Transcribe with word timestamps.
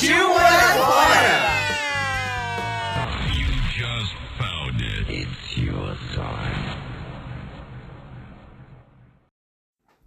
Partiu 0.00 0.28
morar 0.30 0.78
fora! 0.78 1.60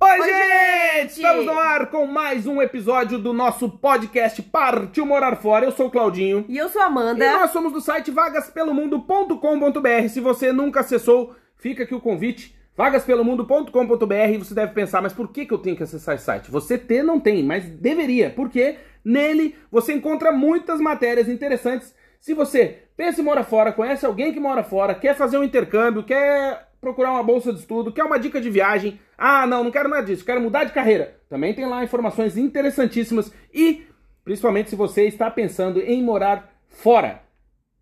Oi, 0.02 0.20
gente! 0.24 1.12
Estamos 1.12 1.46
no 1.46 1.60
ar 1.60 1.92
com 1.92 2.08
mais 2.08 2.48
um 2.48 2.60
episódio 2.60 3.20
do 3.20 3.34
nosso 3.34 3.70
podcast 3.70 4.42
Partiu 4.42 5.06
Morar 5.06 5.36
Fora. 5.36 5.66
Eu 5.66 5.72
sou 5.72 5.86
o 5.86 5.92
Claudinho. 5.92 6.44
E 6.50 6.58
eu 6.58 6.70
sou 6.70 6.82
a 6.82 6.86
Amanda. 6.86 7.24
E 7.24 7.32
nós 7.32 7.52
somos 7.52 7.72
do 7.72 7.80
site 7.80 8.10
vagaspelomundo.com.br. 8.10 10.08
Se 10.10 10.20
você 10.20 10.52
nunca 10.52 10.80
acessou, 10.80 11.36
fica 11.56 11.84
aqui 11.84 11.94
o 11.94 12.02
convite. 12.02 12.56
Vagaspelomundo.com.br. 12.76 14.40
Você 14.40 14.56
deve 14.56 14.74
pensar, 14.74 15.04
mas 15.04 15.14
por 15.14 15.28
que, 15.28 15.46
que 15.46 15.54
eu 15.54 15.60
tenho 15.60 15.78
que 15.78 15.84
acessar 15.84 16.16
esse 16.16 16.26
site? 16.26 16.50
Você 16.50 16.80
tem, 16.80 17.04
não 17.04 17.20
tem, 17.20 17.44
mas 17.44 17.64
deveria. 17.64 18.32
Porque 18.32 18.78
nele 19.04 19.56
você 19.72 19.94
encontra 19.94 20.32
muitas 20.32 20.80
matérias 20.80 21.28
interessantes. 21.28 21.96
Se 22.20 22.34
você 22.34 22.84
pensa 22.96 23.22
em 23.22 23.24
morar 23.24 23.44
fora, 23.44 23.74
conhece 23.74 24.06
alguém 24.06 24.32
que 24.32 24.40
mora 24.40 24.64
fora, 24.64 24.96
quer 24.96 25.16
fazer 25.16 25.38
um 25.38 25.44
intercâmbio, 25.44 26.04
quer 26.04 26.70
procurar 26.80 27.12
uma 27.12 27.24
bolsa 27.24 27.52
de 27.52 27.60
estudo, 27.60 27.92
quer 27.92 28.04
uma 28.04 28.20
dica 28.20 28.40
de 28.40 28.50
viagem. 28.50 29.00
Ah, 29.18 29.46
não, 29.48 29.64
não 29.64 29.72
quero 29.72 29.90
nada 29.90 30.06
disso, 30.06 30.26
quero 30.26 30.42
mudar 30.42 30.64
de 30.64 30.74
carreira. 30.74 31.18
Também 31.30 31.54
tem 31.54 31.66
lá 31.66 31.84
informações 31.84 32.38
interessantíssimas 32.38 33.34
e 33.54 33.84
principalmente 34.24 34.70
se 34.70 34.76
você 34.76 35.04
está 35.04 35.30
pensando 35.30 35.80
em 35.80 36.02
morar 36.02 36.54
fora. 36.68 37.22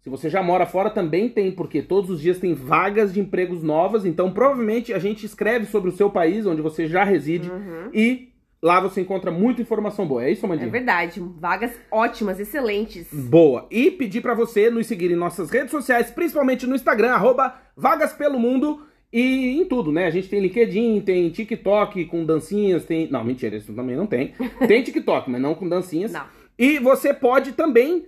Se 0.01 0.09
você 0.09 0.29
já 0.29 0.41
mora 0.41 0.65
fora, 0.65 0.89
também 0.89 1.29
tem, 1.29 1.51
porque 1.51 1.79
todos 1.79 2.09
os 2.09 2.19
dias 2.19 2.39
tem 2.39 2.55
vagas 2.55 3.13
de 3.13 3.19
empregos 3.19 3.61
novas, 3.61 4.03
então 4.03 4.31
provavelmente 4.31 4.91
a 4.91 4.97
gente 4.97 5.23
escreve 5.23 5.67
sobre 5.67 5.91
o 5.91 5.95
seu 5.95 6.09
país, 6.09 6.47
onde 6.47 6.59
você 6.59 6.87
já 6.87 7.03
reside, 7.03 7.51
e 7.93 8.30
lá 8.61 8.79
você 8.79 9.01
encontra 9.01 9.31
muita 9.31 9.61
informação 9.61 10.05
boa. 10.07 10.23
É 10.23 10.31
isso, 10.31 10.45
É 10.45 10.47
Amandinha? 10.47 10.69
verdade, 10.69 11.19
vagas 11.37 11.71
ótimas, 11.91 12.39
excelentes. 12.39 13.07
Boa. 13.11 13.67
E 13.71 13.89
pedir 13.91 14.21
pra 14.21 14.33
você 14.33 14.69
nos 14.69 14.87
seguir 14.87 15.11
em 15.11 15.15
nossas 15.15 15.49
redes 15.49 15.71
sociais, 15.71 16.11
principalmente 16.11 16.67
no 16.67 16.75
Instagram, 16.75 17.11
arroba 17.13 17.55
Vagas 17.75 18.13
Pelo 18.13 18.39
Mundo. 18.39 18.85
E 19.13 19.59
em 19.59 19.65
tudo, 19.65 19.91
né? 19.91 20.05
A 20.05 20.09
gente 20.09 20.29
tem 20.29 20.39
LinkedIn, 20.39 21.01
tem 21.01 21.29
TikTok 21.29 22.05
com 22.05 22.25
dancinhas, 22.25 22.85
tem. 22.85 23.09
Não, 23.11 23.23
mentira, 23.25 23.57
isso 23.57 23.73
também 23.73 23.95
não 23.95 24.07
tem. 24.07 24.33
Tem 24.67 24.81
TikTok, 24.81 25.29
mas 25.29 25.41
não 25.41 25.53
com 25.53 25.67
dancinhas. 25.67 26.13
Não. 26.13 26.25
E 26.57 26.79
você 26.79 27.13
pode 27.13 27.51
também 27.51 28.05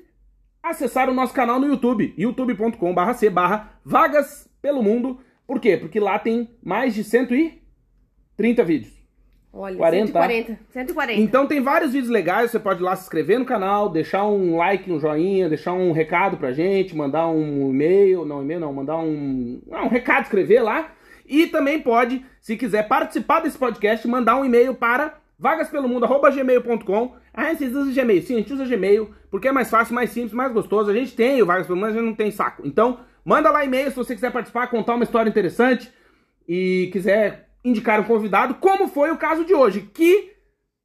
acessar 0.61 1.09
o 1.09 1.13
nosso 1.13 1.33
canal 1.33 1.59
no 1.59 1.67
YouTube, 1.67 2.13
youtube.com.br 2.17 3.13
c 3.15 3.29
barra 3.29 3.77
Vagas 3.83 4.49
Pelo 4.61 4.81
Mundo. 4.81 5.19
Por 5.45 5.59
quê? 5.59 5.75
Porque 5.75 5.99
lá 5.99 6.17
tem 6.17 6.49
mais 6.63 6.95
de 6.95 7.03
130 7.03 8.63
vídeos. 8.63 8.93
Olha, 9.55 9.77
40. 9.77 10.07
140. 10.07 10.59
140. 10.71 11.21
Então 11.21 11.45
tem 11.45 11.61
vários 11.61 11.93
vídeos 11.93 12.09
legais, 12.09 12.49
você 12.49 12.59
pode 12.59 12.81
ir 12.81 12.83
lá 12.83 12.95
se 12.95 13.03
inscrever 13.03 13.37
no 13.37 13.45
canal, 13.45 13.87
deixar 13.87 14.25
um 14.25 14.57
like, 14.57 14.91
um 14.91 14.99
joinha, 14.99 15.47
deixar 15.47 15.73
um 15.73 15.91
recado 15.91 16.37
pra 16.37 16.52
gente, 16.52 16.95
mandar 16.95 17.27
um 17.27 17.69
e-mail, 17.69 18.25
não 18.25 18.42
e-mail 18.42 18.59
não, 18.59 18.73
mandar 18.73 18.97
um, 18.97 19.61
ah, 19.71 19.83
um 19.86 19.89
recado, 19.89 20.23
escrever 20.23 20.61
lá. 20.61 20.92
E 21.27 21.45
também 21.45 21.80
pode, 21.80 22.25
se 22.42 22.58
quiser 22.58 22.87
participar 22.87 23.42
desse 23.42 23.58
podcast, 23.58 24.08
mandar 24.08 24.37
um 24.37 24.43
e-mail 24.43 24.73
para 24.73 25.19
vagaspelomundo.gmail.com 25.37 27.15
Ah, 27.31 27.53
vocês 27.53 27.75
usam 27.75 27.93
Gmail? 27.93 28.21
Sim, 28.23 28.36
a 28.36 28.37
gente 28.37 28.53
usa 28.53 28.65
Gmail, 28.65 29.11
porque 29.30 29.47
é 29.47 29.52
mais 29.52 29.69
fácil, 29.69 29.93
mais 29.93 30.09
simples, 30.09 30.33
mais 30.33 30.52
gostoso. 30.52 30.89
A 30.89 30.93
gente 30.93 31.15
tem 31.15 31.42
o 31.42 31.45
Vagas 31.45 31.67
Pelo 31.67 31.77
Mundo, 31.77 31.86
mas 31.86 31.95
a 31.95 31.99
gente 31.99 32.09
não 32.09 32.15
tem 32.15 32.31
saco. 32.31 32.63
Então, 32.65 32.99
manda 33.23 33.52
lá 33.52 33.63
e-mail 33.63 33.92
se 33.92 33.95
você 33.95 34.15
quiser 34.15 34.31
participar, 34.31 34.67
contar 34.67 34.95
uma 34.95 35.03
história 35.03 35.30
interessante 35.30 35.92
e 36.47 36.89
quiser 36.92 37.42
indicar 37.63 37.99
um 37.99 38.03
convidado, 38.03 38.55
como 38.55 38.87
foi 38.87 39.11
o 39.11 39.17
caso 39.17 39.45
de 39.45 39.53
hoje, 39.53 39.89
que 39.93 40.31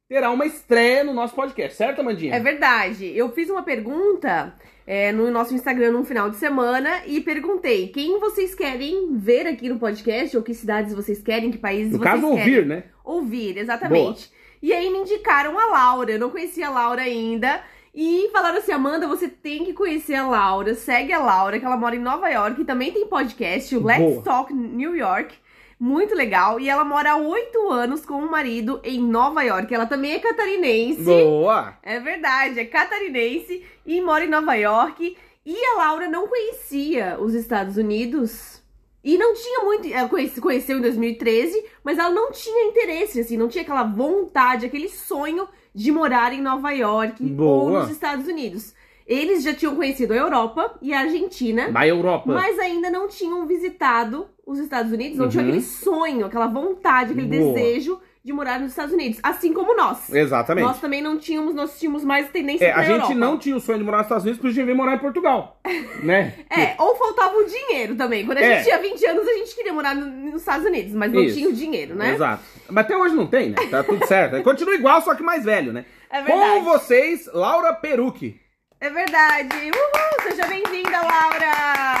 terá 0.07 0.31
uma 0.31 0.45
estreia 0.45 1.03
no 1.03 1.13
nosso 1.13 1.35
podcast, 1.35 1.77
certo, 1.77 2.01
Amandinha? 2.01 2.35
É 2.35 2.39
verdade. 2.39 3.05
Eu 3.15 3.31
fiz 3.31 3.49
uma 3.49 3.61
pergunta 3.61 4.55
é, 4.87 5.11
no 5.11 5.29
nosso 5.29 5.53
Instagram 5.53 5.91
no 5.91 6.03
final 6.03 6.29
de 6.29 6.37
semana 6.37 7.05
e 7.05 7.21
perguntei 7.21 7.89
quem 7.89 8.19
vocês 8.19 8.55
querem 8.55 9.15
ver 9.17 9.45
aqui 9.45 9.69
no 9.69 9.77
podcast, 9.77 10.35
ou 10.35 10.41
que 10.41 10.53
cidades 10.53 10.93
vocês 10.93 11.21
querem, 11.21 11.51
que 11.51 11.59
países 11.59 11.91
no 11.91 11.99
vocês 11.99 12.11
caso, 12.11 12.21
querem. 12.33 12.39
ouvir, 12.39 12.65
né? 12.65 12.83
Ouvir, 13.03 13.57
exatamente. 13.57 14.31
E 14.61 14.73
aí 14.73 14.89
me 14.89 14.99
indicaram 14.99 15.57
a 15.59 15.65
Laura. 15.67 16.11
Eu 16.11 16.19
não 16.19 16.29
conhecia 16.29 16.67
a 16.67 16.71
Laura 16.71 17.01
ainda. 17.03 17.61
E 17.93 18.29
falaram 18.31 18.57
assim, 18.57 18.71
Amanda, 18.71 19.07
você 19.07 19.27
tem 19.27 19.63
que 19.63 19.73
conhecer 19.73 20.15
a 20.15 20.27
Laura. 20.27 20.73
Segue 20.73 21.13
a 21.13 21.19
Laura, 21.19 21.59
que 21.59 21.65
ela 21.65 21.77
mora 21.77 21.95
em 21.95 21.99
Nova 21.99 22.29
York. 22.29 22.61
E 22.61 22.65
também 22.65 22.91
tem 22.91 23.07
podcast, 23.07 23.75
o 23.75 23.83
Let's 23.83 24.01
Boa. 24.01 24.23
Talk 24.23 24.53
New 24.53 24.95
York. 24.95 25.35
Muito 25.79 26.13
legal. 26.13 26.59
E 26.59 26.67
ela 26.69 26.83
mora 26.83 27.11
há 27.13 27.15
oito 27.17 27.69
anos 27.69 28.05
com 28.05 28.15
o 28.15 28.29
marido 28.29 28.81
em 28.83 28.99
Nova 28.99 29.41
York. 29.43 29.73
Ela 29.73 29.85
também 29.85 30.11
é 30.13 30.19
catarinense. 30.19 31.03
Boa! 31.03 31.77
É 31.81 31.99
verdade, 31.99 32.59
é 32.59 32.65
catarinense 32.65 33.63
e 33.85 34.01
mora 34.01 34.25
em 34.25 34.29
Nova 34.29 34.53
York. 34.55 35.15
E 35.45 35.65
a 35.65 35.77
Laura 35.77 36.07
não 36.09 36.27
conhecia 36.27 37.17
os 37.19 37.33
Estados 37.33 37.77
Unidos. 37.77 38.61
E 39.01 39.17
não 39.17 39.33
tinha 39.33 39.61
muito. 39.63 39.87
Ela 39.87 40.09
conhece- 40.09 40.41
conheceu 40.41 40.77
em 40.77 40.81
2013, 40.81 41.63
mas 41.83 41.97
ela 41.97 42.09
não 42.09 42.31
tinha 42.33 42.65
interesse, 42.67 43.21
assim, 43.21 43.37
não 43.37 43.47
tinha 43.47 43.61
aquela 43.63 43.83
vontade, 43.83 44.65
aquele 44.65 44.89
sonho 44.89 45.47
de 45.73 45.91
morar 45.91 46.33
em 46.33 46.41
Nova 46.41 46.71
York 46.71 47.23
ou 47.23 47.29
Boa. 47.29 47.79
nos 47.83 47.89
Estados 47.91 48.27
Unidos. 48.27 48.73
Eles 49.07 49.41
já 49.43 49.53
tinham 49.55 49.75
conhecido 49.75 50.11
a 50.13 50.17
Europa 50.17 50.77
e 50.81 50.93
a 50.93 50.99
Argentina, 50.99 51.69
Na 51.69 51.87
Europa. 51.87 52.31
mas 52.31 52.59
ainda 52.59 52.91
não 52.91 53.07
tinham 53.07 53.47
visitado 53.47 54.27
os 54.51 54.59
Estados 54.59 54.91
Unidos, 54.91 55.17
não 55.17 55.29
tinham 55.29 55.43
Uhum. 55.43 55.49
aquele 55.51 55.63
sonho, 55.63 56.25
aquela 56.25 56.47
vontade, 56.47 57.11
aquele 57.11 57.27
Boa. 57.27 57.53
desejo 57.53 57.99
de 58.23 58.33
morar 58.33 58.59
nos 58.59 58.71
Estados 58.71 58.93
Unidos. 58.93 59.19
Assim 59.23 59.53
como 59.53 59.75
nós. 59.75 60.13
Exatamente. 60.13 60.65
Nós 60.65 60.79
também 60.81 61.01
não 61.01 61.17
tínhamos, 61.17 61.53
nós 61.55 61.79
tínhamos 61.79 62.03
mais 62.03 62.29
tendência 62.29 62.65
É, 62.65 62.71
pra 62.71 62.81
a 62.81 62.83
gente 62.83 62.93
Europa. 62.95 63.15
não 63.15 63.37
tinha 63.37 63.55
o 63.55 63.59
sonho 63.59 63.77
de 63.77 63.83
morar 63.83 63.97
nos 63.99 64.05
Estados 64.07 64.23
Unidos, 64.25 64.39
porque 64.39 64.51
a 64.51 64.55
gente 64.55 64.65
veio 64.65 64.77
morar 64.77 64.95
em 64.95 64.99
Portugal, 64.99 65.59
né? 66.03 66.33
É, 66.49 66.75
ou 66.77 66.95
faltava 66.95 67.35
o 67.37 67.45
dinheiro 67.45 67.95
também. 67.95 68.25
Quando 68.25 68.39
a 68.39 68.41
É. 68.41 68.55
gente 68.55 68.65
tinha 68.65 68.77
20 68.79 69.05
anos, 69.05 69.27
a 69.27 69.33
gente 69.33 69.55
queria 69.55 69.71
morar 69.73 69.95
no- 69.95 70.05
nos 70.31 70.41
Estados 70.41 70.65
Unidos, 70.65 70.93
mas 70.93 71.11
não 71.13 71.21
Isso. 71.21 71.37
tinha 71.37 71.49
o 71.49 71.53
dinheiro, 71.53 71.95
né? 71.95 72.13
Exato. 72.13 72.43
Mas 72.69 72.85
até 72.85 72.97
hoje 72.97 73.15
não 73.15 73.25
tem, 73.27 73.49
né? 73.51 73.55
Tá 73.69 73.83
tudo 73.83 74.05
certo. 74.05 74.41
Continua 74.43 74.75
igual, 74.75 75.01
só 75.01 75.15
que 75.15 75.23
mais 75.23 75.45
velho, 75.45 75.71
né? 75.71 75.85
É 76.11 76.21
verdade. 76.21 76.55
Com 76.55 76.63
vocês, 76.65 77.29
Laura 77.33 77.73
Perucchi. 77.73 78.39
É 78.81 78.89
verdade. 78.89 79.49
Uhul! 79.55 80.29
Seja 80.29 80.47
bem-vinda, 80.47 80.99
Laura! 81.01 81.98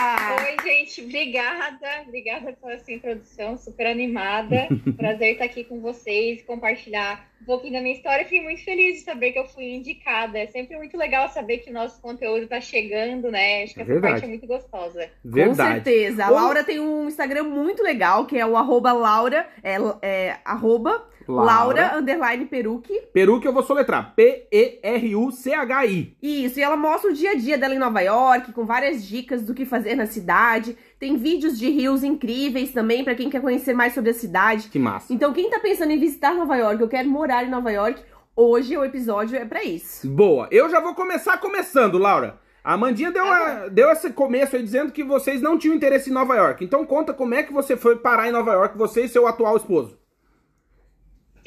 Gente, 0.79 1.01
obrigada. 1.01 1.87
Obrigada 2.07 2.53
pela 2.53 2.79
sua 2.79 2.93
introdução, 2.93 3.57
super 3.57 3.85
animada. 3.85 4.67
Prazer 4.95 5.33
estar 5.33 5.45
aqui 5.45 5.65
com 5.65 5.81
vocês, 5.81 6.41
compartilhar 6.43 7.27
um 7.41 7.45
pouquinho 7.45 7.73
da 7.73 7.81
minha 7.81 7.95
história. 7.95 8.23
Fiquei 8.23 8.41
muito 8.41 8.63
feliz 8.63 8.99
de 8.99 9.01
saber 9.01 9.33
que 9.33 9.39
eu 9.39 9.45
fui 9.45 9.65
indicada. 9.65 10.39
É 10.39 10.47
sempre 10.47 10.77
muito 10.77 10.95
legal 10.97 11.27
saber 11.29 11.57
que 11.57 11.69
o 11.69 11.73
nosso 11.73 12.01
conteúdo 12.01 12.43
está 12.43 12.61
chegando, 12.61 13.29
né? 13.29 13.63
Acho 13.63 13.73
que 13.73 13.81
essa 13.81 13.91
Verdade. 13.91 14.13
parte 14.13 14.25
é 14.25 14.29
muito 14.29 14.47
gostosa. 14.47 15.09
Com 15.21 15.29
Verdade. 15.29 15.83
certeza. 15.83 16.25
A 16.25 16.29
Laura 16.29 16.63
tem 16.63 16.79
um 16.79 17.07
Instagram 17.07 17.43
muito 17.43 17.83
legal, 17.83 18.25
que 18.25 18.37
é 18.37 18.45
o 18.45 18.55
arroba 18.55 18.93
Laura, 18.93 19.47
é, 19.61 19.75
é 20.01 20.37
arroba 20.45 21.05
Laura, 21.31 21.95
underline 21.97 22.45
Peruque. 22.45 22.93
Perucchi 23.13 23.45
eu 23.47 23.53
vou 23.53 23.63
soletrar. 23.63 24.13
P-E-R-U-C-H-I. 24.15 26.15
Isso, 26.21 26.59
e 26.59 26.61
ela 26.61 26.75
mostra 26.75 27.11
o 27.11 27.13
dia 27.13 27.31
a 27.31 27.35
dia 27.35 27.57
dela 27.57 27.75
em 27.75 27.79
Nova 27.79 28.01
York, 28.01 28.51
com 28.53 28.65
várias 28.65 29.05
dicas 29.05 29.43
do 29.43 29.53
que 29.53 29.65
fazer 29.65 29.95
na 29.95 30.05
cidade. 30.05 30.77
Tem 30.99 31.15
vídeos 31.17 31.57
de 31.57 31.69
rios 31.69 32.03
incríveis 32.03 32.71
também 32.71 33.03
pra 33.03 33.15
quem 33.15 33.29
quer 33.29 33.41
conhecer 33.41 33.73
mais 33.73 33.93
sobre 33.93 34.11
a 34.11 34.13
cidade. 34.13 34.69
Que 34.69 34.79
massa. 34.79 35.13
Então, 35.13 35.33
quem 35.33 35.49
tá 35.49 35.59
pensando 35.59 35.91
em 35.91 35.99
visitar 35.99 36.33
Nova 36.33 36.55
York, 36.55 36.81
eu 36.81 36.87
quero 36.89 37.09
morar 37.09 37.43
em 37.45 37.49
Nova 37.49 37.71
York, 37.71 38.01
hoje 38.35 38.75
o 38.77 38.83
episódio 38.83 39.37
é 39.37 39.45
pra 39.45 39.63
isso. 39.63 40.07
Boa. 40.09 40.47
Eu 40.51 40.69
já 40.69 40.79
vou 40.79 40.93
começar 40.95 41.37
começando, 41.37 41.97
Laura. 41.97 42.39
A 42.63 42.73
Amandinha 42.73 43.11
deu, 43.11 43.23
uma- 43.23 43.69
deu 43.69 43.89
esse 43.89 44.11
começo 44.11 44.55
aí 44.55 44.61
dizendo 44.61 44.91
que 44.91 45.03
vocês 45.03 45.41
não 45.41 45.57
tinham 45.57 45.75
interesse 45.75 46.09
em 46.09 46.13
Nova 46.13 46.35
York. 46.35 46.63
Então 46.63 46.85
conta 46.85 47.13
como 47.13 47.33
é 47.33 47.41
que 47.41 47.53
você 47.53 47.77
foi 47.77 47.95
parar 47.95 48.27
em 48.27 48.31
Nova 48.31 48.51
York, 48.53 48.77
você 48.77 49.05
e 49.05 49.09
seu 49.09 49.25
atual 49.25 49.55
esposo. 49.55 49.97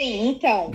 Sim, 0.02 0.30
então. 0.30 0.72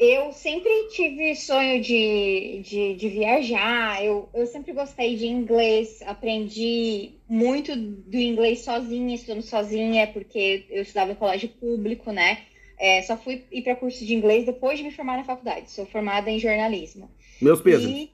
Eu 0.00 0.32
sempre 0.32 0.88
tive 0.90 1.36
sonho 1.36 1.80
de, 1.80 2.60
de, 2.64 2.94
de 2.96 3.08
viajar, 3.08 4.04
eu, 4.04 4.28
eu 4.34 4.46
sempre 4.46 4.72
gostei 4.72 5.16
de 5.16 5.26
inglês, 5.26 6.02
aprendi 6.04 7.12
muito 7.28 7.74
do 7.76 8.16
inglês 8.16 8.64
sozinha, 8.64 9.14
estudando 9.14 9.42
sozinha, 9.42 10.08
porque 10.08 10.66
eu 10.68 10.82
estudava 10.82 11.12
em 11.12 11.14
colégio 11.14 11.48
público, 11.48 12.10
né? 12.10 12.40
É, 12.78 13.00
só 13.02 13.16
fui 13.16 13.44
ir 13.50 13.62
para 13.62 13.76
curso 13.76 14.04
de 14.04 14.12
inglês 14.12 14.44
depois 14.44 14.76
de 14.76 14.84
me 14.84 14.90
formar 14.90 15.18
na 15.18 15.24
faculdade. 15.24 15.70
Sou 15.70 15.86
formada 15.86 16.28
em 16.28 16.40
jornalismo. 16.40 17.08
Meus 17.40 17.60
pesos. 17.60 17.86
E... 17.86 18.10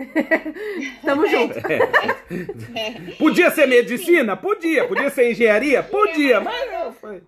Tamo 1.02 1.26
junto. 1.26 1.54
Podia 3.18 3.50
ser 3.50 3.66
medicina? 3.66 4.36
Podia. 4.36 4.86
Podia 4.86 5.08
ser 5.08 5.30
engenharia? 5.32 5.82
Podia. 5.82 6.40
Mas 6.40 6.70
não 6.70 6.92
foi. 6.92 7.22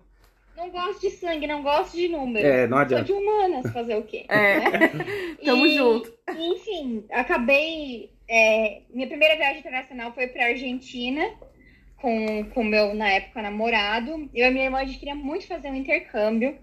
Não 0.55 0.69
gosto 0.69 1.01
de 1.01 1.09
sangue, 1.11 1.47
não 1.47 1.61
gosto 1.61 1.95
de 1.97 2.07
números. 2.07 2.47
É, 2.47 2.67
não 2.67 2.77
Sou 2.77 2.81
adianta. 2.83 3.03
de 3.05 3.13
humanas, 3.13 3.71
fazer 3.73 3.95
o 3.95 4.03
quê? 4.03 4.25
É. 4.29 4.59
Tamo 5.43 5.65
E, 5.65 5.75
junto. 5.75 6.13
Enfim, 6.37 7.03
acabei. 7.11 8.09
é, 8.27 8.81
minha 8.89 9.07
primeira 9.07 9.35
viagem 9.35 9.59
internacional 9.59 10.13
foi 10.13 10.27
para 10.27 10.45
Argentina 10.47 11.29
com 11.97 12.61
o 12.61 12.63
meu, 12.63 12.93
na 12.93 13.09
época, 13.09 13.41
namorado. 13.41 14.29
Eu 14.33 14.47
e 14.47 14.51
minha 14.51 14.65
irmã, 14.65 14.79
a 14.79 14.85
gente 14.85 14.99
queria 14.99 15.15
muito 15.15 15.47
fazer 15.47 15.69
um 15.69 15.75
intercâmbio. 15.75 16.57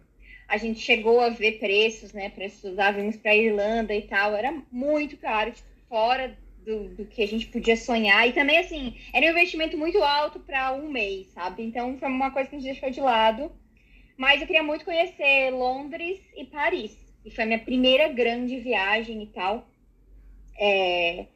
A 0.48 0.56
gente 0.56 0.80
chegou 0.80 1.20
a 1.20 1.30
ver 1.30 1.58
preços, 1.58 2.12
né? 2.12 2.28
Para 2.30 2.44
estudar, 2.44 2.92
vimos 2.92 3.16
para 3.16 3.34
Irlanda 3.34 3.94
e 3.94 4.02
tal. 4.02 4.34
Era 4.36 4.52
muito 4.70 5.16
caro, 5.16 5.50
tipo, 5.50 5.68
fora 5.88 6.36
do, 6.64 6.88
do 6.90 7.04
que 7.06 7.22
a 7.22 7.26
gente 7.26 7.46
podia 7.46 7.76
sonhar. 7.76 8.28
E 8.28 8.32
também, 8.32 8.58
assim, 8.58 8.94
era 9.12 9.26
um 9.26 9.30
investimento 9.30 9.76
muito 9.76 10.02
alto 10.02 10.38
para 10.40 10.72
um 10.74 10.88
mês, 10.90 11.28
sabe? 11.28 11.62
Então, 11.64 11.96
foi 11.98 12.08
uma 12.08 12.30
coisa 12.30 12.48
que 12.48 12.56
a 12.56 12.58
gente 12.58 12.70
deixou 12.72 12.90
de 12.90 13.00
lado. 13.00 13.50
Mas 14.16 14.40
eu 14.40 14.46
queria 14.46 14.62
muito 14.62 14.84
conhecer 14.84 15.50
Londres 15.50 16.20
e 16.36 16.44
Paris. 16.44 16.96
E 17.24 17.30
foi 17.30 17.44
a 17.44 17.46
minha 17.46 17.58
primeira 17.58 18.08
grande 18.08 18.58
viagem 18.58 19.22
e 19.22 19.26
tal. 19.26 19.66
É, 20.58 21.26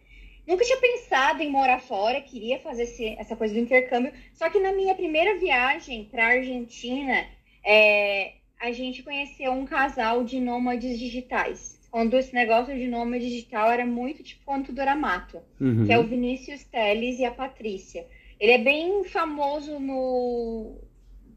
Nunca 0.46 0.64
tinha 0.64 0.78
pensado 0.78 1.42
em 1.42 1.50
morar 1.50 1.80
fora, 1.80 2.20
queria 2.20 2.60
fazer 2.60 2.84
esse- 2.84 3.16
essa 3.18 3.34
coisa 3.34 3.52
do 3.52 3.58
intercâmbio. 3.58 4.12
Só 4.32 4.48
que 4.48 4.60
na 4.60 4.70
minha 4.72 4.94
primeira 4.94 5.36
viagem 5.40 6.04
para 6.04 6.24
Argentina, 6.24 7.26
é, 7.64 8.34
a 8.60 8.70
gente 8.70 9.02
conheceu 9.02 9.50
um 9.50 9.64
casal 9.66 10.22
de 10.22 10.38
nômades 10.38 11.00
digitais. 11.00 11.80
Quando 11.90 12.16
esse 12.16 12.32
negócio 12.32 12.72
de 12.76 12.86
nômade 12.86 13.28
digital 13.28 13.72
era 13.72 13.84
muito 13.84 14.22
tipo 14.22 14.44
quando 14.44 14.66
tudo 14.66 14.80
era 14.80 14.94
mato 14.94 15.40
Uhum. 15.60 15.84
que 15.84 15.92
é 15.92 15.98
o 15.98 16.04
Vinícius 16.06 16.62
Teles 16.62 17.18
e 17.18 17.24
a 17.24 17.30
Patrícia. 17.32 18.06
Ele 18.38 18.52
é 18.52 18.58
bem 18.58 19.02
famoso 19.02 19.80
no 19.80 20.76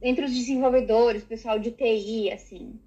entre 0.02 0.26
os 0.26 0.34
desenvolvedores, 0.34 1.24
pessoal 1.24 1.60
de 1.60 1.72
TI, 1.72 2.32
assim. 2.32 2.80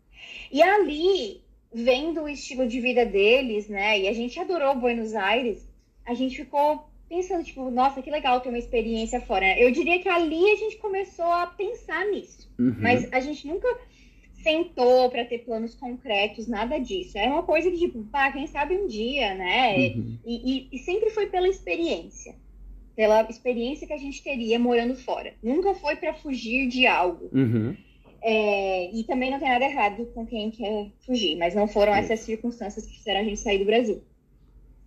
E 0.50 0.62
ali, 0.62 1.40
vendo 1.72 2.22
o 2.22 2.28
estilo 2.28 2.66
de 2.66 2.80
vida 2.80 3.04
deles, 3.04 3.68
né? 3.68 4.00
E 4.00 4.08
a 4.08 4.12
gente 4.12 4.38
adorou 4.38 4.74
Buenos 4.76 5.14
Aires, 5.14 5.68
a 6.06 6.14
gente 6.14 6.36
ficou 6.36 6.84
pensando, 7.08 7.44
tipo, 7.44 7.70
nossa, 7.70 8.00
que 8.00 8.10
legal 8.10 8.40
ter 8.40 8.48
uma 8.48 8.58
experiência 8.58 9.20
fora. 9.20 9.58
Eu 9.58 9.70
diria 9.70 9.98
que 10.00 10.08
ali 10.08 10.50
a 10.50 10.56
gente 10.56 10.76
começou 10.78 11.26
a 11.26 11.46
pensar 11.46 12.06
nisso. 12.06 12.50
Uhum. 12.58 12.74
Mas 12.78 13.12
a 13.12 13.20
gente 13.20 13.46
nunca 13.46 13.68
sentou 14.42 15.08
para 15.10 15.24
ter 15.24 15.38
planos 15.44 15.74
concretos, 15.74 16.48
nada 16.48 16.78
disso. 16.78 17.16
É 17.18 17.26
uma 17.28 17.42
coisa 17.42 17.70
que, 17.70 17.78
tipo, 17.78 18.02
pá, 18.04 18.32
quem 18.32 18.46
sabe 18.46 18.76
um 18.76 18.86
dia, 18.86 19.34
né? 19.34 19.76
Uhum. 19.88 20.18
E, 20.24 20.56
e- 20.56 20.68
e 20.72 20.78
sempre 20.78 21.10
foi 21.10 21.26
pela 21.26 21.48
experiência. 21.48 22.34
Pela 22.94 23.22
experiência 23.22 23.86
que 23.86 23.92
a 23.92 23.98
gente 23.98 24.22
teria 24.22 24.58
morando 24.58 24.94
fora. 24.94 25.34
Nunca 25.42 25.74
foi 25.74 25.96
para 25.96 26.14
fugir 26.14 26.68
de 26.68 26.86
algo. 26.86 27.30
Uhum. 27.32 27.76
É, 28.22 28.90
e 28.94 29.02
também 29.04 29.30
não 29.30 29.40
tem 29.40 29.48
nada 29.48 29.64
errado 29.64 30.06
com 30.14 30.24
quem 30.24 30.50
quer 30.50 30.90
fugir, 31.04 31.36
mas 31.36 31.54
não 31.54 31.66
foram 31.66 31.92
essas 31.92 32.20
circunstâncias 32.20 32.86
que 32.86 32.96
fizeram 32.96 33.20
a 33.20 33.24
gente 33.24 33.40
sair 33.40 33.58
do 33.58 33.64
Brasil. 33.64 34.02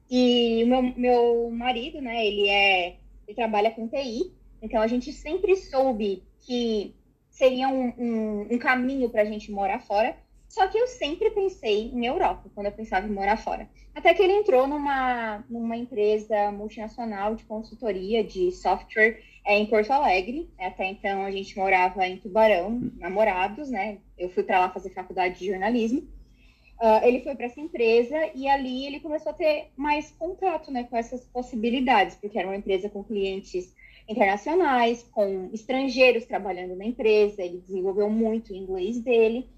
E 0.10 0.63
o 0.63 0.68
meu, 0.68 0.81
meu 0.96 1.50
marido, 1.52 2.00
né, 2.02 2.25
ele 2.25 2.48
é. 2.48 2.98
Ele 3.28 3.36
trabalha 3.36 3.72
com 3.72 3.88
TI, 3.88 4.31
então 4.62 4.80
a 4.80 4.86
gente 4.86 5.12
sempre 5.12 5.56
soube 5.56 6.22
que 6.42 6.94
seria 7.31 7.68
um, 7.68 7.92
um, 7.98 8.48
um 8.51 8.58
caminho 8.60 9.10
para 9.10 9.24
a 9.24 9.25
gente 9.25 9.51
morar 9.51 9.80
fora. 9.80 10.16
Só 10.56 10.68
que 10.68 10.78
eu 10.78 10.88
sempre 10.88 11.31
pensei 11.31 11.92
em 11.94 12.06
Europa, 12.06 12.50
quando 12.56 12.68
eu 12.68 12.72
pensava 12.72 13.06
em 13.06 13.12
morar 13.12 13.36
fora. 13.36 13.69
Até 13.94 14.13
que 14.13 14.24
ele 14.24 14.31
entrou 14.31 14.66
numa, 14.66 15.44
numa 15.50 15.75
empresa 15.75 16.50
multinacional 16.50 17.36
de 17.36 17.44
consultoria 17.44 18.24
de 18.24 18.54
software 18.54 19.22
é, 19.46 19.57
em 19.57 19.66
Porto 19.66 19.92
Alegre. 19.92 20.50
Até 20.57 20.86
então 20.86 21.25
a 21.25 21.31
gente 21.31 21.57
morava 21.57 22.07
em 22.07 22.16
Tubarão, 22.16 22.90
namorados, 22.96 23.69
né? 23.69 23.98
Eu 24.18 24.30
fui 24.30 24.44
para 24.44 24.62
lá 24.62 24.69
fazer 24.69 24.92
faculdade 24.92 25.40
de 25.40 25.48
jornalismo. 25.48 26.07
Ah, 26.80 27.06
ele 27.06 27.19
foi 27.19 27.36
para 27.36 27.48
essa 27.48 27.60
empresa 27.60 28.16
e 28.34 28.48
ali 28.48 28.86
ele 28.86 29.01
começou 29.01 29.34
a 29.34 29.36
ter 29.36 29.74
mais 29.75 30.10
contato 30.12 30.72
né, 30.72 30.86
com 30.86 30.96
essas 30.96 31.25
possibilidades, 31.25 32.16
porque 32.16 32.40
era 32.40 32.48
uma 32.48 32.56
empresa 32.56 32.90
com 32.90 33.04
clientes 33.04 33.75
internacionais, 34.08 35.04
com 35.12 35.50
estrangeiros 35.51 36.24
trabalhando 36.24 36.78
na 36.78 36.86
empresa. 36.86 37.44
Ele 37.44 37.58
desenvolveu 37.58 38.10
muito 38.10 38.54
o 38.54 38.56
inglês 38.56 39.01
dele. 39.01 39.50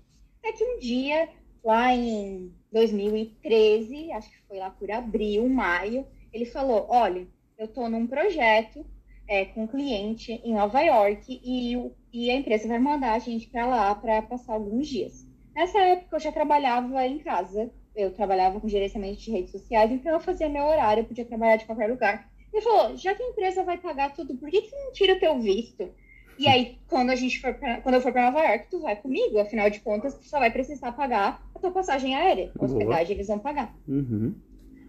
Até 0.48 0.54
que 0.60 0.64
um 0.64 0.80
dia, 0.80 1.28
lá 1.62 1.94
em 1.94 2.54
2013, 2.72 4.14
acho 4.14 4.32
que 4.32 4.42
foi 4.48 4.60
lá 4.60 4.70
por 4.70 4.90
abril, 4.90 5.50
maio, 5.50 6.08
ele 6.32 6.46
falou: 6.46 6.86
Olha, 6.88 7.28
eu 7.58 7.66
estou 7.66 7.90
num 7.90 8.08
projeto 8.08 8.86
é, 9.28 9.44
com 9.44 9.64
um 9.64 9.68
cliente 9.68 10.32
em 10.32 10.54
Nova 10.54 10.80
York 10.80 11.42
e, 11.44 11.76
e 12.14 12.32
a 12.32 12.36
empresa 12.36 12.66
vai 12.66 12.80
mandar 12.80 13.16
a 13.16 13.20
gente 13.20 13.48
para 13.48 13.68
lá 13.68 13.94
para 13.94 14.22
passar 14.22 14.54
alguns 14.54 14.88
dias. 14.88 15.28
Nessa 15.54 15.80
época 15.80 16.16
eu 16.16 16.20
já 16.22 16.32
trabalhava 16.32 17.06
em 17.06 17.20
casa, 17.20 17.70
eu 17.94 18.14
trabalhava 18.14 18.62
com 18.62 18.70
gerenciamento 18.70 19.20
de 19.20 19.32
redes 19.32 19.52
sociais, 19.52 19.92
então 19.92 20.14
eu 20.14 20.20
fazia 20.22 20.48
meu 20.48 20.64
horário, 20.64 21.02
eu 21.02 21.08
podia 21.08 21.26
trabalhar 21.26 21.58
de 21.58 21.66
qualquer 21.66 21.90
lugar. 21.90 22.32
Ele 22.54 22.62
falou: 22.62 22.96
já 22.96 23.14
que 23.14 23.22
a 23.22 23.28
empresa 23.28 23.66
vai 23.66 23.78
pagar 23.78 24.14
tudo, 24.14 24.38
por 24.38 24.50
que, 24.50 24.62
que 24.62 24.72
não 24.72 24.94
tira 24.94 25.16
o 25.16 25.20
teu 25.20 25.38
visto? 25.42 25.94
E 26.38 26.48
aí, 26.48 26.78
quando 26.88 27.10
a 27.10 27.16
gente 27.16 27.40
for 27.40 27.54
pra, 27.54 27.82
quando 27.82 27.96
eu 27.96 28.02
for 28.02 28.12
para 28.12 28.32
Nova 28.32 28.44
York, 28.44 28.68
tu 28.70 28.80
vai 28.80 28.96
comigo, 28.96 29.40
afinal 29.40 29.70
de 29.70 29.80
contas, 29.80 30.14
tu 30.16 30.26
só 30.26 30.40
vai 30.40 30.52
precisar 30.52 30.92
pagar 30.92 31.42
a 31.54 31.60
tua 31.60 31.72
passagem 31.72 32.16
aérea. 32.16 32.52
Boa. 32.56 32.70
hospedagem 32.70 33.16
eles 33.16 33.28
vão 33.28 33.40
pagar. 33.40 33.76
Uhum. 33.88 34.36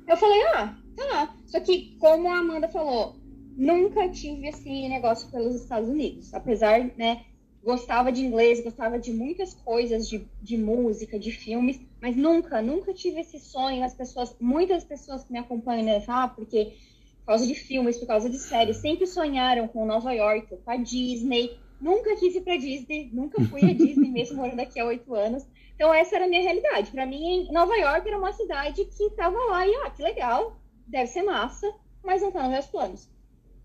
Eu 0.06 0.16
falei, 0.16 0.42
ah, 0.54 0.76
tá. 0.96 1.34
Só 1.46 1.60
que, 1.60 1.96
como 1.98 2.28
a 2.28 2.38
Amanda 2.38 2.68
falou, 2.68 3.16
nunca 3.56 4.08
tive 4.08 4.48
esse 4.48 4.88
negócio 4.88 5.30
pelos 5.30 5.54
Estados 5.54 5.88
Unidos. 5.88 6.32
Apesar, 6.32 6.80
né, 6.96 7.24
gostava 7.62 8.12
de 8.12 8.24
inglês, 8.24 8.62
gostava 8.62 8.98
de 8.98 9.12
muitas 9.12 9.54
coisas, 9.54 10.08
de, 10.08 10.26
de 10.40 10.56
música, 10.56 11.18
de 11.18 11.30
filmes, 11.30 11.80
mas 12.00 12.16
nunca, 12.16 12.62
nunca 12.62 12.94
tive 12.94 13.20
esse 13.20 13.38
sonho. 13.38 13.84
As 13.84 13.94
pessoas, 13.94 14.36
muitas 14.40 14.84
pessoas 14.84 15.24
que 15.24 15.32
me 15.32 15.38
acompanham, 15.38 15.84
né, 15.84 16.02
ah, 16.08 16.28
porque 16.28 16.64
por 16.64 16.97
causa 17.28 17.46
de 17.46 17.54
filmes, 17.54 17.98
por 17.98 18.06
causa 18.06 18.30
de 18.30 18.38
séries, 18.38 18.78
sempre 18.78 19.06
sonharam 19.06 19.68
com 19.68 19.84
Nova 19.84 20.12
York, 20.12 20.56
com 20.64 20.70
a 20.70 20.76
Disney. 20.76 21.58
Nunca 21.78 22.16
quis 22.16 22.34
ir 22.34 22.40
pra 22.40 22.56
Disney, 22.56 23.10
nunca 23.12 23.40
fui 23.44 23.62
a 23.70 23.74
Disney, 23.74 24.08
mesmo 24.10 24.38
morando 24.38 24.60
aqui 24.60 24.80
há 24.80 24.86
oito 24.86 25.14
anos. 25.14 25.46
Então, 25.74 25.92
essa 25.92 26.16
era 26.16 26.24
a 26.24 26.28
minha 26.28 26.40
realidade. 26.40 26.90
Para 26.90 27.04
mim, 27.04 27.46
Nova 27.52 27.76
York 27.76 28.08
era 28.08 28.18
uma 28.18 28.32
cidade 28.32 28.82
que 28.84 29.04
estava 29.04 29.38
lá 29.44 29.66
e, 29.66 29.74
ah, 29.74 29.90
que 29.90 30.02
legal, 30.02 30.56
deve 30.86 31.06
ser 31.06 31.22
massa, 31.22 31.70
mas 32.02 32.22
não 32.22 32.32
tá 32.32 32.42
nos 32.42 32.50
meus 32.50 32.66
planos. 32.66 33.08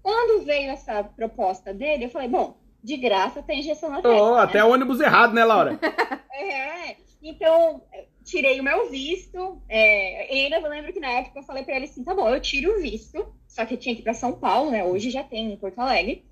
Quando 0.01 0.43
veio 0.43 0.69
essa 0.69 1.01
proposta 1.01 1.73
dele, 1.73 2.05
eu 2.05 2.09
falei, 2.09 2.27
bom, 2.27 2.57
de 2.83 2.97
graça 2.97 3.41
tem 3.41 3.61
injeção 3.61 3.89
na 3.89 4.01
testa. 4.01 4.21
Oh, 4.21 4.35
né? 4.35 4.41
até 4.41 4.63
ônibus 4.63 4.99
errado, 4.99 5.33
né, 5.33 5.45
Laura? 5.45 5.79
É, 6.35 6.97
então, 7.21 7.81
tirei 8.23 8.59
o 8.59 8.63
meu 8.63 8.89
visto. 8.89 9.61
É, 9.69 10.27
ainda 10.29 10.57
eu 10.57 10.69
lembro 10.69 10.91
que 10.91 10.99
na 10.99 11.09
época 11.09 11.39
eu 11.39 11.43
falei 11.43 11.63
pra 11.63 11.75
ele 11.75 11.85
assim: 11.85 12.03
tá 12.03 12.13
bom, 12.13 12.27
eu 12.27 12.41
tiro 12.41 12.75
o 12.75 12.81
visto, 12.81 13.25
só 13.53 13.65
que 13.65 13.75
eu 13.75 13.77
tinha 13.77 13.93
que 13.95 14.01
ir 14.01 14.03
pra 14.03 14.13
São 14.13 14.33
Paulo, 14.33 14.71
né? 14.71 14.83
Hoje 14.83 15.09
já 15.11 15.23
tem 15.23 15.53
em 15.53 15.57
Porto 15.57 15.79
Alegre. 15.79 16.25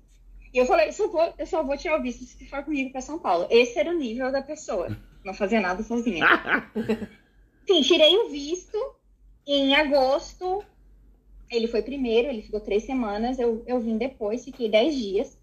E 0.52 0.58
eu 0.58 0.66
falei: 0.66 0.90
só 0.92 1.08
vou, 1.08 1.32
eu 1.38 1.46
só 1.46 1.62
vou 1.62 1.76
tirar 1.76 1.98
o 1.98 2.02
visto 2.02 2.24
se 2.24 2.46
for 2.46 2.64
comigo 2.64 2.90
pra 2.90 3.00
São 3.00 3.18
Paulo. 3.18 3.46
Esse 3.50 3.78
era 3.78 3.90
o 3.90 3.98
nível 3.98 4.32
da 4.32 4.42
pessoa. 4.42 4.88
Não 5.24 5.32
fazia 5.32 5.60
nada 5.60 5.82
sozinha. 5.82 6.26
Sim, 7.66 7.80
tirei 7.82 8.16
o 8.18 8.28
visto 8.28 8.76
em 9.46 9.74
agosto. 9.74 10.64
Ele 11.50 11.68
foi 11.68 11.82
primeiro, 11.82 12.28
ele 12.28 12.42
ficou 12.42 12.60
três 12.60 12.84
semanas. 12.84 13.38
Eu, 13.38 13.62
eu 13.66 13.78
vim 13.80 13.96
depois, 13.98 14.44
fiquei 14.44 14.68
dez 14.68 14.94
dias. 14.96 15.38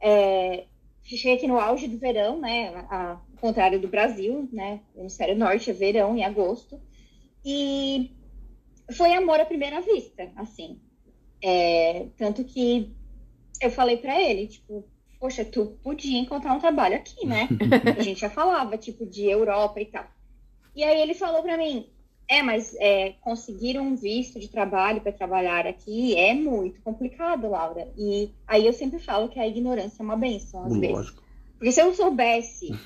É, 0.00 0.64
cheguei 1.02 1.34
aqui 1.34 1.46
no 1.46 1.58
auge 1.60 1.86
do 1.88 1.98
verão, 1.98 2.40
né? 2.40 2.68
A- 2.88 3.10
Ao 3.12 3.40
contrário 3.40 3.78
do 3.80 3.86
Brasil, 3.88 4.48
né? 4.52 4.80
O 4.94 5.00
hemisfério 5.00 5.36
norte 5.36 5.68
é 5.70 5.72
verão, 5.74 6.16
em 6.16 6.24
agosto. 6.24 6.80
E 7.44 8.10
foi 8.96 9.12
amor 9.14 9.38
à 9.40 9.44
primeira 9.44 9.80
vista, 9.80 10.32
assim. 10.36 10.80
É, 11.42 12.06
tanto 12.16 12.44
que 12.44 12.92
eu 13.60 13.70
falei 13.70 13.96
pra 13.96 14.20
ele, 14.20 14.46
tipo, 14.46 14.84
poxa, 15.20 15.44
tu 15.44 15.78
podia 15.82 16.18
encontrar 16.18 16.54
um 16.54 16.60
trabalho 16.60 16.96
aqui, 16.96 17.26
né? 17.26 17.48
A 17.98 18.02
gente 18.02 18.20
já 18.20 18.30
falava, 18.30 18.76
tipo, 18.76 19.04
de 19.06 19.26
Europa 19.26 19.80
e 19.80 19.86
tal. 19.86 20.06
E 20.74 20.84
aí 20.84 21.00
ele 21.00 21.14
falou 21.14 21.42
pra 21.42 21.56
mim, 21.56 21.88
é, 22.28 22.42
mas 22.42 22.76
é, 22.78 23.14
conseguir 23.20 23.78
um 23.78 23.96
visto 23.96 24.38
de 24.38 24.48
trabalho 24.48 25.00
para 25.00 25.10
trabalhar 25.12 25.66
aqui 25.66 26.16
é 26.16 26.34
muito 26.34 26.80
complicado, 26.82 27.48
Laura. 27.48 27.88
E 27.96 28.30
aí 28.46 28.66
eu 28.66 28.72
sempre 28.72 28.98
falo 28.98 29.28
que 29.28 29.40
a 29.40 29.48
ignorância 29.48 30.02
é 30.02 30.04
uma 30.04 30.16
benção, 30.16 30.64
às 30.64 30.76
vezes. 30.76 30.96
Lógico. 30.96 31.22
Porque 31.58 31.72
se 31.72 31.80
eu 31.80 31.92
soubesse 31.94 32.78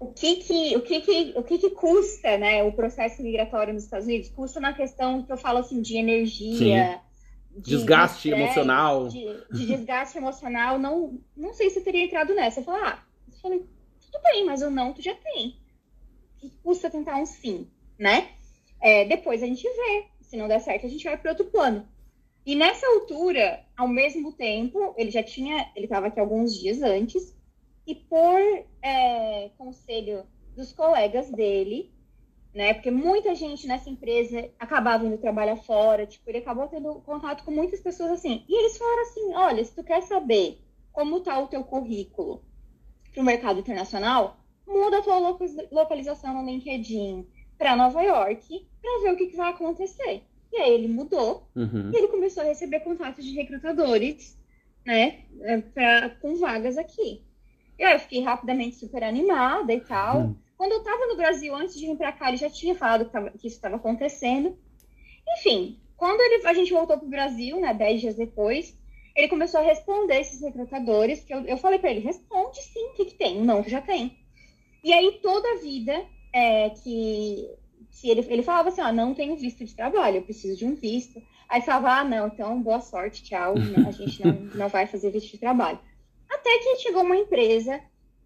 o 0.00 0.06
que 0.06 0.36
que, 0.36 0.76
o 0.76 0.80
que, 0.80 1.00
que, 1.00 1.32
o 1.36 1.42
que, 1.42 1.58
que 1.58 1.70
custa 1.70 2.38
né, 2.38 2.62
o 2.62 2.72
processo 2.72 3.22
migratório 3.22 3.74
nos 3.74 3.84
Estados 3.84 4.06
Unidos, 4.06 4.30
custa 4.30 4.58
na 4.58 4.72
questão 4.72 5.22
que 5.22 5.30
eu 5.30 5.36
falo 5.36 5.58
assim, 5.58 5.82
de 5.82 5.96
energia, 5.96 7.00
de 7.60 7.70
Desgaste 7.70 8.22
de 8.22 8.28
estresse, 8.28 8.42
emocional. 8.42 9.08
De, 9.08 9.26
de 9.52 9.66
desgaste 9.66 10.18
emocional, 10.18 10.78
não, 10.78 11.18
não 11.36 11.52
sei 11.52 11.70
se 11.70 11.78
eu 11.78 11.84
teria 11.84 12.04
entrado 12.04 12.34
nessa. 12.34 12.60
Eu 12.60 12.64
falei, 12.64 12.82
ah, 12.84 13.02
eu 13.26 13.38
falei, 13.40 13.66
tudo 14.00 14.22
bem, 14.22 14.44
mas 14.44 14.62
o 14.62 14.70
não 14.70 14.92
tu 14.92 15.02
já 15.02 15.14
tem. 15.14 15.56
que 16.38 16.50
custa 16.62 16.90
tentar 16.90 17.16
um 17.16 17.26
sim, 17.26 17.68
né? 17.98 18.30
É, 18.80 19.04
depois 19.04 19.42
a 19.42 19.46
gente 19.46 19.62
vê. 19.62 20.06
Se 20.20 20.36
não 20.36 20.46
der 20.46 20.60
certo, 20.60 20.86
a 20.86 20.88
gente 20.90 21.04
vai 21.04 21.16
para 21.16 21.30
outro 21.30 21.46
plano. 21.46 21.88
E 22.44 22.54
nessa 22.54 22.86
altura, 22.86 23.64
ao 23.76 23.88
mesmo 23.88 24.32
tempo, 24.32 24.94
ele 24.96 25.10
já 25.10 25.22
tinha, 25.22 25.70
ele 25.74 25.86
estava 25.86 26.06
aqui 26.06 26.18
alguns 26.18 26.58
dias 26.58 26.82
antes, 26.82 27.34
e 27.86 27.94
por 27.94 28.40
é, 28.82 29.50
conselho 29.56 30.24
dos 30.54 30.72
colegas 30.72 31.30
dele, 31.30 31.90
né? 32.58 32.74
Porque 32.74 32.90
muita 32.90 33.36
gente 33.36 33.68
nessa 33.68 33.88
empresa 33.88 34.50
acabava 34.58 35.06
indo 35.06 35.16
trabalhar 35.16 35.54
fora, 35.54 36.04
tipo, 36.04 36.28
ele 36.28 36.38
acabou 36.38 36.66
tendo 36.66 36.92
contato 37.02 37.44
com 37.44 37.52
muitas 37.52 37.80
pessoas 37.80 38.10
assim. 38.10 38.44
E 38.48 38.58
eles 38.58 38.76
falaram 38.76 39.02
assim: 39.02 39.34
olha, 39.34 39.64
se 39.64 39.72
tu 39.76 39.84
quer 39.84 40.02
saber 40.02 40.60
como 40.90 41.20
tá 41.20 41.38
o 41.38 41.46
teu 41.46 41.62
currículo 41.62 42.42
para 43.12 43.22
o 43.22 43.24
mercado 43.24 43.60
internacional, 43.60 44.40
muda 44.66 44.98
a 44.98 45.02
tua 45.02 45.36
localização 45.70 46.34
no 46.34 46.50
LinkedIn 46.50 47.28
para 47.56 47.76
Nova 47.76 48.02
York 48.02 48.68
para 48.82 49.02
ver 49.02 49.12
o 49.12 49.16
que, 49.16 49.26
que, 49.26 49.36
vai 49.36 49.50
acontecer. 49.50 50.24
E 50.52 50.56
aí 50.56 50.72
ele 50.72 50.88
mudou 50.88 51.48
uhum. 51.54 51.92
e 51.92 51.96
ele 51.96 52.08
começou 52.08 52.42
a 52.42 52.46
receber 52.46 52.80
contatos 52.80 53.24
de 53.24 53.36
recrutadores, 53.36 54.36
né, 54.84 55.20
é, 55.42 55.58
pra, 55.58 56.10
com 56.20 56.34
vagas 56.34 56.76
aqui. 56.76 57.22
E 57.78 57.84
aí 57.84 57.92
eu 57.92 58.00
fiquei 58.00 58.20
rapidamente 58.20 58.74
super 58.74 59.04
animada 59.04 59.72
e 59.72 59.80
tal. 59.80 60.22
Uhum. 60.22 60.47
Quando 60.58 60.72
eu 60.72 60.78
estava 60.78 61.06
no 61.06 61.16
Brasil, 61.16 61.54
antes 61.54 61.78
de 61.78 61.86
vir 61.86 61.96
para 61.96 62.10
cá, 62.10 62.28
ele 62.28 62.36
já 62.36 62.50
tinha 62.50 62.74
falado 62.74 63.04
que, 63.04 63.12
tava, 63.12 63.30
que 63.30 63.46
isso 63.46 63.56
estava 63.56 63.76
acontecendo. 63.76 64.58
Enfim, 65.38 65.78
quando 65.96 66.20
ele, 66.20 66.44
a 66.44 66.52
gente 66.52 66.72
voltou 66.72 66.98
para 66.98 67.06
o 67.06 67.10
Brasil, 67.10 67.60
né, 67.60 67.72
dez 67.72 68.00
dias 68.00 68.16
depois, 68.16 68.76
ele 69.14 69.28
começou 69.28 69.60
a 69.60 69.62
responder 69.62 70.20
esses 70.20 70.40
recrutadores, 70.40 71.22
que 71.22 71.32
eu, 71.32 71.42
eu 71.42 71.56
falei 71.56 71.78
para 71.78 71.90
ele, 71.90 72.00
responde 72.00 72.60
sim, 72.60 72.88
o 72.88 72.94
que, 72.94 73.04
que 73.04 73.14
tem? 73.14 73.40
Não, 73.40 73.62
já 73.62 73.80
tem. 73.80 74.18
E 74.82 74.92
aí, 74.92 75.20
toda 75.22 75.48
a 75.48 75.58
vida 75.58 76.04
é, 76.32 76.70
que, 76.70 77.48
que 77.92 78.10
ele, 78.10 78.26
ele 78.28 78.42
falava 78.42 78.70
assim, 78.70 78.80
ó, 78.80 78.92
não 78.92 79.14
tenho 79.14 79.36
visto 79.36 79.64
de 79.64 79.76
trabalho, 79.76 80.16
eu 80.16 80.22
preciso 80.22 80.58
de 80.58 80.66
um 80.66 80.74
visto. 80.74 81.22
Aí 81.48 81.62
falava, 81.62 82.00
ah, 82.00 82.04
não, 82.04 82.26
então 82.26 82.60
boa 82.60 82.80
sorte, 82.80 83.22
tchau, 83.22 83.54
a 83.86 83.90
gente 83.92 84.24
não, 84.26 84.32
não 84.54 84.68
vai 84.68 84.88
fazer 84.88 85.12
visto 85.12 85.30
de 85.30 85.38
trabalho. 85.38 85.78
Até 86.28 86.58
que 86.58 86.76
chegou 86.76 87.02
uma 87.02 87.16
empresa 87.16 87.80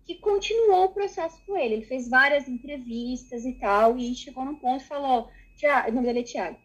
que 0.04 0.16
continuou 0.16 0.86
o 0.86 0.92
processo 0.92 1.40
com 1.46 1.56
ele. 1.56 1.74
Ele 1.74 1.84
fez 1.84 2.08
várias 2.08 2.48
entrevistas 2.48 3.44
e 3.44 3.52
tal, 3.54 3.96
e 3.96 4.14
chegou 4.14 4.44
num 4.44 4.56
ponto 4.56 4.82
e 4.82 4.86
falou: 4.86 5.28
Tiago, 5.56 5.90
o 5.90 5.94
nome 5.94 6.06
dele 6.06 6.20
é 6.20 6.24
Tiago. 6.24 6.58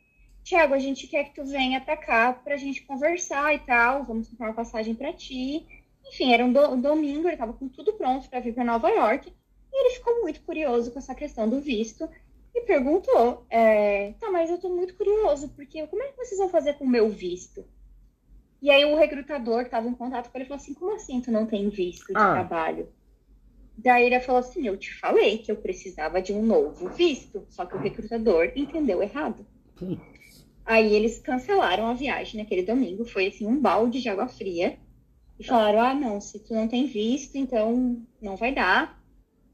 Tiago, 0.43 0.73
a 0.73 0.79
gente 0.79 1.07
quer 1.07 1.25
que 1.25 1.35
tu 1.35 1.45
venha 1.45 1.81
para 1.81 1.97
cá 1.97 2.33
para 2.33 2.55
a 2.55 2.57
gente 2.57 2.83
conversar 2.83 3.53
e 3.53 3.59
tal, 3.59 4.05
vamos 4.05 4.29
comprar 4.29 4.47
uma 4.47 4.55
passagem 4.55 4.95
para 4.95 5.11
ti. 5.11 5.67
Enfim, 6.07 6.33
era 6.33 6.45
um, 6.45 6.53
do, 6.53 6.69
um 6.71 6.79
domingo, 6.79 7.27
ele 7.27 7.33
estava 7.33 7.51
com 7.51 7.67
tudo 7.67 7.93
pronto 7.93 8.29
para 8.29 8.39
vir 8.39 8.53
para 8.53 8.63
Nova 8.63 8.89
York, 8.89 9.29
e 9.29 9.81
ele 9.81 9.95
ficou 9.95 10.21
muito 10.21 10.41
curioso 10.41 10.91
com 10.91 10.99
essa 10.99 11.13
questão 11.13 11.49
do 11.49 11.59
visto 11.59 12.09
e 12.55 12.61
perguntou: 12.61 13.45
é, 13.49 14.13
tá, 14.19 14.31
mas 14.31 14.49
eu 14.49 14.55
estou 14.55 14.73
muito 14.73 14.95
curioso, 14.95 15.49
porque 15.49 15.85
como 15.87 16.01
é 16.01 16.07
que 16.07 16.17
vocês 16.17 16.39
vão 16.39 16.49
fazer 16.49 16.75
com 16.75 16.85
o 16.85 16.89
meu 16.89 17.09
visto? 17.09 17.65
E 18.61 18.71
aí 18.71 18.85
o 18.85 18.95
recrutador 18.95 19.59
que 19.59 19.67
estava 19.67 19.87
em 19.87 19.93
contato 19.93 20.31
com 20.31 20.37
ele 20.37 20.45
falou 20.45 20.61
assim: 20.61 20.73
como 20.73 20.95
assim 20.95 21.21
tu 21.21 21.31
não 21.31 21.45
tem 21.45 21.69
visto 21.69 22.07
de 22.07 22.17
ah. 22.17 22.31
trabalho? 22.31 22.87
Daí 23.77 24.05
ele 24.05 24.19
falou 24.19 24.39
assim: 24.39 24.65
Eu 24.65 24.75
te 24.75 24.93
falei 24.93 25.37
que 25.37 25.51
eu 25.51 25.55
precisava 25.55 26.21
de 26.21 26.33
um 26.33 26.43
novo 26.43 26.89
visto, 26.89 27.45
só 27.49 27.65
que 27.65 27.75
o 27.75 27.79
recrutador 27.79 28.51
entendeu 28.55 29.03
errado. 29.03 29.45
Aí 30.65 30.93
eles 30.93 31.19
cancelaram 31.19 31.87
a 31.87 31.93
viagem 31.93 32.41
naquele 32.41 32.63
domingo, 32.63 33.05
foi 33.05 33.27
assim 33.27 33.45
um 33.45 33.59
balde 33.59 34.01
de 34.01 34.09
água 34.09 34.27
fria. 34.27 34.77
E 35.39 35.43
falaram: 35.43 35.79
Ah, 35.79 35.93
não, 35.93 36.19
se 36.19 36.39
tu 36.39 36.53
não 36.53 36.67
tem 36.67 36.87
visto, 36.87 37.35
então 37.37 38.01
não 38.21 38.35
vai 38.35 38.53
dar. 38.53 38.99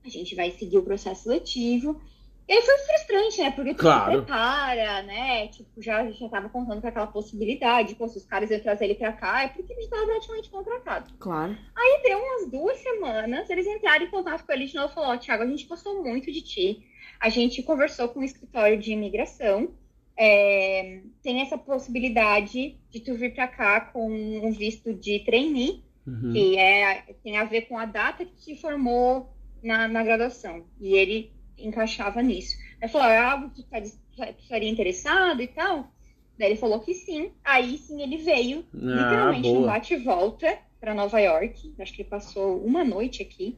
A 0.06 0.10
gente 0.10 0.36
vai 0.36 0.52
seguir 0.52 0.78
o 0.78 0.84
processo 0.84 1.24
seletivo 1.24 2.02
e 2.48 2.54
aí 2.54 2.62
foi 2.62 2.78
frustrante, 2.80 3.42
né? 3.42 3.52
Porque 3.52 3.74
tu 3.74 3.80
claro. 3.80 4.12
se 4.12 4.18
prepara, 4.18 5.02
né? 5.04 5.48
Tipo, 5.48 5.82
já, 5.82 6.10
já 6.12 6.28
tava 6.28 6.50
contando 6.50 6.82
com 6.82 6.88
aquela 6.88 7.08
possibilidade, 7.08 7.96
pô, 7.96 8.08
se 8.08 8.18
os 8.18 8.26
caras 8.26 8.52
iam 8.52 8.60
trazer 8.60 8.86
ele 8.86 8.96
pra 8.96 9.14
cá, 9.14 9.44
é 9.44 9.48
porque 9.48 9.72
ele 9.72 9.82
estava 9.82 10.06
praticamente 10.06 10.50
contratado. 10.50 11.14
Claro. 11.20 11.58
Aí 11.76 12.02
deu 12.04 12.20
umas 12.20 12.52
duas 12.52 12.78
semanas, 12.80 13.50
eles 13.50 13.66
entraram 13.66 14.06
em 14.06 14.10
contato 14.10 14.46
com 14.46 14.52
ele 14.52 14.66
de 14.66 14.76
novo 14.76 14.92
e 14.92 14.94
falou, 14.94 15.18
Thiago, 15.18 15.44
a 15.44 15.48
gente 15.48 15.66
gostou 15.66 16.04
muito 16.04 16.32
de 16.32 16.42
ti. 16.42 16.86
A 17.18 17.30
gente 17.30 17.64
conversou 17.64 18.10
com 18.10 18.20
o 18.20 18.24
escritório 18.24 18.78
de 18.78 18.92
imigração. 18.92 19.72
É, 20.16 21.00
tem 21.24 21.42
essa 21.42 21.58
possibilidade 21.58 22.78
de 22.92 23.00
tu 23.00 23.16
vir 23.16 23.34
pra 23.34 23.48
cá 23.48 23.80
com 23.82 24.12
um 24.12 24.52
visto 24.52 24.94
de 24.94 25.20
trainee, 25.20 25.84
uhum. 26.06 26.34
que 26.34 26.58
é, 26.58 27.16
tem 27.24 27.38
a 27.38 27.46
ver 27.46 27.62
com 27.62 27.78
a 27.78 27.86
data 27.86 28.26
que 28.26 28.36
te 28.36 28.62
formou 28.62 29.34
na, 29.64 29.88
na 29.88 30.04
graduação. 30.04 30.66
E 30.80 30.94
ele 30.94 31.32
encaixava 31.58 32.22
nisso. 32.22 32.56
Aí 32.82 32.88
falou, 32.90 33.08
é 33.08 33.18
algo 33.18 33.50
que 33.50 33.64
tu 33.64 34.24
estaria 34.40 34.70
interessado 34.70 35.42
e 35.42 35.48
tal? 35.48 35.92
Daí 36.38 36.50
ele 36.50 36.60
falou 36.60 36.80
que 36.80 36.94
sim. 36.94 37.32
Aí 37.44 37.78
sim 37.78 38.02
ele 38.02 38.18
veio, 38.18 38.66
ah, 38.74 38.78
literalmente, 38.78 39.50
boa. 39.50 39.60
no 39.60 39.68
bate-volta 39.68 40.58
para 40.80 40.94
Nova 40.94 41.20
York. 41.20 41.74
Acho 41.80 41.94
que 41.94 42.02
ele 42.02 42.10
passou 42.10 42.58
uma 42.64 42.84
noite 42.84 43.22
aqui. 43.22 43.58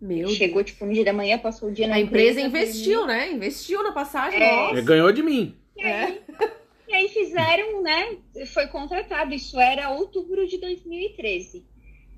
Meu 0.00 0.28
Chegou, 0.28 0.62
tipo, 0.62 0.86
no 0.86 0.92
dia 0.92 1.04
da 1.04 1.12
manhã, 1.12 1.38
passou 1.38 1.68
o 1.68 1.72
dia 1.72 1.88
na 1.88 1.96
A 1.96 2.00
empresa, 2.00 2.40
empresa 2.40 2.68
investiu, 2.70 3.06
né? 3.06 3.32
Investiu 3.32 3.82
na 3.82 3.90
passagem. 3.90 4.40
É. 4.40 4.70
Ele 4.70 4.82
ganhou 4.82 5.10
de 5.12 5.22
mim. 5.22 5.56
E 5.76 5.82
aí, 5.82 5.90
é. 5.90 6.22
e 6.88 6.94
aí 6.94 7.08
fizeram, 7.08 7.82
né? 7.82 8.16
Foi 8.52 8.66
contratado. 8.68 9.34
Isso 9.34 9.58
era 9.58 9.90
outubro 9.90 10.46
de 10.46 10.58
2013. 10.58 11.66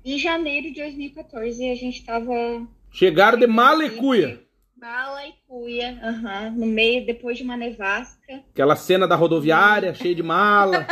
Em 0.03 0.17
janeiro 0.17 0.67
de 0.67 0.81
2014, 0.81 1.69
a 1.69 1.75
gente 1.75 2.03
tava... 2.03 2.67
Chegaram 2.91 3.39
de 3.39 3.47
Malecuia. 3.47 4.41
Mala 4.81 5.27
e 5.27 5.33
cuia, 5.47 5.95
uhum, 6.01 6.51
no 6.57 6.65
meio, 6.65 7.05
depois 7.05 7.37
de 7.37 7.43
uma 7.43 7.55
nevasca. 7.55 8.41
Aquela 8.51 8.75
cena 8.75 9.07
da 9.07 9.15
rodoviária, 9.15 9.93
cheia 9.93 10.15
de 10.15 10.23
mala. 10.23 10.87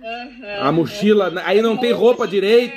Uhum, 0.00 0.62
a 0.62 0.70
mochila, 0.70 1.30
uhum. 1.30 1.38
aí 1.44 1.60
não 1.60 1.76
tem 1.76 1.90
roupa 1.90 2.28
direito. 2.28 2.76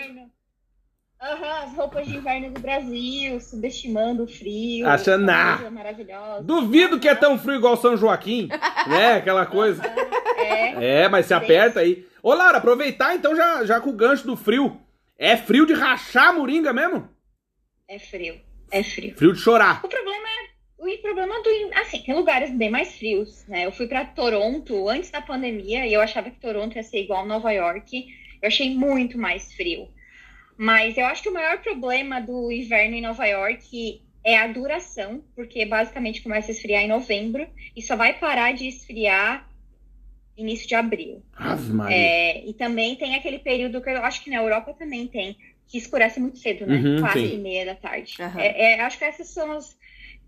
Aham, 1.22 1.66
as 1.66 1.76
roupas 1.76 2.08
de 2.08 2.16
inverno 2.16 2.50
do 2.50 2.60
Brasil, 2.62 3.40
subestimando 3.40 4.24
o 4.24 4.28
frio. 4.28 4.90
Achando 4.90 5.24
nada. 5.24 5.70
Maravilhosa. 5.70 6.42
Duvido 6.42 7.00
que 7.00 7.08
é 7.08 7.14
tão 7.14 7.38
frio 7.38 7.58
igual 7.58 7.78
São 7.78 7.96
Joaquim, 7.96 8.48
né? 8.90 9.18
Aquela 9.18 9.46
coisa. 9.46 9.84
É, 10.36 11.04
é 11.04 11.10
mas 11.10 11.28
se 11.28 11.34
aperta 11.36 11.82
aí. 11.82 12.08
Ô, 12.24 12.34
Laura, 12.34 12.58
aproveitar 12.58 13.14
então 13.14 13.36
já, 13.36 13.64
já 13.66 13.80
com 13.80 13.92
o 13.92 13.96
gancho 13.96 14.26
do 14.26 14.36
frio. 14.36 14.82
É 15.16 15.38
frio 15.38 15.68
de 15.68 15.74
rachar 15.74 16.30
a 16.30 16.34
moringa 16.34 16.74
mesmo? 16.74 17.08
É 17.88 18.00
frio. 18.00 18.42
É 18.72 18.84
frio. 18.84 19.16
Frio 19.16 19.34
de 19.34 19.40
chorar. 19.40 19.82
O 19.84 19.88
problema 19.88 20.28
é. 20.28 20.39
O 20.80 20.98
problema 21.02 21.42
do. 21.44 21.50
Assim, 21.76 22.02
tem 22.02 22.16
lugares 22.16 22.52
bem 22.52 22.70
mais 22.70 22.98
frios, 22.98 23.46
né? 23.48 23.66
Eu 23.66 23.72
fui 23.72 23.88
para 23.88 24.06
Toronto 24.06 24.88
antes 24.88 25.12
da 25.12 25.22
pandemia 25.22 25.86
e 25.86 25.94
eu 25.94 26.02
achava 26.02 26.30
que 26.30 26.40
Toronto 26.40 26.76
ia 26.76 26.84
ser 26.84 27.02
igual 27.02 27.24
a 27.24 27.28
Nova 27.28 27.52
York. 27.52 28.08
Eu 28.42 28.48
achei 28.48 28.74
muito 28.74 29.18
mais 29.18 29.54
frio. 29.54 29.90
Mas 30.58 30.98
eu 30.98 31.06
acho 31.06 31.22
que 31.22 31.30
o 31.30 31.34
maior 31.34 31.60
problema 31.60 32.22
do 32.22 32.52
inverno 32.52 32.96
em 32.96 33.02
Nova 33.02 33.26
York 33.26 34.02
é 34.24 34.38
a 34.38 34.48
duração, 34.48 35.24
porque 35.36 35.66
basicamente 35.66 36.22
começa 36.22 36.52
a 36.52 36.54
esfriar 36.54 36.84
em 36.84 36.88
novembro 36.88 37.48
e 37.76 37.82
só 37.82 37.96
vai 37.96 38.18
parar 38.20 38.54
de 38.54 38.68
esfriar 38.68 39.48
início 40.38 40.68
de 40.68 40.76
abril. 40.76 41.22
É, 41.92 42.46
e 42.46 42.54
também 42.54 42.96
tem 42.96 43.16
aquele 43.16 43.40
período 43.40 43.82
que 43.82 43.90
eu 43.90 44.04
acho 44.04 44.24
que 44.24 44.30
na 44.30 44.38
Europa 44.38 44.74
também 44.74 45.08
tem, 45.08 45.38
que 45.68 45.78
escurece 45.78 46.20
muito 46.20 46.40
cedo, 46.40 46.66
né? 46.66 46.78
Uhum, 46.78 47.00
Quatro 47.00 47.20
sim. 47.20 47.36
e 47.36 47.38
meia 47.38 47.66
da 47.66 47.76
tarde. 47.76 48.16
Uhum. 48.20 48.40
É, 48.40 48.74
é, 48.74 48.82
acho 48.82 48.98
que 48.98 49.06
essas 49.06 49.28
são 49.28 49.52
as. 49.52 49.78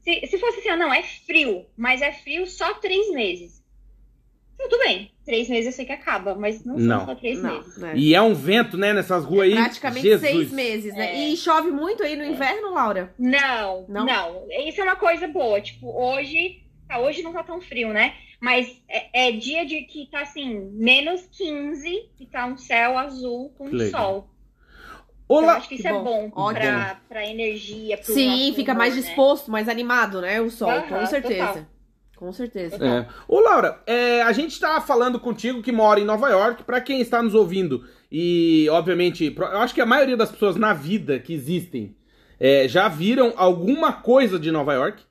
Se, 0.01 0.27
se 0.27 0.37
fosse 0.39 0.59
assim, 0.59 0.69
ah, 0.69 0.77
não, 0.77 0.93
é 0.93 1.03
frio, 1.03 1.65
mas 1.77 2.01
é 2.01 2.11
frio 2.11 2.45
só 2.47 2.73
três 2.75 3.11
meses. 3.11 3.61
Tudo 4.57 4.77
bem, 4.79 5.11
três 5.25 5.49
meses 5.49 5.67
eu 5.67 5.71
sei 5.71 5.85
que 5.85 5.91
acaba, 5.91 6.35
mas 6.35 6.63
não, 6.63 6.77
não. 6.77 6.97
são 6.99 7.07
só 7.07 7.15
três 7.15 7.41
não, 7.41 7.57
meses. 7.57 7.77
Né? 7.77 7.93
E 7.95 8.13
é 8.13 8.21
um 8.21 8.33
vento, 8.33 8.77
né, 8.77 8.93
nessas 8.93 9.23
ruas 9.25 9.47
aí. 9.47 9.55
Praticamente 9.55 10.07
Jesus. 10.07 10.29
seis 10.29 10.51
meses, 10.51 10.93
né? 10.93 11.15
É. 11.15 11.29
E 11.29 11.37
chove 11.37 11.71
muito 11.71 12.03
aí 12.03 12.15
no 12.15 12.23
inverno, 12.23 12.73
Laura? 12.73 13.13
Não, 13.17 13.85
não, 13.87 14.05
não. 14.05 14.47
Isso 14.67 14.81
é 14.81 14.83
uma 14.83 14.95
coisa 14.95 15.27
boa. 15.27 15.59
Tipo, 15.61 15.87
hoje. 15.87 16.61
Tá, 16.87 16.99
hoje 16.99 17.23
não 17.23 17.33
tá 17.33 17.43
tão 17.43 17.61
frio, 17.61 17.89
né? 17.89 18.13
Mas 18.39 18.81
é, 18.87 19.27
é 19.29 19.31
dia 19.31 19.65
de 19.65 19.81
que 19.83 20.07
tá 20.11 20.21
assim, 20.21 20.71
menos 20.73 21.21
15 21.31 22.09
e 22.19 22.25
tá 22.25 22.45
um 22.45 22.57
céu 22.57 22.97
azul 22.97 23.49
com 23.57 23.65
Legal. 23.65 24.01
sol. 24.01 24.29
Olá. 25.31 25.43
Então, 25.43 25.57
acho 25.57 25.69
que 25.69 25.75
isso 25.75 25.83
que 25.83 25.87
é 25.87 25.93
bom, 25.93 26.29
bom 26.29 26.53
pra, 26.53 26.99
pra 27.07 27.25
energia. 27.25 27.97
Pro 27.97 28.13
Sim, 28.13 28.53
fica 28.53 28.73
humor, 28.73 28.79
mais 28.79 28.95
né? 28.95 29.01
disposto, 29.01 29.49
mais 29.49 29.69
animado, 29.69 30.19
né? 30.19 30.41
O 30.41 30.49
sol, 30.49 30.69
uhum, 30.69 30.81
com 30.81 31.05
certeza. 31.05 31.47
Total. 31.47 31.65
Com 32.17 32.33
certeza. 32.33 32.75
É. 32.75 33.07
Ô, 33.27 33.39
Laura, 33.39 33.81
é, 33.87 34.21
a 34.21 34.31
gente 34.31 34.59
tá 34.59 34.79
falando 34.81 35.19
contigo 35.19 35.61
que 35.61 35.71
mora 35.71 35.99
em 35.99 36.05
Nova 36.05 36.29
York. 36.29 36.63
Para 36.63 36.81
quem 36.81 36.99
está 36.99 37.23
nos 37.23 37.33
ouvindo, 37.33 37.83
e 38.11 38.67
obviamente, 38.69 39.33
eu 39.35 39.57
acho 39.57 39.73
que 39.73 39.81
a 39.81 39.85
maioria 39.85 40.17
das 40.17 40.29
pessoas 40.29 40.55
na 40.55 40.73
vida 40.73 41.17
que 41.17 41.33
existem 41.33 41.95
é, 42.39 42.67
já 42.67 42.87
viram 42.89 43.33
alguma 43.37 43.93
coisa 43.93 44.37
de 44.37 44.51
Nova 44.51 44.73
York. 44.73 45.01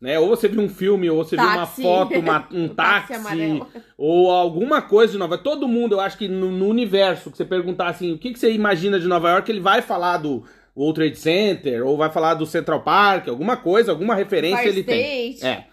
Né? 0.00 0.18
Ou 0.18 0.28
você 0.28 0.48
viu 0.48 0.60
um 0.60 0.68
filme, 0.68 1.10
ou 1.10 1.24
você 1.24 1.34
táxi. 1.34 1.50
viu 1.50 1.58
uma 1.58 1.66
foto, 1.66 2.18
uma, 2.18 2.48
um 2.52 2.68
táxi, 2.68 3.12
táxi 3.14 3.62
ou 3.96 4.30
alguma 4.30 4.80
coisa 4.80 5.12
de 5.12 5.18
Nova 5.18 5.34
York. 5.34 5.44
Todo 5.44 5.66
mundo, 5.66 5.96
eu 5.96 6.00
acho 6.00 6.16
que 6.16 6.28
no, 6.28 6.52
no 6.52 6.68
universo, 6.68 7.30
que 7.30 7.36
você 7.36 7.44
perguntar 7.44 7.88
assim, 7.88 8.12
o 8.12 8.18
que, 8.18 8.32
que 8.32 8.38
você 8.38 8.52
imagina 8.52 9.00
de 9.00 9.08
Nova 9.08 9.30
York, 9.30 9.50
ele 9.50 9.60
vai 9.60 9.82
falar 9.82 10.18
do 10.18 10.44
World 10.76 10.94
Trade 10.94 11.18
Center, 11.18 11.84
ou 11.84 11.96
vai 11.96 12.10
falar 12.10 12.34
do 12.34 12.46
Central 12.46 12.82
Park, 12.82 13.28
alguma 13.28 13.56
coisa, 13.56 13.90
alguma 13.90 14.14
referência 14.14 14.68
ele 14.68 14.84
tem. 14.84 15.36
É. 15.42 15.64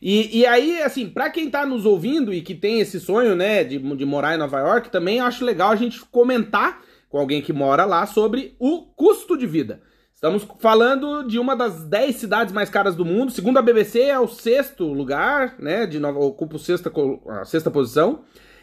E, 0.00 0.40
e 0.40 0.46
aí, 0.46 0.82
assim, 0.82 1.08
pra 1.08 1.30
quem 1.30 1.50
tá 1.50 1.64
nos 1.64 1.84
ouvindo 1.86 2.32
e 2.32 2.40
que 2.40 2.54
tem 2.54 2.80
esse 2.80 2.98
sonho, 2.98 3.34
né, 3.34 3.64
de, 3.64 3.78
de 3.78 4.04
morar 4.04 4.34
em 4.34 4.38
Nova 4.38 4.58
York, 4.60 4.90
também 4.90 5.20
acho 5.20 5.44
legal 5.44 5.70
a 5.70 5.76
gente 5.76 6.00
comentar 6.06 6.82
com 7.08 7.18
alguém 7.18 7.40
que 7.40 7.52
mora 7.52 7.84
lá 7.84 8.06
sobre 8.06 8.54
o 8.58 8.82
custo 8.82 9.36
de 9.36 9.46
vida. 9.46 9.80
Estamos 10.14 10.46
falando 10.60 11.24
de 11.24 11.38
uma 11.38 11.56
das 11.56 11.84
10 11.84 12.16
cidades 12.16 12.54
mais 12.54 12.70
caras 12.70 12.94
do 12.94 13.04
mundo. 13.04 13.32
Segundo 13.32 13.58
a 13.58 13.62
BBC, 13.62 14.00
é 14.00 14.18
o 14.18 14.28
sexto 14.28 14.84
lugar, 14.84 15.56
né? 15.58 15.86
De 15.86 15.98
Nova, 15.98 16.20
ocupa 16.20 16.56
sexta, 16.56 16.90
a 17.28 17.44
sexta 17.44 17.70
posição. 17.70 18.20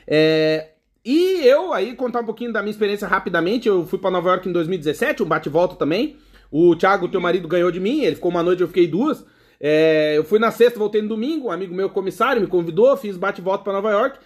É, 0.07 0.69
e 1.03 1.45
eu 1.45 1.73
aí 1.73 1.93
contar 1.93 2.21
um 2.21 2.25
pouquinho 2.25 2.53
da 2.53 2.61
minha 2.61 2.71
experiência 2.71 3.07
rapidamente. 3.07 3.67
Eu 3.67 3.85
fui 3.85 3.99
pra 3.99 4.09
Nova 4.09 4.29
York 4.29 4.47
em 4.47 4.51
2017, 4.51 5.21
um 5.21 5.25
bate-volta 5.25 5.75
também. 5.75 6.17
O 6.49 6.75
Thiago, 6.75 7.09
teu 7.09 7.21
marido, 7.21 7.47
ganhou 7.47 7.69
de 7.69 7.79
mim. 7.79 8.01
Ele 8.01 8.15
ficou 8.15 8.31
uma 8.31 8.41
noite, 8.41 8.61
eu 8.61 8.67
fiquei 8.67 8.87
duas. 8.87 9.23
É, 9.59 10.17
eu 10.17 10.23
fui 10.23 10.39
na 10.39 10.51
sexta, 10.51 10.79
voltei 10.79 11.01
no 11.01 11.09
domingo. 11.09 11.49
Um 11.49 11.51
amigo 11.51 11.75
meu, 11.75 11.89
comissário, 11.89 12.41
me 12.41 12.47
convidou, 12.47 12.95
fiz 12.95 13.17
bate-volta 13.17 13.63
pra 13.63 13.73
Nova 13.73 13.91
York. 13.91 14.17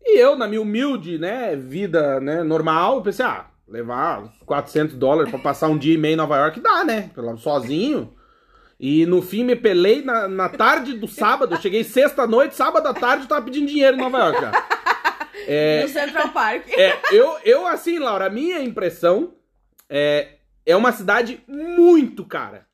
E 0.00 0.18
eu, 0.18 0.36
na 0.36 0.46
minha 0.46 0.62
humilde, 0.62 1.18
né, 1.18 1.56
vida, 1.56 2.20
né, 2.20 2.42
normal, 2.42 3.02
pensei, 3.02 3.26
ah, 3.26 3.46
levar 3.68 4.22
uns 4.22 4.30
400 4.46 4.96
dólares 4.96 5.30
pra 5.30 5.38
passar 5.38 5.68
um 5.68 5.76
dia 5.78 5.94
e 5.94 5.98
meio 5.98 6.14
em 6.14 6.16
Nova 6.16 6.36
York 6.36 6.60
dá, 6.60 6.84
né? 6.84 7.10
Pelo- 7.14 7.36
Sozinho. 7.36 8.14
E 8.80 9.04
no 9.06 9.20
fim 9.20 9.42
me 9.44 9.56
pelei 9.56 10.02
na, 10.02 10.28
na 10.28 10.48
tarde 10.48 10.94
do 10.94 11.08
sábado. 11.08 11.54
Eu 11.54 11.60
cheguei 11.60 11.82
sexta 11.84 12.26
noite, 12.26 12.54
sábado 12.54 12.86
à 12.86 12.94
tarde 12.94 13.24
eu 13.24 13.28
tava 13.28 13.44
pedindo 13.44 13.66
dinheiro 13.66 13.96
em 13.96 14.00
Nova 14.00 14.18
York 14.18 14.40
já. 14.40 14.52
No 15.82 15.88
Central 15.88 16.28
Park. 16.28 16.68
É, 16.72 16.98
eu, 17.10 17.36
eu, 17.42 17.66
assim, 17.66 17.98
Laura, 17.98 18.26
a 18.26 18.30
minha 18.30 18.60
impressão 18.60 19.32
é, 19.88 20.34
é 20.66 20.76
uma 20.76 20.92
cidade 20.92 21.40
muito 21.48 22.22
cara. 22.22 22.66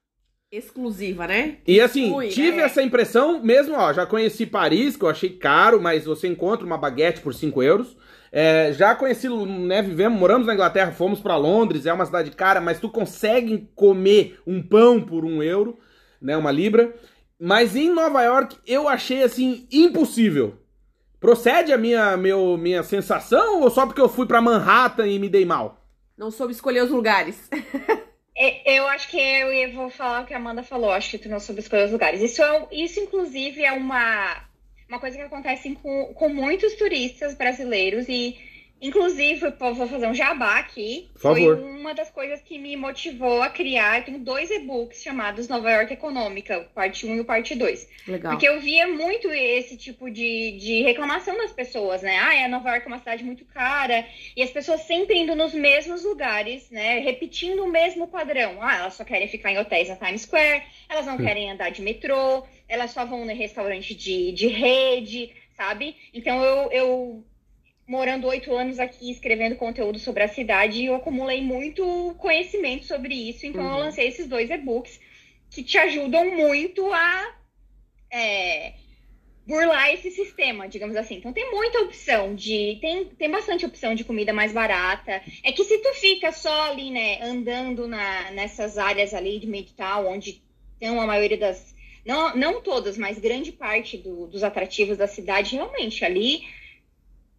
Exclusiva, 0.51 1.27
né? 1.29 1.59
E 1.67 1.81
assim, 1.81 2.11
Fui, 2.11 2.29
tive 2.29 2.57
né? 2.57 2.63
essa 2.65 2.83
impressão 2.83 3.41
mesmo, 3.41 3.77
ó, 3.77 3.93
já 3.93 4.05
conheci 4.07 4.45
Paris, 4.45 4.97
que 4.97 5.05
eu 5.05 5.09
achei 5.09 5.31
caro, 5.31 5.81
mas 5.81 6.05
você 6.05 6.27
encontra 6.27 6.67
uma 6.67 6.77
baguete 6.79 7.21
por 7.21 7.33
5 7.33 7.63
euros. 7.63 7.97
É, 8.37 8.73
já 8.73 8.97
conheci, 8.97 9.29
né, 9.29 9.81
vivemos, 9.81 10.19
moramos 10.19 10.45
na 10.45 10.55
Inglaterra, 10.55 10.91
fomos 10.91 11.21
pra 11.21 11.37
Londres, 11.37 11.87
é 11.87 11.93
uma 11.93 12.05
cidade 12.05 12.33
cara, 12.33 12.61
mas 12.61 12.81
tu 12.81 12.89
consegue 12.89 13.71
comer 13.77 14.41
um 14.45 14.61
pão 14.61 15.01
por 15.01 15.25
um 15.25 15.41
euro, 15.41 15.79
né, 16.21 16.37
uma 16.37 16.51
libra. 16.51 16.93
Mas 17.39 17.77
em 17.77 17.89
Nova 17.95 18.23
York 18.25 18.57
eu 18.67 18.89
achei, 18.89 19.23
assim, 19.23 19.69
impossível. 19.71 20.59
Procede 21.21 21.73
a 21.73 21.79
minha, 21.79 22.17
meu, 22.17 22.57
minha 22.57 22.83
sensação 22.83 23.61
ou 23.63 23.71
só 23.71 23.87
porque 23.87 24.01
eu 24.01 24.09
fui 24.09 24.27
pra 24.27 24.41
Manhattan 24.41 25.07
e 25.07 25.17
me 25.21 25.29
dei 25.29 25.45
mal? 25.45 25.87
Não 26.19 26.33
soube 26.33 26.53
escolher 26.53 26.83
os 26.83 26.91
lugares. 26.91 27.49
Eu 28.67 28.89
acho 28.89 29.09
que 29.11 29.17
eu 29.17 29.53
ia- 29.53 29.73
vou 29.73 29.89
falar 29.89 30.23
o 30.23 30.27
que 30.27 30.35
a 30.35 30.39
Amanda 30.39 30.65
falou, 30.65 30.91
acho 30.91 31.09
que 31.09 31.19
tu 31.19 31.29
não 31.29 31.39
soube 31.39 31.61
escolher 31.61 31.85
os 31.85 31.93
lugares. 31.93 32.21
Isso, 32.21 32.43
é, 32.43 32.67
isso 32.73 32.99
inclusive, 32.99 33.63
é 33.65 33.71
uma, 33.71 34.43
uma 34.89 34.99
coisa 34.99 35.17
que 35.17 35.23
acontece 35.23 35.77
com, 35.83 36.13
com 36.15 36.29
muitos 36.29 36.75
turistas 36.75 37.35
brasileiros 37.35 38.09
e, 38.09 38.37
inclusive, 38.81 39.51
vou 39.59 39.87
fazer 39.89 40.07
um 40.07 40.15
jabá 40.15 40.59
aqui. 40.59 41.09
Por 41.15 41.21
Foi 41.21 41.41
favor. 41.41 41.59
uma 41.59 41.95
das 41.95 42.11
coisas 42.11 42.41
que 42.43 42.59
me 42.59 42.77
motivou 42.77 43.43
a 43.43 43.49
criar. 43.49 43.99
Eu 43.99 44.05
tenho 44.05 44.19
dois 44.19 44.51
e-books 44.51 45.03
chamados 45.03 45.49
Nova 45.49 45.71
York 45.71 45.93
Econômica, 45.93 46.59
o 46.59 46.65
parte 46.65 47.07
1 47.07 47.17
e 47.17 47.21
o 47.21 47.25
parte 47.25 47.55
2. 47.55 47.89
Legal. 48.07 48.33
Porque 48.33 48.47
eu 48.47 48.61
via 48.61 48.87
muito 48.87 49.31
esse 49.33 49.77
tipo 49.77 50.11
de, 50.11 50.59
de 50.59 50.83
reclamação 50.83 51.37
das 51.39 51.53
pessoas, 51.53 52.03
né? 52.03 52.19
Ah, 52.19 52.35
é, 52.35 52.47
Nova 52.47 52.71
York 52.71 52.85
é 52.85 52.89
uma 52.89 52.99
cidade 52.99 53.25
muito 53.25 53.45
cara. 53.47 54.07
E 54.37 54.43
as 54.43 54.51
pessoas 54.51 54.83
sempre 54.83 55.17
indo 55.19 55.35
nos 55.35 55.55
mesmos 55.55 56.05
lugares, 56.05 56.71
né? 56.71 56.99
Repetindo 57.01 57.65
o 57.65 57.71
mesmo 57.71 58.07
padrão. 58.07 58.59
Ah, 58.61 58.77
elas 58.77 58.95
só 58.95 59.05
querem 59.05 59.29
ficar 59.29 59.51
em 59.51 59.59
hotéis 59.59 59.89
na 59.89 59.97
Times 59.97 60.23
Square, 60.23 60.63
elas 60.89 61.07
não 61.07 61.17
querem 61.17 61.51
andar 61.51 61.71
de 61.71 61.81
metrô, 61.81 62.45
elas 62.75 62.93
só 62.93 63.05
vão 63.05 63.25
no 63.25 63.35
restaurante 63.35 63.95
de, 63.95 64.33
de 64.33 64.47
rede, 64.49 65.33
sabe? 65.57 65.97
Então 66.13 66.43
eu, 66.45 66.73
eu 66.73 67.25
morando 67.87 68.27
oito 68.29 68.55
anos 68.55 68.79
aqui 68.79 69.11
escrevendo 69.11 69.57
conteúdo 69.57 69.99
sobre 69.99 70.23
a 70.23 70.29
cidade, 70.29 70.85
eu 70.85 70.95
acumulei 70.95 71.43
muito 71.43 72.15
conhecimento 72.19 72.85
sobre 72.87 73.15
isso. 73.15 73.47
Então 73.47 73.65
eu 73.65 73.71
Uhum. 73.73 73.79
lancei 73.81 74.09
esses 74.09 74.27
dois 74.29 74.51
e-books 74.51 75.01
que 75.51 75.63
te 75.63 75.79
ajudam 75.79 76.37
muito 76.37 76.93
a 76.93 77.37
é, 78.11 78.75
burlar 79.47 79.91
esse 79.93 80.11
sistema, 80.11 80.69
digamos 80.69 80.97
assim. 80.97 81.17
Então 81.17 81.33
tem 81.33 81.51
muita 81.51 81.81
opção 81.83 82.35
de. 82.35 82.79
Tem, 82.81 83.07
tem 83.07 83.31
bastante 83.31 83.67
opção 83.67 83.95
de 83.95 84.05
comida 84.05 84.33
mais 84.33 84.53
barata. 84.53 85.23
É 85.43 85.53
que 85.53 85.65
se 85.65 85.79
tu 85.79 85.95
fica 85.95 86.33
só 86.33 86.71
ali, 86.71 86.91
né, 86.91 87.23
andando 87.23 87.87
na, 87.89 88.31
nessas 88.33 88.79
áreas 88.79 89.15
ali 89.15 89.39
de 89.39 89.47
Midtown, 89.47 90.07
onde 90.09 90.43
tem 90.79 90.89
a 90.91 91.07
maioria 91.07 91.39
das. 91.39 91.74
Não, 92.05 92.37
não 92.37 92.61
todas, 92.61 92.99
mas 92.99 93.19
grande 93.19 93.51
parte 93.53 93.97
do- 93.97 94.27
dos 94.27 94.43
atrativos 94.45 94.97
da 94.99 95.07
cidade, 95.07 95.57
realmente, 95.57 96.05
ali 96.05 96.43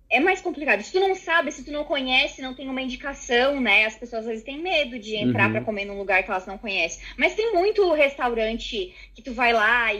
é 0.09 0.19
mais 0.19 0.39
complicado. 0.39 0.81
Se 0.83 0.91
tu 0.91 0.99
não 0.99 1.15
sabe, 1.15 1.51
se 1.51 1.63
tu 1.65 1.71
não 1.71 1.83
conhece, 1.83 2.41
não 2.41 2.53
tem 2.53 2.69
uma 2.69 2.81
indicação, 2.81 3.59
né? 3.59 3.85
As 3.85 3.95
pessoas 3.97 4.21
às 4.21 4.27
vezes 4.27 4.43
têm 4.45 4.59
medo 4.61 4.97
de 4.99 5.15
entrar 5.15 5.47
Uhum. 5.47 5.51
pra 5.51 5.61
comer 5.61 5.85
num 5.85 5.97
lugar 5.97 6.23
que 6.23 6.29
elas 6.29 6.45
não 6.45 6.57
conhecem. 6.59 7.03
Mas 7.17 7.33
tem 7.35 7.53
muito 7.53 7.91
restaurante 7.93 8.93
que 9.15 9.21
tu 9.21 9.33
vai 9.33 9.51
lá 9.51 9.93
e, 9.93 9.99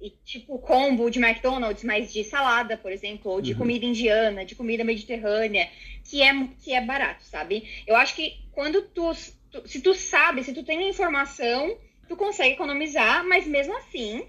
e- 0.00 0.06
e, 0.08 0.10
tipo 0.24 0.58
combo 0.58 1.08
de 1.08 1.20
McDonald's, 1.20 1.84
mas 1.84 2.12
de 2.12 2.24
salada, 2.24 2.76
por 2.76 2.90
exemplo, 2.92 3.30
ou 3.30 3.40
de 3.40 3.52
Uhum. 3.52 3.58
comida 3.58 3.86
indiana, 3.86 4.44
de 4.44 4.54
comida 4.56 4.82
mediterrânea, 4.84 5.68
que 6.04 6.20
é 6.20 6.32
que 6.62 6.72
é 6.74 6.80
barato, 6.80 7.24
sabe? 7.24 7.84
Eu 7.86 7.94
acho 7.96 8.14
que 8.16 8.34
quando 8.52 8.82
tu, 8.82 9.12
tu- 9.52 9.66
se 9.68 9.80
tu 9.80 9.94
sabe, 9.94 10.42
se 10.42 10.52
tu 10.52 10.64
tem 10.64 10.78
a 10.78 10.88
informação, 10.88 11.78
tu 12.08 12.16
consegue 12.16 12.54
economizar, 12.54 13.24
mas 13.26 13.46
mesmo 13.46 13.76
assim 13.76 14.24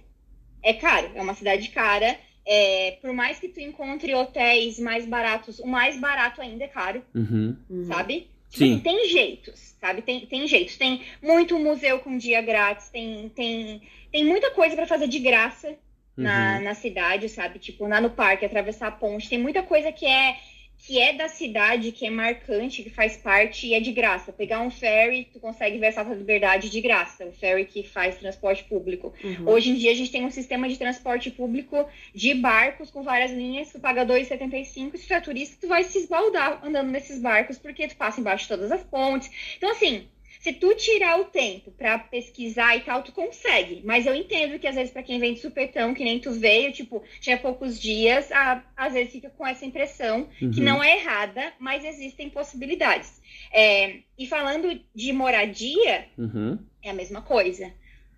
é 0.64 0.74
caro, 0.74 1.12
é 1.16 1.22
uma 1.22 1.34
cidade 1.34 1.70
cara. 1.70 2.18
É, 2.48 2.98
por 3.02 3.12
mais 3.12 3.40
que 3.40 3.48
tu 3.48 3.60
encontre 3.60 4.14
hotéis 4.14 4.78
mais 4.80 5.06
baratos, 5.08 5.58
o 5.60 5.66
mais 5.68 5.98
barato 6.00 6.42
ainda 6.42 6.64
é 6.64 6.68
caro, 6.68 7.04
Uhum. 7.16 7.58
Uhum. 7.70 7.86
sabe? 7.86 8.28
Tipo 8.52 8.64
Sim. 8.66 8.74
assim, 8.74 8.80
tem 8.84 9.10
jeitos, 9.10 9.76
sabe? 9.82 10.02
Tem, 10.04 10.26
tem 10.28 10.48
jeitos. 10.48 10.78
Tem 10.78 11.02
muito 11.24 11.58
museu 11.58 12.00
com 12.00 12.18
dia 12.18 12.42
grátis, 12.44 12.90
tem, 12.90 13.30
tem, 13.30 13.82
tem 14.12 14.24
muita 14.24 14.52
coisa 14.52 14.76
pra 14.76 14.86
fazer 14.86 15.08
de 15.08 15.18
graça 15.20 15.76
na, 16.16 16.58
Uhum. 16.58 16.64
na 16.66 16.76
cidade, 16.76 17.28
sabe? 17.30 17.58
Tipo, 17.58 17.88
lá 17.88 18.00
no 18.00 18.12
parque, 18.12 18.46
atravessar 18.46 18.88
a 18.88 18.92
ponte. 18.92 19.28
Tem 19.28 19.40
muita 19.40 19.64
coisa 19.64 19.92
que 19.92 20.06
é 20.06 20.38
que 20.78 21.00
é 21.00 21.14
da 21.14 21.28
cidade, 21.28 21.92
que 21.92 22.06
é 22.06 22.10
marcante, 22.10 22.84
que 22.84 22.90
faz 22.90 23.18
parte 23.18 23.68
e 23.68 23.74
é 23.74 23.80
de 23.80 23.92
graça. 23.92 24.32
Pegar 24.32 24.62
um 24.62 24.70
ferry, 24.70 25.28
tu 25.32 25.40
consegue 25.40 25.78
ver 25.78 25.88
a 25.88 25.90
Estátua 25.90 26.14
da 26.14 26.20
Liberdade 26.20 26.70
de 26.70 26.82
graça. 26.82 27.26
O 27.26 27.32
ferry 27.32 27.66
que 27.66 27.84
faz 27.84 28.18
transporte 28.18 28.64
público. 28.66 29.14
Uhum. 29.24 29.50
Hoje 29.50 29.72
em 29.72 29.76
dia 29.76 29.92
a 29.92 29.96
gente 29.96 30.12
tem 30.12 30.24
um 30.24 30.32
sistema 30.32 30.70
de 30.70 30.78
transporte 30.78 31.32
público 31.32 31.88
de 32.14 32.34
barcos 32.34 32.92
com 32.92 33.04
várias 33.04 33.32
linhas, 33.32 33.72
tu 33.72 33.80
paga 33.80 34.04
R$ 34.04 34.22
2,75, 34.22 34.98
se 34.98 35.08
tu 35.08 35.14
é 35.14 35.20
turista, 35.20 35.58
tu 35.60 35.68
vai 35.68 35.84
se 35.84 35.98
esbaldar 35.98 36.60
andando 36.64 36.92
nesses 36.92 37.20
barcos, 37.20 37.58
porque 37.58 37.88
tu 37.88 37.96
passa 37.96 38.20
embaixo 38.20 38.44
de 38.44 38.50
todas 38.50 38.72
as 38.72 38.84
pontes. 38.84 39.30
Então, 39.58 39.72
assim, 39.72 40.08
se 40.46 40.54
tu 40.54 40.76
tirar 40.76 41.20
o 41.20 41.26
tempo 41.26 41.72
pra 41.72 41.98
pesquisar 41.98 42.78
e 42.78 42.82
tal, 42.82 43.02
tu 43.02 43.12
consegue. 43.12 43.82
Mas 43.84 44.06
eu 44.06 44.14
entendo 44.14 44.60
que 44.60 44.68
às 44.68 44.76
vezes 44.76 44.94
pra 44.94 45.02
quem 45.02 45.18
vem 45.20 45.34
de 45.34 45.40
supetão, 45.40 45.92
que 45.92 46.04
nem 46.04 46.20
tu 46.20 46.32
veio, 46.34 46.72
tipo, 46.72 47.04
tinha 47.20 47.36
poucos 47.36 47.82
dias, 47.82 48.32
a- 48.32 48.64
às 48.78 48.94
vezes 48.94 49.12
fica 49.12 49.32
com 49.32 49.46
essa 49.48 49.66
impressão 49.66 50.30
que 50.38 50.46
Uhum. 50.46 50.64
não 50.64 50.84
é 50.84 50.98
errada, 51.00 51.52
mas 51.60 51.84
existem 51.84 52.30
possibilidades. 52.30 53.20
É, 53.52 54.02
e 54.20 54.28
falando 54.28 54.80
de 54.94 55.12
moradia, 55.12 56.06
Uhum. 56.16 56.60
é 56.84 56.92
a 56.92 56.94
mesma 56.94 57.24
coisa. 57.24 57.74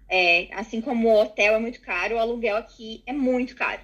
É, 0.10 0.50
assim 0.52 0.82
como 0.82 1.08
o 1.08 1.22
hotel 1.22 1.56
é 1.56 1.60
muito 1.60 1.80
caro, 1.80 2.16
o 2.16 2.20
aluguel 2.20 2.58
aqui 2.58 3.04
é 3.06 3.14
muito 3.14 3.56
caro. 3.56 3.80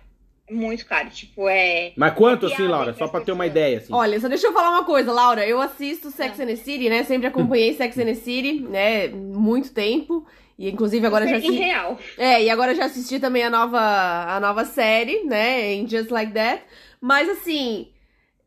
Muito 0.49 0.85
caro. 0.85 1.09
Tipo, 1.09 1.47
é. 1.47 1.93
Mas 1.95 2.13
quanto 2.13 2.45
assim, 2.47 2.67
Laura? 2.67 2.93
Só 2.93 3.07
pra 3.07 3.21
ter 3.21 3.31
uma 3.31 3.47
ideia, 3.47 3.77
assim. 3.77 3.93
Olha, 3.93 4.19
só 4.19 4.27
deixa 4.27 4.47
eu 4.47 4.53
falar 4.53 4.69
uma 4.71 4.83
coisa, 4.83 5.11
Laura. 5.11 5.45
Eu 5.47 5.61
assisto 5.61 6.11
Sex 6.11 6.39
Ah. 6.39 6.43
and 6.43 6.47
the 6.47 6.55
City, 6.57 6.89
né? 6.89 7.03
Sempre 7.03 7.27
acompanhei 7.27 7.73
Sex 7.77 7.97
and 7.97 8.05
the 8.05 8.15
City, 8.15 8.59
né? 8.61 9.07
Muito 9.07 9.71
tempo. 9.73 10.25
E 10.59 10.69
inclusive 10.69 11.05
agora 11.07 11.25
já 11.27 11.35
super 11.37 11.47
assisti. 11.47 11.63
irreal. 11.63 11.97
É, 12.17 12.43
e 12.43 12.49
agora 12.49 12.75
já 12.75 12.85
assisti 12.85 13.19
também 13.19 13.43
a 13.43 13.49
nova, 13.49 13.79
a 13.79 14.39
nova 14.39 14.65
série, 14.65 15.23
né? 15.23 15.73
Em 15.73 15.87
Just 15.87 16.11
Like 16.11 16.33
That. 16.33 16.61
Mas 17.01 17.27
assim, 17.29 17.87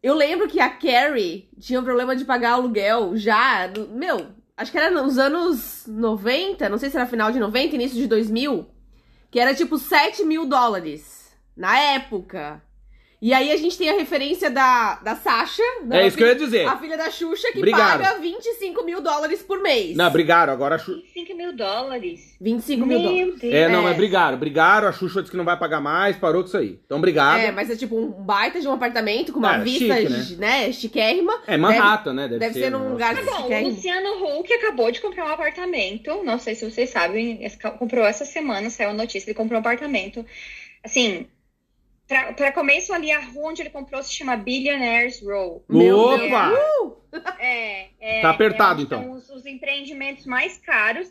eu 0.02 0.14
lembro 0.14 0.46
que 0.48 0.61
a 0.61 0.68
Carrie 0.68 1.48
tinha 1.59 1.80
um 1.80 1.85
problema 1.85 2.14
de 2.14 2.24
pagar 2.24 2.52
aluguel 2.52 3.16
já. 3.16 3.66
no- 3.68 3.88
Meu, 3.88 4.26
acho 4.56 4.70
que 4.70 4.78
era 4.78 4.90
nos 4.90 5.18
anos 5.18 5.85
90, 5.88 6.68
não 6.68 6.78
sei 6.78 6.90
se 6.90 6.96
era 6.96 7.06
final 7.06 7.32
de 7.32 7.38
90, 7.40 7.74
início 7.74 7.96
de 7.96 8.06
2000. 8.06 8.66
Que 9.30 9.40
era 9.40 9.52
tipo 9.54 9.76
7 9.76 10.24
mil 10.24 10.46
dólares 10.46 11.15
na 11.57 11.79
época. 11.79 12.62
E 13.21 13.33
aí 13.33 13.51
a 13.51 13.57
gente 13.57 13.79
tem 13.79 13.88
a 13.88 13.95
referência 13.95 14.51
da, 14.51 14.97
da 14.97 15.16
Sasha, 15.16 15.62
da 15.85 15.97
É 16.03 16.07
isso 16.07 16.19
que 16.19 16.23
eu 16.23 16.27
ia 16.29 16.35
dizer. 16.35 16.66
a 16.69 16.77
filha 16.77 16.99
da 16.99 17.11
Xuxa, 17.11 17.51
que 17.51 17.61
Brigaram. 17.61 18.05
paga 18.05 18.21
25 18.21 18.85
mil 18.85 19.01
dólares 19.01 19.42
por 19.42 19.62
mês. 19.62 19.97
Não, 19.97 20.11
brigaram, 20.11 20.53
agora 20.53 20.75
a 20.75 20.79
Xuxa. 20.79 21.01
5 21.14 21.35
mil 21.35 21.57
dólares. 21.57 22.37
25 22.38 22.85
mil 22.87 22.99
dólares. 23.01 23.27
Meu 23.27 23.37
Deus. 23.38 23.55
É, 23.55 23.69
não, 23.71 23.81
É. 23.81 23.83
mas 23.85 23.97
brigaram, 23.97 24.37
brigaram, 24.38 24.87
a 24.87 24.92
Xuxa 24.92 25.23
disse 25.23 25.31
que 25.31 25.37
não 25.37 25.47
vai 25.47 25.59
pagar 25.59 25.81
mais, 25.81 26.14
parou 26.16 26.42
com 26.42 26.49
isso 26.49 26.59
aí. 26.59 26.79
Então, 26.85 26.99
obrigado. 26.99 27.40
É, 27.40 27.51
mas 27.51 27.71
é 27.71 27.75
tipo 27.75 27.97
um 27.99 28.11
baita 28.11 28.61
de 28.61 28.69
um 28.69 28.73
apartamento 28.73 29.33
com 29.33 29.38
uma 29.38 29.53
Cara, 29.53 29.64
vista, 29.64 29.97
chique, 29.97 30.37
né? 30.38 30.71
chiquérrima. 30.71 31.40
É 31.47 31.57
Manhattan, 31.57 32.12
né? 32.12 32.29
Deve, 32.29 32.38
deve 32.38 32.53
ser 32.61 32.71
num 32.71 32.85
um 32.87 32.90
lugar 32.92 33.14
negócio 33.14 33.35
Tá 33.45 33.49
bom, 33.49 33.62
o. 33.62 33.69
Luciano 33.69 34.38
Huck 34.40 34.53
acabou 34.53 34.92
de 34.92 35.01
comprar 35.01 35.25
um 35.25 35.33
apartamento. 35.33 36.23
Não 36.23 36.38
sei 36.38 36.55
se 36.55 36.71
vocês 36.71 36.90
sabem, 36.90 37.40
comprou 37.79 38.05
essa 38.05 38.27
semana, 38.27 38.69
saiu 38.69 38.90
a 38.90 38.95
notícia, 38.95 39.31
ele 39.31 39.35
comprou 39.35 39.57
um 39.57 39.61
apartamento. 39.61 40.25
Assim, 40.85 41.27
pra, 42.07 42.33
pra 42.33 42.53
começo 42.53 42.92
ali, 42.92 43.11
a 43.12 43.21
rua 43.21 43.51
onde 43.51 43.62
ele 43.62 43.71
comprou 43.71 44.03
se 44.03 44.12
chama 44.12 44.37
Billionaires 44.37 45.21
Row. 45.23 45.64
Opa! 45.69 46.53
É, 47.38 47.87
é, 48.01 48.21
Tá 48.23 48.31
apertado, 48.31 48.81
é, 48.81 48.85
então. 48.85 49.03
São 49.03 49.12
os, 49.12 49.31
os 49.31 49.47
empreendimentos 49.47 50.27
mais 50.27 50.59
caros. 50.59 51.09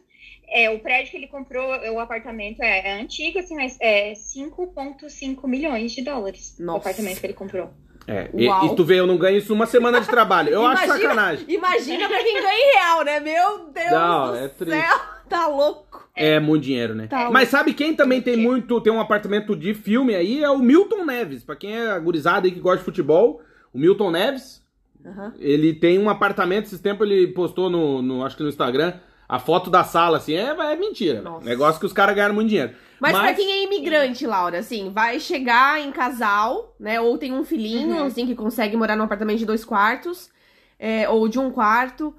É, 0.48 0.70
o 0.70 0.80
prédio 0.80 1.10
que 1.12 1.18
ele 1.18 1.28
comprou, 1.28 1.68
o 1.92 2.00
apartamento 2.00 2.62
é, 2.62 2.90
é 2.90 2.94
antigo, 3.02 3.40
assim, 3.40 3.56
mas 3.56 3.76
é 3.82 4.14
5,5 4.14 5.48
milhões 5.48 5.92
de 5.92 6.04
dólares. 6.04 6.56
Nossa. 6.60 6.78
O 6.78 6.82
apartamento 6.82 7.20
que 7.20 7.26
ele 7.26 7.34
comprou. 7.34 7.72
É, 8.08 8.30
e, 8.36 8.48
Uau. 8.48 8.68
e 8.68 8.76
tu 8.76 8.84
vê, 8.86 9.00
eu 9.00 9.08
não 9.08 9.18
ganho 9.18 9.38
isso 9.40 9.52
uma 9.52 9.66
semana 9.66 10.00
de 10.00 10.08
trabalho. 10.08 10.50
Eu 10.50 10.64
acho 10.68 10.84
Imagina- 10.84 11.02
sacanagem. 11.10 11.46
Imagina 11.50 12.08
pra 12.08 12.24
quem 12.24 12.40
ganha 12.40 12.54
em 12.60 12.74
real, 12.74 13.04
né? 13.04 13.20
Meu 13.20 13.70
Deus 13.72 13.92
Não, 13.92 14.28
do 14.32 14.38
é 14.38 14.48
triste. 14.50 14.80
céu. 14.80 15.00
Tá 15.30 15.48
louco. 15.48 16.08
É 16.16 16.40
muito 16.40 16.64
dinheiro, 16.64 16.94
né? 16.96 17.08
Tá 17.08 17.30
Mas 17.32 17.50
sabe 17.50 17.74
quem 17.74 17.96
também 17.96 18.22
tem 18.22 18.36
quê? 18.36 18.42
muito, 18.42 18.80
tem 18.82 18.94
um 18.94 19.00
apartamento 19.02 19.56
de 19.56 19.74
filme 19.74 20.16
aí? 20.16 20.44
É 20.44 20.50
o 20.50 20.60
Milton 20.60 21.04
Neves. 21.06 21.44
Pra 21.44 21.56
quem 21.56 21.76
é 21.78 22.00
gurizada 22.00 22.48
aí 22.48 22.52
que 22.54 22.60
gosta 22.60 22.80
de 22.80 22.86
futebol, 22.86 23.42
o 23.74 23.78
Milton 23.80 24.12
Neves, 24.12 24.64
Aham. 25.06 25.34
ele 25.40 25.74
tem 25.74 26.00
um 26.00 26.10
apartamento, 26.10 26.66
esses 26.66 26.80
tempos 26.80 27.10
ele 27.10 27.28
postou 27.28 27.70
no, 27.70 28.02
no- 28.02 28.24
acho 28.26 28.38
que 28.38 28.44
no 28.44 28.50
Instagram, 28.50 28.94
a 29.28 29.40
foto 29.40 29.70
da 29.70 29.84
sala, 29.84 30.18
assim, 30.18 30.34
é, 30.36 30.50
é 30.50 30.76
mentira. 30.76 31.22
Nossa. 31.22 31.46
Negócio 31.46 31.80
que 31.80 31.86
os 31.86 31.94
caras 31.94 32.16
ganharam 32.16 32.36
muito 32.36 32.50
dinheiro. 32.50 32.74
Mas, 33.00 33.12
pra 33.18 33.34
quem 33.34 33.52
é 33.52 33.64
imigrante, 33.66 34.26
Laura, 34.26 34.60
assim, 34.60 34.90
vai 34.90 35.20
chegar 35.20 35.82
em 35.82 35.92
casal, 35.92 36.74
né? 36.80 37.02
Ou 37.02 37.18
tem 37.18 37.34
um 37.34 37.44
filhinho, 37.44 37.98
Uhum. 37.98 38.06
assim, 38.06 38.26
que 38.26 38.34
consegue 38.36 38.78
morar 38.78 38.96
num 38.96 39.04
apartamento 39.04 39.40
de 39.40 39.46
dois 39.46 39.66
quartos, 39.66 40.30
é, 40.80 41.10
ou 41.10 41.28
de 41.28 41.38
um 41.38 41.52
quarto. 41.52 42.16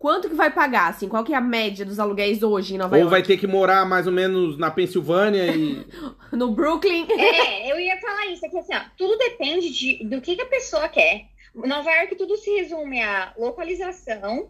Quanto 0.00 0.30
que 0.30 0.34
vai 0.34 0.50
pagar, 0.50 0.88
assim? 0.88 1.10
Qual 1.10 1.22
que 1.22 1.34
é 1.34 1.36
a 1.36 1.42
média 1.42 1.84
dos 1.84 2.00
aluguéis 2.00 2.42
hoje 2.42 2.74
em 2.74 2.78
Nova 2.78 2.94
Ou 2.94 3.00
York? 3.02 3.10
vai 3.10 3.22
ter 3.22 3.36
que 3.36 3.46
morar 3.46 3.84
mais 3.84 4.06
ou 4.06 4.12
menos 4.12 4.56
na 4.56 4.70
Pensilvânia 4.70 5.54
e. 5.54 5.86
No 6.32 6.52
Brooklyn? 6.52 7.06
É, 7.10 7.70
eu 7.70 7.78
ia 7.78 8.00
falar 8.00 8.24
isso, 8.28 8.46
é 8.46 8.48
que 8.48 8.56
assim, 8.56 8.74
ó, 8.74 8.80
tudo 8.96 9.18
depende 9.18 9.68
de, 9.68 10.02
do 10.04 10.22
que, 10.22 10.36
que 10.36 10.42
a 10.42 10.46
pessoa 10.46 10.88
quer. 10.88 11.26
Nova 11.54 11.90
York 11.90 12.16
tudo 12.16 12.34
se 12.38 12.50
resume 12.50 13.02
a 13.02 13.34
localização 13.36 14.48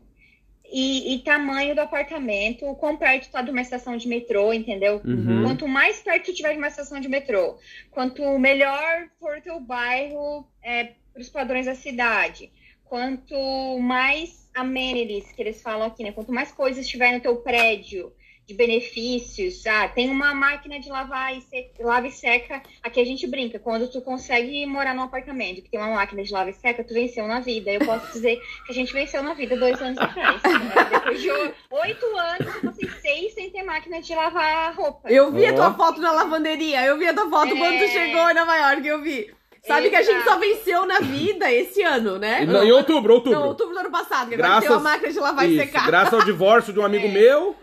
e, 0.70 1.16
e 1.16 1.18
tamanho 1.18 1.74
do 1.74 1.80
apartamento, 1.80 2.64
o 2.64 2.76
quão 2.76 2.96
perto 2.96 3.28
tá 3.28 3.42
de 3.42 3.50
uma 3.50 3.60
estação 3.60 3.96
de 3.96 4.06
metrô, 4.06 4.52
entendeu? 4.52 5.00
Uhum. 5.04 5.42
Quanto 5.42 5.66
mais 5.66 5.98
perto 5.98 6.26
tu 6.26 6.32
tiver 6.32 6.52
de 6.52 6.58
uma 6.58 6.68
estação 6.68 7.00
de 7.00 7.08
metrô, 7.08 7.58
quanto 7.90 8.38
melhor 8.38 9.08
for 9.18 9.38
o 9.38 9.42
teu 9.42 9.58
bairro 9.58 10.46
é, 10.62 10.92
para 11.12 11.22
os 11.22 11.28
padrões 11.28 11.66
da 11.66 11.74
cidade, 11.74 12.52
quanto 12.90 13.78
mais 13.78 14.50
amenities 14.52 15.30
que 15.32 15.40
eles 15.40 15.62
falam 15.62 15.86
aqui, 15.86 16.02
né? 16.02 16.10
Quanto 16.10 16.32
mais 16.32 16.50
coisas 16.50 16.86
tiver 16.88 17.12
no 17.12 17.20
teu 17.20 17.36
prédio 17.36 18.12
de 18.48 18.54
benefícios, 18.54 19.64
ah, 19.64 19.86
tem 19.88 20.10
uma 20.10 20.34
máquina 20.34 20.80
de 20.80 20.88
lavar 20.88 21.32
e, 21.38 21.40
se... 21.40 21.70
lava 21.78 22.08
e 22.08 22.10
seca, 22.10 22.60
aqui 22.82 23.00
a 23.00 23.04
gente 23.04 23.24
brinca, 23.28 23.60
quando 23.60 23.88
tu 23.88 24.02
consegue 24.02 24.66
morar 24.66 24.92
num 24.92 25.04
apartamento 25.04 25.62
que 25.62 25.70
tem 25.70 25.78
uma 25.78 25.94
máquina 25.94 26.20
de 26.24 26.32
lava 26.32 26.50
e 26.50 26.52
seca, 26.52 26.82
tu 26.82 26.92
venceu 26.92 27.28
na 27.28 27.38
vida. 27.38 27.70
Eu 27.70 27.78
posso 27.86 28.10
dizer 28.12 28.40
que 28.66 28.72
a 28.72 28.74
gente 28.74 28.92
venceu 28.92 29.22
na 29.22 29.34
vida 29.34 29.56
dois 29.56 29.80
anos 29.80 29.96
atrás. 29.98 30.42
Depois 30.90 31.22
de 31.22 31.30
oito 31.30 32.06
anos, 32.16 32.54
eu 32.56 32.60
passei 32.62 32.90
seis 33.00 33.34
sem 33.34 33.50
ter 33.50 33.62
máquina 33.62 34.02
de 34.02 34.12
lavar 34.16 34.74
roupa. 34.74 35.08
Eu 35.08 35.30
vi 35.30 35.46
a 35.46 35.52
Ó. 35.52 35.54
tua 35.54 35.74
foto 35.74 36.00
na 36.00 36.10
lavanderia. 36.10 36.84
Eu 36.84 36.98
vi 36.98 37.06
a 37.06 37.14
tua 37.14 37.30
foto 37.30 37.56
quando 37.56 37.78
tu 37.78 37.84
É. 37.84 37.88
chegou 37.88 38.28
em 38.30 38.34
Nova 38.34 38.56
York, 38.56 38.84
eu 38.84 39.00
vi. 39.00 39.32
Sabe 39.66 39.90
que 39.90 39.96
a 39.96 40.02
gente 40.02 40.16
Exato. 40.16 40.30
só 40.30 40.38
venceu 40.38 40.86
na 40.86 41.00
vida 41.00 41.52
esse 41.52 41.82
ano, 41.82 42.18
né? 42.18 42.44
Em, 42.44 42.48
em 42.68 42.72
outubro, 42.72 43.12
outubro. 43.14 43.38
Não, 43.38 43.48
outubro 43.48 43.74
do 43.74 43.80
ano 43.80 43.90
passado, 43.90 44.28
que 44.28 44.34
agora 44.34 44.48
Graças- 44.48 44.68
tem 44.68 44.76
uma 44.76 44.82
máquina 44.82 45.12
de 45.12 45.18
lavar 45.20 45.48
e 45.48 45.54
Isso, 45.56 45.64
secar. 45.66 45.86
graças 45.86 46.14
ao 46.14 46.24
divórcio 46.24 46.72
de 46.72 46.78
um 46.80 46.84
amigo 46.84 47.06
É. 47.06 47.10
meu. 47.10 47.56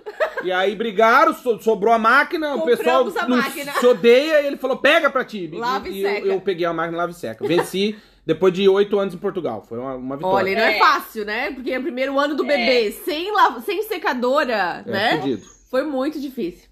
E 0.43 0.51
aí 0.51 0.75
brigaram, 0.75 1.33
so- 1.33 1.60
sobrou 1.60 1.91
a 1.93 1.97
máquina, 1.97 2.55
o 2.55 2.62
pessoal 2.62 3.03
Compramos 3.05 3.17
a 3.17 3.27
não 3.27 3.38
máquina. 3.38 3.71
se 3.73 3.86
odeia 3.86 4.41
e 4.41 4.47
ele 4.47 4.57
falou: 4.57 4.77
pega 4.77 5.10
pra 5.10 5.25
ti. 5.25 5.47
Lava 5.51 5.89
e 5.89 6.01
eu, 6.03 6.10
seca. 6.10 6.27
eu 6.27 6.41
peguei 6.41 6.65
a 6.67 6.73
máquina 6.73 6.97
lava 6.97 7.12
e 7.12 7.15
seca. 7.15 7.47
Venci 7.47 7.97
depois 8.25 8.53
de 8.53 8.67
oito 8.69 8.99
anos 8.99 9.13
em 9.15 9.17
Portugal. 9.17 9.65
Foi 9.67 9.79
uma, 9.79 9.95
uma 9.95 10.15
vitória. 10.17 10.36
Olha, 10.38 10.49
e 10.51 10.55
não 10.55 10.62
é 10.62 10.75
É. 10.75 10.79
fácil, 10.79 11.25
né? 11.25 11.51
Porque 11.51 11.71
é 11.71 11.79
o 11.79 11.81
primeiro 11.81 12.19
ano 12.19 12.36
do 12.36 12.43
É. 12.45 12.47
bebê, 12.47 12.91
sem, 12.91 13.31
la- 13.31 13.60
sem 13.62 13.81
secadora, 13.83 14.83
é, 14.86 14.91
né? 14.91 15.17
fudido. 15.21 15.41
Foi 15.71 15.81
muito 15.83 16.19
difícil. 16.19 16.67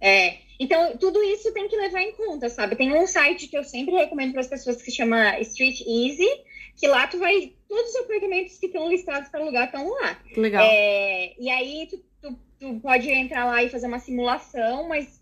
É, 0.00 0.38
então 0.62 0.96
tudo 0.96 1.22
isso 1.22 1.52
tem 1.52 1.68
que 1.68 1.76
levar 1.76 2.02
em 2.02 2.12
conta, 2.12 2.48
sabe? 2.48 2.76
Tem 2.76 2.92
um 2.92 3.06
site 3.06 3.48
que 3.48 3.58
eu 3.58 3.64
sempre 3.64 3.94
recomendo 3.94 4.32
para 4.32 4.42
as 4.42 4.46
pessoas 4.46 4.76
que 4.76 4.84
se 4.84 4.96
chama 4.96 5.38
Street 5.40 5.80
Easy, 5.80 6.28
que 6.76 6.86
lá 6.86 7.06
tu 7.06 7.18
vai. 7.18 7.52
Todos 7.68 7.90
os 7.90 7.96
apartamentos 7.96 8.58
que 8.58 8.66
estão 8.66 8.88
listados 8.88 9.28
para 9.28 9.40
alugar 9.40 9.66
estão 9.66 9.88
lá. 9.88 10.18
Legal. 10.36 10.64
É, 10.64 11.34
e 11.38 11.50
aí 11.50 11.88
tu, 11.90 11.98
tu, 12.20 12.38
tu 12.60 12.80
pode 12.80 13.10
entrar 13.10 13.44
lá 13.46 13.62
e 13.62 13.70
fazer 13.70 13.86
uma 13.86 13.98
simulação, 13.98 14.88
mas, 14.88 15.20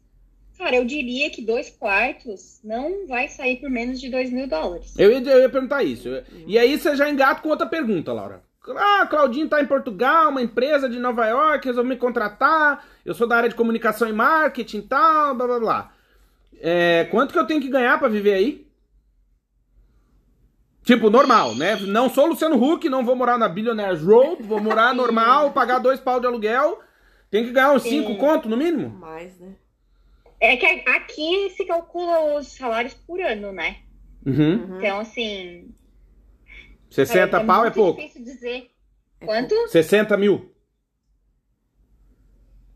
cara, 0.58 0.76
eu 0.76 0.84
diria 0.84 1.30
que 1.30 1.40
dois 1.40 1.70
quartos 1.70 2.60
não 2.62 3.06
vai 3.06 3.28
sair 3.28 3.56
por 3.56 3.70
menos 3.70 4.00
de 4.00 4.10
dois 4.10 4.30
mil 4.30 4.46
dólares. 4.46 4.94
Eu 4.98 5.10
ia, 5.10 5.30
eu 5.30 5.40
ia 5.40 5.48
perguntar 5.48 5.82
isso. 5.82 6.08
E 6.46 6.58
aí 6.58 6.78
você 6.78 6.94
já 6.96 7.08
engata 7.08 7.40
com 7.40 7.48
outra 7.48 7.66
pergunta, 7.66 8.12
Laura. 8.12 8.42
Ah, 8.76 9.06
Claudinho 9.08 9.48
tá 9.48 9.60
em 9.60 9.66
Portugal, 9.66 10.30
uma 10.30 10.42
empresa 10.42 10.88
de 10.88 10.98
Nova 10.98 11.26
York, 11.26 11.66
resolveu 11.66 11.88
me 11.88 11.96
contratar. 11.96 12.84
Eu 13.04 13.14
sou 13.14 13.26
da 13.26 13.36
área 13.36 13.48
de 13.48 13.54
comunicação 13.54 14.08
e 14.08 14.12
marketing 14.12 14.78
e 14.78 14.82
tal, 14.82 15.34
blá 15.34 15.46
blá 15.46 15.58
blá. 15.58 15.92
É, 16.60 17.08
quanto 17.10 17.32
que 17.32 17.38
eu 17.38 17.46
tenho 17.46 17.60
que 17.60 17.70
ganhar 17.70 17.98
pra 17.98 18.08
viver 18.08 18.34
aí? 18.34 18.66
Tipo, 20.82 21.08
normal, 21.08 21.54
né? 21.54 21.76
Não 21.76 22.10
sou 22.10 22.26
Luciano 22.26 22.62
Huck, 22.62 22.88
não 22.88 23.04
vou 23.04 23.16
morar 23.16 23.38
na 23.38 23.48
Billionaires 23.48 24.02
Road, 24.02 24.42
vou 24.42 24.60
morar 24.60 24.92
normal, 24.94 25.52
pagar 25.52 25.78
dois 25.78 26.00
pau 26.00 26.20
de 26.20 26.26
aluguel. 26.26 26.80
Tem 27.30 27.44
que 27.44 27.52
ganhar 27.52 27.72
uns 27.72 27.82
Sim. 27.82 27.90
cinco 27.90 28.16
conto 28.16 28.48
no 28.48 28.56
mínimo? 28.56 28.90
Mais, 28.90 29.38
né? 29.38 29.54
É 30.40 30.56
que 30.56 30.66
aqui 30.66 31.50
se 31.50 31.64
calcula 31.64 32.38
os 32.38 32.48
salários 32.48 32.94
por 32.94 33.20
ano, 33.20 33.52
né? 33.52 33.76
Uhum. 34.26 34.78
Então, 34.78 35.00
assim. 35.00 35.70
60 36.90 37.30
cara, 37.30 37.44
pau 37.44 37.64
é 37.64 37.70
pouco. 37.70 38.00
difícil 38.00 38.24
dizer 38.24 38.70
É 39.20 39.24
quanto. 39.26 39.68
60 39.68 40.16
mil. 40.16 40.52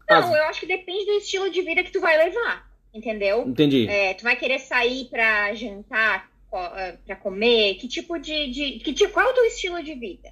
Não, 0.09 0.19
As- 0.19 0.35
eu 0.37 0.43
acho 0.45 0.61
que 0.61 0.67
depende 0.67 1.07
do 1.07 1.13
estilo 1.13 1.51
de 1.51 1.63
vida 1.63 1.83
que 1.83 1.91
tu 1.91 2.01
vai 2.01 2.17
levar, 2.17 2.71
entendeu? 2.93 3.43
Entendi. 3.49 3.89
É, 3.89 4.15
tu 4.15 4.23
vai 4.23 4.37
querer 4.37 4.59
sair 4.59 5.07
pra 5.07 5.55
jantar, 5.55 6.31
eh, 6.77 6.99
pra 7.07 7.17
comer, 7.17 7.75
que 7.77 7.89
tipo 7.89 8.19
de, 8.19 8.51
de 8.51 8.79
que 8.81 8.93
tipo, 8.93 9.13
qual 9.13 9.27
é 9.27 9.31
o 9.31 9.35
teu 9.35 9.45
estilo 9.47 9.83
de 9.83 9.95
vida, 9.95 10.31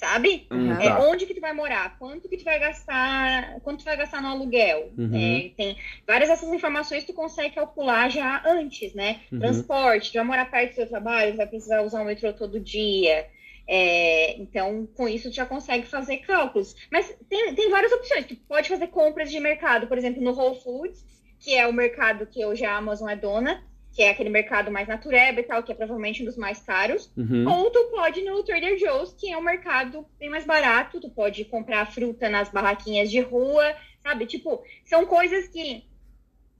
sabe? 0.00 0.46
Hum, 0.50 0.70
Uhum. 0.70 0.80
É, 0.80 0.88
tá. 0.88 1.00
onde 1.00 1.26
que 1.26 1.34
tu 1.34 1.40
vai 1.40 1.52
morar? 1.52 1.98
Quanto 1.98 2.28
que 2.28 2.36
tu 2.38 2.44
vai 2.44 2.58
gastar? 2.58 3.60
Quanto 3.60 3.80
tu 3.80 3.84
vai 3.84 3.96
gastar 3.96 4.22
no 4.22 4.28
aluguel? 4.28 4.92
Uhum. 4.96 5.14
É, 5.14 5.50
tem 5.56 5.76
várias 6.06 6.28
dessas 6.30 6.48
informações 6.52 7.04
tu 7.04 7.12
consegue 7.12 7.54
calcular 7.54 8.10
já 8.10 8.42
antes, 8.46 8.94
né? 8.94 9.20
Uhum. 9.30 9.38
Transporte, 9.38 10.10
tu 10.10 10.14
vai 10.14 10.24
morar 10.24 10.50
perto 10.50 10.70
do 10.70 10.74
seu 10.76 10.88
trabalho, 10.88 11.32
tu 11.32 11.36
vai 11.36 11.46
precisar 11.46 11.82
usar 11.82 12.00
o 12.00 12.04
metrô 12.06 12.32
todo 12.32 12.58
dia. 12.58 13.26
É, 13.68 14.36
então, 14.40 14.88
com 14.96 15.06
isso, 15.06 15.30
tu 15.30 15.34
já 15.36 15.46
consegue 15.46 15.86
fazer 15.86 16.16
cálculos. 16.18 16.74
Mas 16.90 17.14
tem, 17.28 17.54
tem 17.54 17.70
várias 17.70 17.92
opções. 17.92 18.24
Tu 18.26 18.34
pode 18.48 18.68
fazer 18.68 18.88
compras 18.88 19.30
de 19.30 19.38
mercado, 19.38 19.86
por 19.86 19.96
exemplo, 19.98 20.20
no 20.22 20.32
Whole 20.32 20.58
Foods, 20.60 21.04
que 21.38 21.54
é 21.54 21.66
o 21.66 21.72
mercado 21.72 22.26
que 22.26 22.44
hoje 22.44 22.64
a 22.64 22.74
Amazon 22.76 23.08
é 23.08 23.16
dona, 23.16 23.62
que 23.92 24.02
é 24.02 24.10
aquele 24.10 24.30
mercado 24.30 24.70
mais 24.70 24.86
natureba 24.86 25.40
e 25.40 25.42
tal, 25.42 25.62
que 25.62 25.72
é 25.72 25.74
provavelmente 25.74 26.22
um 26.22 26.26
dos 26.26 26.36
mais 26.36 26.60
caros. 26.60 27.12
Uhum. 27.16 27.48
Ou 27.50 27.70
tu 27.70 27.84
pode 27.90 28.20
ir 28.20 28.24
no 28.24 28.42
Trader 28.44 28.78
Joe's, 28.78 29.12
que 29.12 29.32
é 29.32 29.36
um 29.36 29.42
mercado 29.42 30.06
bem 30.18 30.28
mais 30.30 30.44
barato. 30.46 31.00
Tu 31.00 31.10
pode 31.10 31.44
comprar 31.44 31.84
fruta 31.90 32.28
nas 32.28 32.48
barraquinhas 32.50 33.10
de 33.10 33.20
rua, 33.20 33.74
sabe? 34.02 34.26
Tipo, 34.26 34.62
são 34.84 35.04
coisas 35.06 35.48
que, 35.48 35.84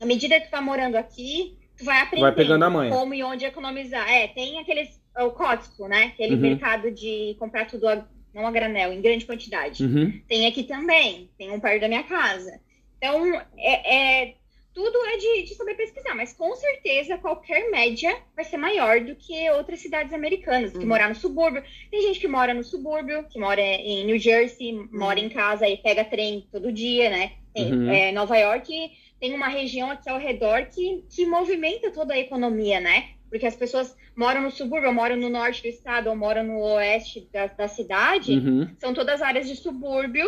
à 0.00 0.06
medida 0.06 0.40
que 0.40 0.46
tu 0.48 0.50
tá 0.50 0.60
morando 0.60 0.96
aqui, 0.96 1.56
tu 1.78 1.84
vai 1.84 2.00
aprendendo 2.00 2.22
Vai 2.26 2.34
pegando 2.34 2.64
a 2.64 2.70
manha. 2.70 2.90
como 2.90 3.14
e 3.14 3.22
onde 3.22 3.44
economizar. 3.44 4.08
É, 4.10 4.26
tem 4.28 4.58
aqueles, 4.58 5.00
o 5.18 5.30
Costco, 5.30 5.86
né? 5.86 6.06
Aquele 6.14 6.34
Uhum. 6.34 6.40
mercado 6.40 6.90
de 6.90 7.36
comprar 7.38 7.66
tudo, 7.66 7.88
a, 7.88 8.04
não 8.34 8.46
a 8.46 8.50
granel, 8.50 8.92
em 8.92 9.00
grande 9.00 9.24
quantidade. 9.24 9.84
Uhum. 9.84 10.20
Tem 10.28 10.46
aqui 10.48 10.64
também, 10.64 11.30
tem 11.38 11.52
um 11.52 11.60
perto 11.60 11.80
da 11.82 11.88
minha 11.88 12.02
casa. 12.02 12.60
Então, 12.98 13.34
é, 13.56 14.24
é- 14.28 14.34
tudo 14.80 14.96
é 15.06 15.16
de, 15.18 15.42
de 15.42 15.54
saber 15.54 15.74
pesquisar, 15.74 16.14
mas 16.14 16.32
com 16.32 16.54
certeza 16.56 17.18
qualquer 17.18 17.70
média 17.70 18.16
vai 18.34 18.44
ser 18.46 18.56
maior 18.56 19.00
do 19.00 19.14
que 19.14 19.50
outras 19.50 19.80
cidades 19.80 20.12
americanas, 20.14 20.72
que 20.72 20.78
Uhum. 20.78 20.86
morar 20.86 21.08
no 21.10 21.14
subúrbio. 21.14 21.62
Tem 21.90 22.00
gente 22.02 22.18
que 22.18 22.26
mora 22.26 22.54
no 22.54 22.64
subúrbio, 22.64 23.24
que 23.28 23.38
mora 23.38 23.60
em 23.60 24.04
New 24.06 24.18
Jersey, 24.18 24.72
mora 24.90 25.20
em 25.20 25.28
casa 25.28 25.68
e 25.68 25.76
pega 25.76 26.02
trem 26.04 26.48
todo 26.50 26.72
dia, 26.72 27.10
né? 27.10 27.32
Tem, 27.54 27.70
Uhum. 27.72 27.90
é, 27.90 28.10
Nova 28.12 28.38
York, 28.38 28.72
tem 29.20 29.34
uma 29.34 29.48
região 29.48 29.90
aqui 29.90 30.08
ao 30.08 30.18
redor 30.18 30.66
que, 30.74 31.04
que 31.14 31.26
movimenta 31.26 31.90
toda 31.90 32.14
a 32.14 32.18
economia, 32.18 32.80
né? 32.80 33.10
Porque 33.28 33.46
as 33.46 33.54
pessoas 33.56 33.94
moram 34.16 34.40
no 34.40 34.50
subúrbio, 34.50 34.92
moram 34.94 35.16
no 35.16 35.28
norte 35.28 35.60
do 35.62 35.68
estado, 35.68 36.08
ou 36.08 36.16
moram 36.16 36.42
no 36.42 36.58
oeste 36.74 37.28
da, 37.32 37.46
da 37.48 37.68
cidade. 37.68 38.32
Uhum. 38.32 38.68
São 38.78 38.94
todas 38.94 39.20
áreas 39.20 39.46
de 39.46 39.56
subúrbio 39.56 40.26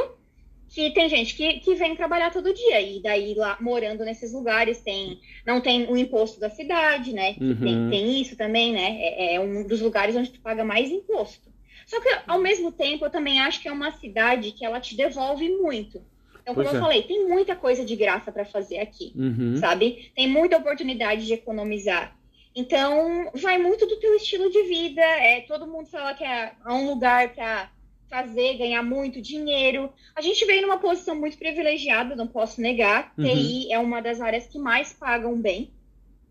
que 0.73 0.91
tem 0.91 1.07
gente 1.07 1.35
que, 1.35 1.61
que 1.61 1.75
vem 1.75 1.95
trabalhar 1.95 2.33
todo 2.33 2.53
dia. 2.53 2.81
E 2.81 3.01
daí, 3.03 3.35
lá, 3.35 3.59
morando 3.61 4.05
nesses 4.05 4.33
lugares, 4.33 4.81
tem 4.81 5.21
não 5.47 5.61
tem 5.61 5.87
o 5.87 5.97
imposto 5.97 6.41
da 6.41 6.49
cidade, 6.49 7.13
né? 7.13 7.37
Uhum. 7.39 7.57
Tem, 7.57 7.91
tem 7.91 8.21
isso 8.21 8.37
também, 8.37 8.73
né? 8.73 8.99
É, 9.01 9.35
é 9.35 9.41
um 9.41 9.67
dos 9.67 9.83
lugares 9.83 10.17
onde 10.17 10.31
tu 10.31 10.41
paga 10.41 10.65
mais 10.65 10.91
imposto. 10.91 11.53
Só 11.87 12.01
que, 12.01 12.09
ao 12.27 12.39
mesmo 12.39 12.73
tempo, 12.73 13.05
eu 13.05 13.11
também 13.11 13.39
acho 13.41 13.61
que 13.61 13.69
é 13.69 13.73
uma 13.73 13.91
cidade 13.93 14.53
que 14.53 14.65
ela 14.65 14.81
te 14.81 14.97
devolve 14.97 15.47
muito. 15.51 16.01
Então, 16.41 16.55
como 16.55 16.65
Pois 16.65 16.73
eu 16.73 16.79
é. 16.79 16.83
falei, 16.83 17.03
tem 17.03 17.29
muita 17.29 17.55
coisa 17.55 17.85
de 17.85 17.95
graça 17.95 18.33
para 18.33 18.45
fazer 18.45 18.79
aqui 18.79 19.13
Uhum. 19.15 19.57
sabe? 19.57 20.11
Tem 20.17 20.27
muita 20.27 20.57
oportunidade 20.57 21.27
de 21.27 21.35
economizar. 21.35 22.17
Então, 22.55 23.31
vai 23.35 23.59
muito 23.59 23.87
do 23.87 23.97
teu 23.97 24.15
estilo 24.15 24.51
de 24.51 24.63
vida. 24.63 25.03
É, 25.03 25.43
todo 25.43 25.67
mundo 25.67 25.87
fala 25.87 26.15
que 26.15 26.25
é 26.25 26.53
um 26.67 26.87
lugar 26.87 27.35
para 27.35 27.71
fazer, 28.13 28.59
ganhar 28.59 28.83
muito 28.83 29.23
dinheiro. 29.23 29.91
A 30.15 30.21
gente 30.21 30.45
veio 30.45 30.61
numa 30.61 30.77
posição 30.77 31.15
muito 31.15 31.39
privilegiada, 31.39 32.15
não 32.15 32.27
posso 32.27 32.61
negar. 32.61 33.11
Uhum. 33.17 33.25
TI 33.25 33.73
é 33.73 33.79
uma 33.79 34.03
das 34.03 34.21
áreas 34.21 34.47
que 34.47 34.59
mais 34.59 34.93
pagam 34.93 35.41
bem, 35.41 35.71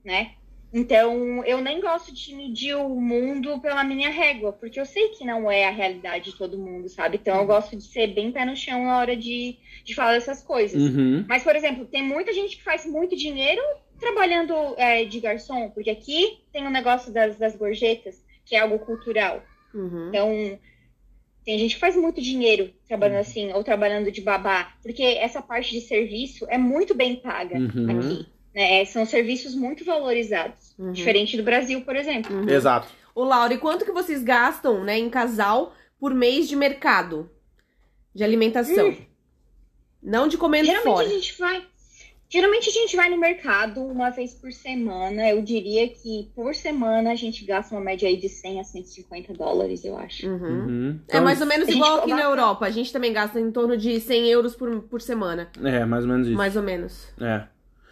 né? 0.06 0.34
Então, 0.72 1.44
eu 1.44 1.60
nem 1.60 1.82
gosto 1.82 2.13
de 2.13 2.36
medir 2.36 2.76
o 2.76 2.88
mundo 2.88 3.60
pela 3.60 3.84
minha 3.84 4.10
régua, 4.10 4.54
porque 4.54 4.80
eu 4.80 4.86
sei 4.86 5.10
que 5.10 5.26
não 5.26 5.52
é 5.52 5.65
a 5.65 5.72
realidade 5.72 6.32
de 6.32 6.38
todo 6.38 6.58
mundo, 6.58 6.88
sabe? 6.88 7.17
Então, 7.20 7.36
eu 7.39 7.48
gosto 7.48 7.76
de 7.76 7.84
ser 7.84 8.13
bem 8.13 8.32
pé 8.32 8.46
no 8.46 8.56
chão 8.56 8.86
na 8.86 9.00
hora 9.00 9.17
de, 9.17 9.58
de 9.84 9.96
falar 9.96 10.13
dessas 10.13 10.44
coisas. 10.44 10.82
Uhum. 10.82 11.26
Mas, 11.28 11.44
por 11.44 11.56
exemplo, 11.56 11.86
tem 11.86 12.04
muita 12.04 12.32
gente 12.32 12.58
que 12.58 12.63
faz 12.63 12.86
muito 12.86 13.17
dinheiro 13.17 13.62
trabalhando 14.00 14.54
é, 14.78 15.04
de 15.04 15.20
garçom, 15.20 15.72
porque 15.72 15.89
aqui 15.89 16.39
tem 16.54 16.65
o 16.65 16.72
negócio 16.72 17.12
das, 17.12 17.36
das 17.38 17.56
gorjetas, 17.56 18.24
que 18.46 18.56
é 18.56 18.60
algo 18.60 18.80
cultural. 18.80 19.44
Uhum. 19.74 20.08
Então, 20.08 20.60
tem 21.46 21.58
gente 21.58 21.76
que 21.76 21.80
faz 21.82 21.96
muito 21.96 22.22
dinheiro 22.22 22.72
trabalhando 22.88 23.20
assim, 23.22 23.52
ou 23.54 23.64
trabalhando 23.64 24.12
de 24.12 24.22
babá, 24.22 24.74
porque 24.82 25.04
essa 25.04 25.42
parte 25.42 25.72
de 25.72 25.82
serviço 25.82 26.46
é 26.50 26.58
muito 26.58 26.94
bem 26.94 27.16
paga 27.16 27.58
Uhum. 27.58 27.98
aqui. 28.00 28.26
Né? 28.54 28.84
São 28.86 29.06
serviços 29.06 29.56
muito 29.56 29.84
valorizados, 29.86 30.76
Uhum. 30.78 30.92
diferente 30.92 31.38
do 31.38 31.44
Brasil, 31.44 31.82
por 31.82 31.96
exemplo. 31.96 32.36
Uhum. 32.36 32.50
Exato. 32.50 32.88
Ô, 33.16 33.24
Laura, 33.24 33.54
e 33.54 33.58
quanto 33.58 33.86
que 33.86 33.92
vocês 33.92 34.24
gastam, 34.24 34.84
né, 34.84 34.98
em 34.98 35.10
casal 35.10 35.74
por 36.00 36.14
mês 36.14 36.48
de 36.48 36.56
mercado? 36.56 37.30
De 38.14 38.24
alimentação. 38.24 38.96
Não 40.04 40.28
de 40.28 40.38
comendo 40.38 40.66
Geralmente 40.66 40.94
fora. 40.94 41.08
a 41.08 41.10
gente 41.10 41.38
vai. 41.40 41.66
Geralmente 42.32 42.70
a 42.70 42.72
gente 42.72 42.96
vai 42.96 43.10
no 43.10 43.17
mercado 43.17 43.82
uma 43.82 44.10
vez 44.10 44.34
por 44.34 44.54
semana. 44.54 45.30
Eu 45.30 45.41
diria 45.41 45.89
que 45.89 46.32
por 46.34 46.56
semana 46.56 47.12
a 47.12 47.15
gente 47.15 47.44
gasta 47.44 47.76
uma 47.76 47.82
média 47.82 48.08
aí 48.08 48.15
de 48.15 48.30
100 48.30 48.62
a 48.62 48.63
150 48.63 49.34
dólares, 49.34 49.84
eu 49.84 49.98
acho. 49.98 50.28
Uhum. 50.28 50.65
Uhum. 50.65 51.00
É 51.10 51.20
mais 51.20 51.41
ou 51.41 51.48
menos 51.48 51.67
igual 51.67 52.00
aqui 52.00 52.12
na 52.12 52.22
Europa. 52.24 52.65
A 52.65 52.70
gente 52.70 52.94
também 52.94 53.12
gasta 53.12 53.38
em 53.38 53.52
torno 53.52 53.76
de 53.76 54.00
100 54.00 54.30
euros 54.30 54.56
por, 54.56 54.82
por 54.84 55.02
semana. 55.02 55.50
É, 55.62 55.84
mais 55.84 56.06
ou 56.06 56.10
menos 56.10 56.28
isso. 56.28 56.38
Mais 56.38 56.56
ou 56.56 56.63
menos. 56.63 57.06
É. 57.20 57.44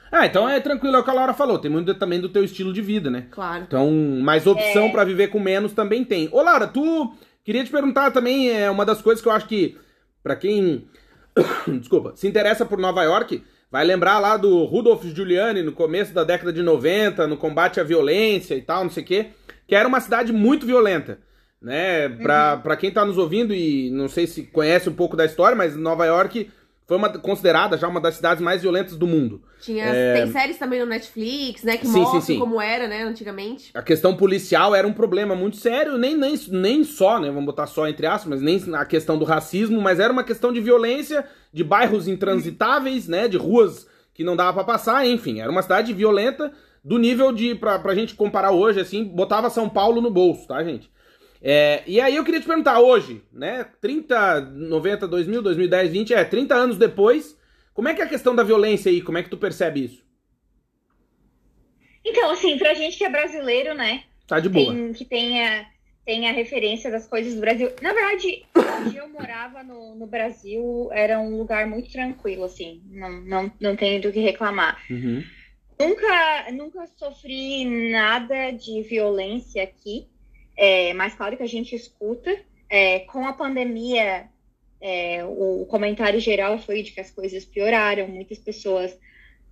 Ah, 0.09 0.25
então 0.25 0.47
é 0.47 0.57
tranquilo, 0.61 0.95
é 0.95 0.99
o 0.99 1.03
que 1.03 1.09
a 1.09 1.13
Laura 1.13 1.33
falou. 1.33 1.59
Tem 1.59 1.69
muito 1.69 1.93
também 1.95 2.21
do 2.21 2.29
teu 2.29 2.43
estilo 2.43 2.71
de 2.71 2.81
vida, 2.81 3.11
né? 3.11 3.27
Claro. 3.31 3.65
Então, 3.67 3.91
mais 4.21 4.47
opção 4.47 4.85
É. 4.85 4.89
pra 4.89 5.03
viver 5.03 5.27
com 5.27 5.39
menos 5.39 5.73
também 5.73 6.05
tem. 6.05 6.29
Ô, 6.31 6.41
Laura, 6.41 6.65
tu 6.65 7.13
queria 7.43 7.63
te 7.65 7.69
perguntar 7.69 8.11
também, 8.11 8.49
é 8.49 8.71
uma 8.71 8.85
das 8.85 9.01
coisas 9.01 9.21
que 9.21 9.27
eu 9.27 9.33
acho 9.33 9.47
que, 9.47 9.77
pra 10.23 10.37
quem, 10.37 10.87
desculpa, 11.77 12.13
se 12.15 12.25
interessa 12.25 12.65
por 12.65 12.79
Nova 12.79 13.03
York, 13.03 13.43
vai 13.71 13.85
lembrar 13.85 14.19
lá 14.19 14.37
do 14.37 14.63
Rudolph 14.63 15.03
Giuliani 15.03 15.61
no 15.61 15.71
começo 15.71 16.13
da 16.13 16.23
década 16.23 16.51
de 16.51 16.61
90, 16.61 17.27
no 17.27 17.37
combate 17.37 17.79
à 17.79 17.83
violência 17.83 18.55
e 18.55 18.61
tal, 18.61 18.83
não 18.83 18.91
sei 18.91 19.03
o 19.03 19.05
quê, 19.05 19.27
que 19.67 19.75
era 19.75 19.87
uma 19.87 19.99
cidade 19.99 20.31
muito 20.33 20.65
violenta. 20.65 21.19
Né, 21.61 22.07
pra, 22.07 22.55
pra 22.55 22.77
quem 22.77 22.89
tá 22.89 23.03
nos 23.03 23.17
ouvindo 23.17 23.53
e 23.53 23.91
não 23.91 24.07
sei 24.07 24.25
se 24.25 24.43
conhece 24.43 24.87
um 24.87 24.93
pouco 24.93 25.17
da 25.17 25.25
história, 25.25 25.57
mas 25.57 25.75
Nova 25.75 26.05
York 26.05 26.49
foi 26.89 26.97
uma, 26.97 27.07
considerada 27.19 27.77
já 27.77 27.87
uma 27.87 28.01
das 28.01 28.15
cidades 28.15 28.41
mais 28.41 28.63
violentas 28.63 28.97
do 28.97 29.05
mundo. 29.05 29.43
Tinha, 29.61 29.85
Tem 30.15 30.31
séries 30.31 30.57
também 30.57 30.79
no 30.79 30.87
Netflix, 30.87 31.63
né? 31.63 31.77
Que 31.77 31.85
É. 31.85 31.87
Sim, 31.87 31.93
sim, 31.93 31.99
mostram 31.99 32.21
sim. 32.21 32.39
como 32.39 32.59
era, 32.59 32.87
né, 32.87 33.03
antigamente. 33.03 33.69
a 33.75 33.83
questão 33.83 34.17
policial 34.17 34.73
era 34.73 34.87
um 34.87 34.91
problema 34.91 35.35
muito 35.35 35.57
sério, 35.57 35.99
nem, 35.99 36.17
nem, 36.17 36.33
nem 36.47 36.83
só, 36.83 37.19
né? 37.19 37.27
Vamos 37.27 37.45
botar 37.45 37.67
só 37.67 37.87
entre 37.87 38.07
aspas, 38.07 38.27
mas 38.27 38.41
nem 38.41 38.59
a 38.73 38.83
questão 38.85 39.19
do 39.19 39.23
racismo, 39.23 39.79
mas 39.79 39.99
era 39.99 40.11
uma 40.11 40.23
questão 40.23 40.51
de 40.51 40.59
violência, 40.59 41.23
de 41.53 41.63
bairros 41.63 42.07
intransitáveis, 42.07 43.07
né? 43.07 43.27
De 43.27 43.37
ruas 43.37 43.85
que 44.11 44.23
não 44.23 44.35
dava 44.35 44.53
pra 44.53 44.63
passar, 44.63 45.05
enfim, 45.05 45.41
era 45.41 45.51
uma 45.51 45.61
cidade 45.61 45.93
violenta 45.93 46.51
do 46.83 46.97
nível 46.97 47.31
de, 47.31 47.53
pra, 47.53 47.77
pra 47.77 47.93
gente 47.93 48.15
comparar 48.15 48.49
hoje, 48.49 48.79
assim, 48.79 49.03
botava 49.03 49.51
São 49.51 49.69
Paulo 49.69 50.01
no 50.01 50.09
bolso, 50.09 50.47
tá, 50.47 50.63
gente? 50.63 50.89
É, 51.41 51.83
e 51.87 52.01
aí 52.01 52.15
eu 52.15 52.23
queria 52.23 52.41
te 52.41 52.47
perguntar, 52.47 52.79
hoje, 52.79 53.23
né? 53.31 53.65
30, 53.81 54.41
90, 54.41 55.07
2000, 55.07 55.41
2010, 55.41 55.91
20, 55.91 56.13
é, 56.13 56.23
30 56.25 56.55
anos 56.55 56.77
depois, 56.77 57.37
como 57.73 57.87
é 57.87 57.93
que 57.93 58.01
é 58.01 58.05
a 58.05 58.09
questão 58.09 58.35
da 58.35 58.43
violência 58.43 58.91
aí? 58.91 59.01
Como 59.01 59.17
é 59.17 59.23
que 59.23 59.29
tu 59.29 59.37
percebe 59.37 59.85
isso? 59.85 60.03
Então, 62.03 62.31
assim, 62.31 62.57
pra 62.57 62.73
gente 62.73 62.97
que 62.97 63.05
é 63.05 63.09
brasileiro, 63.09 63.73
né? 63.73 64.03
Tá 64.27 64.39
de 64.39 64.49
boa. 64.49 64.73
Tem, 64.73 64.93
que 64.93 65.05
tenha, 65.05 65.65
tenha 66.05 66.31
referência 66.33 66.91
das 66.91 67.07
coisas 67.07 67.33
do 67.33 67.41
Brasil. 67.41 67.71
Na 67.81 67.93
verdade, 67.93 68.45
onde 68.85 68.97
eu 68.97 69.07
morava 69.09 69.63
no, 69.63 69.95
no 69.95 70.07
Brasil 70.07 70.89
era 70.91 71.19
um 71.19 71.37
lugar 71.37 71.67
muito 71.67 71.89
tranquilo, 71.91 72.43
assim. 72.43 72.81
Não, 72.89 73.21
não, 73.21 73.51
não 73.59 73.75
tenho 73.75 74.01
do 74.01 74.11
que 74.11 74.19
reclamar. 74.19 74.81
Uhum. 74.89 75.23
Nunca, 75.79 76.51
nunca 76.51 76.85
sofri 76.97 77.63
nada 77.89 78.51
de 78.51 78.81
violência 78.83 79.63
aqui, 79.63 80.07
é, 80.59 80.93
mas 80.93 81.15
claro 81.15 81.37
que 81.37 81.43
a 81.43 81.47
gente 81.47 81.73
escuta. 81.73 82.37
É, 82.69 82.99
com 82.99 83.25
a 83.25 83.31
pandemia, 83.31 84.27
é, 84.81 85.23
o, 85.23 85.65
comentário 85.65 86.19
geral 86.19 86.59
foi 86.59 86.83
de 86.83 86.91
que 86.91 86.99
as 86.99 87.09
coisas 87.09 87.45
pioraram, 87.45 88.09
muitas 88.09 88.37
pessoas 88.37 88.95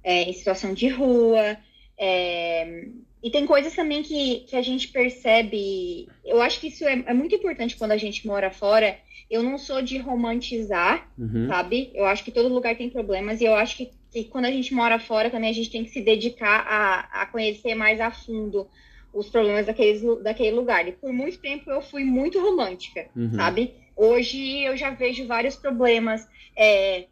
é, 0.04 0.24
em 0.24 0.34
situação 0.34 0.74
de 0.74 0.89
rua. 0.89 1.58
é, 1.98 2.89
e 3.24 3.32
tem 3.32 3.46
coisas 3.46 3.74
também 3.74 4.04
que, 4.04 4.41
que 4.41 4.56
a 4.56 4.62
gente 4.62 4.89
percebe. 4.89 6.10
Eu 6.26 6.41
acho 6.41 6.60
que 6.60 6.67
isso 6.67 6.84
é, 6.86 7.04
é 7.08 7.13
muito 7.13 7.34
importante 7.34 7.78
quando 7.78 7.93
a 7.93 7.98
gente 7.98 8.28
mora 8.28 8.52
fora. 8.52 9.00
Eu 9.30 9.41
não 9.41 9.58
sou 9.58 9.82
de 9.82 9.98
romantizar 9.98 11.10
Uhum. 11.17 11.48
sabe? 11.48 11.89
Eu 11.93 12.06
acho 12.06 12.24
que 12.24 12.32
todo 12.32 12.54
lugar 12.54 12.78
tem 12.78 12.89
problemas 12.89 13.41
e 13.41 13.46
eu 13.46 13.56
acho 13.56 13.76
que, 13.76 13.91
que 14.12 14.26
quando 14.26 14.46
a 14.46 14.52
gente 14.52 14.74
mora 14.74 15.00
fora 15.00 15.30
também 15.30 15.50
a 15.50 15.54
gente 15.54 15.72
tem 15.72 15.84
que 15.84 15.89
se 15.89 16.02
dedicar 16.02 16.65
a, 16.67 17.22
a 17.24 17.26
conhecer 17.26 17.76
mais 17.76 18.00
a 18.00 18.12
fundo 18.12 18.67
os 19.13 19.30
problemas 19.30 19.65
daqueles, 19.65 20.02
daquele 20.24 20.52
lugar. 20.56 20.88
E 20.88 20.91
por 20.91 21.12
muito 21.12 21.39
tempo 21.39 21.70
eu 21.72 21.82
fui 21.82 22.04
muito 22.04 22.39
romântica, 22.39 23.08
Uhum. 23.15 23.34
sabe? 23.34 23.74
Hoje 23.96 24.63
eu 24.63 24.78
já 24.78 24.91
vejo 24.91 25.26
vários 25.28 25.56
problemas. 25.56 26.28
É, 26.56 27.06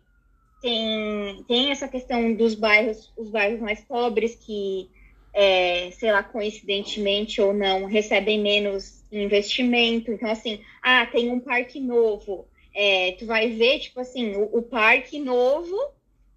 tem, 0.61 1.43
tem 1.47 1.71
essa 1.71 1.87
questão 1.87 2.33
dos 2.33 2.55
bairros, 2.55 3.11
os 3.17 3.29
bairros 3.29 3.59
mais 3.59 3.81
pobres 3.81 4.35
que, 4.35 4.89
é, 5.33 5.91
sei 5.91 6.11
lá, 6.11 6.23
coincidentemente 6.23 7.41
ou 7.41 7.53
não, 7.53 7.85
recebem 7.85 8.39
menos 8.41 9.03
investimento. 9.11 10.11
Então, 10.11 10.29
assim, 10.29 10.59
ah, 10.81 11.05
tem 11.05 11.29
um 11.29 11.39
parque 11.39 11.79
novo. 11.79 12.47
É, 12.73 13.13
tu 13.13 13.25
vai 13.25 13.49
ver, 13.49 13.79
tipo 13.79 13.99
assim, 13.99 14.35
o, 14.35 14.57
o 14.57 14.61
parque 14.61 15.19
novo 15.19 15.75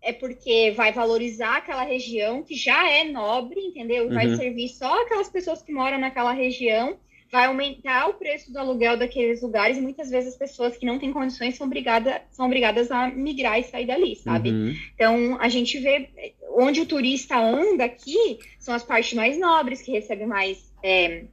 é 0.03 0.13
porque 0.13 0.73
vai 0.77 0.93
valorizar 0.93 1.57
aquela 1.57 1.83
região 1.83 2.43
que 2.43 2.55
já 2.55 2.89
é 2.91 3.05
nobre, 3.05 3.61
entendeu? 3.61 4.07
E 4.11 4.15
vai 4.15 4.27
Uhum. 4.29 4.37
servir 4.37 4.69
só 4.69 5.03
aquelas 5.03 5.29
pessoas 5.29 5.63
que 5.63 5.73
moram 5.73 5.99
naquela 5.99 6.33
região, 6.33 6.97
vai 7.31 7.45
aumentar 7.47 8.09
o 8.09 8.15
preço 8.15 8.51
do 8.53 8.59
aluguel 8.59 8.97
daqueles 8.97 9.43
lugares 9.43 9.77
e 9.77 9.83
muitas 9.83 10.09
vezes 10.09 10.33
as 10.33 10.39
pessoas 10.39 10.77
que 10.79 10.87
não 10.87 10.99
têm 10.99 11.13
condições 11.13 11.57
são, 11.57 11.67
obrigada, 11.67 12.23
são 12.31 12.47
obrigadas 12.47 12.91
a 12.91 13.09
migrar 13.09 13.59
e 13.59 13.65
sair 13.65 13.87
dali, 13.87 14.17
sabe? 14.17 14.51
Uhum. 14.51 14.75
Então, 14.95 15.37
a 15.41 15.49
gente 15.49 15.79
vê 15.79 16.09
onde 16.57 16.81
o 16.81 16.87
turista 16.87 17.37
anda 17.39 17.85
aqui 17.85 18.39
são 18.59 18.75
as 18.75 18.83
partes 18.83 19.13
mais 19.13 19.39
nobres, 19.39 19.83
que 19.83 19.93
recebem 19.93 20.27
mais, 20.27 20.73
é, 20.83 21.25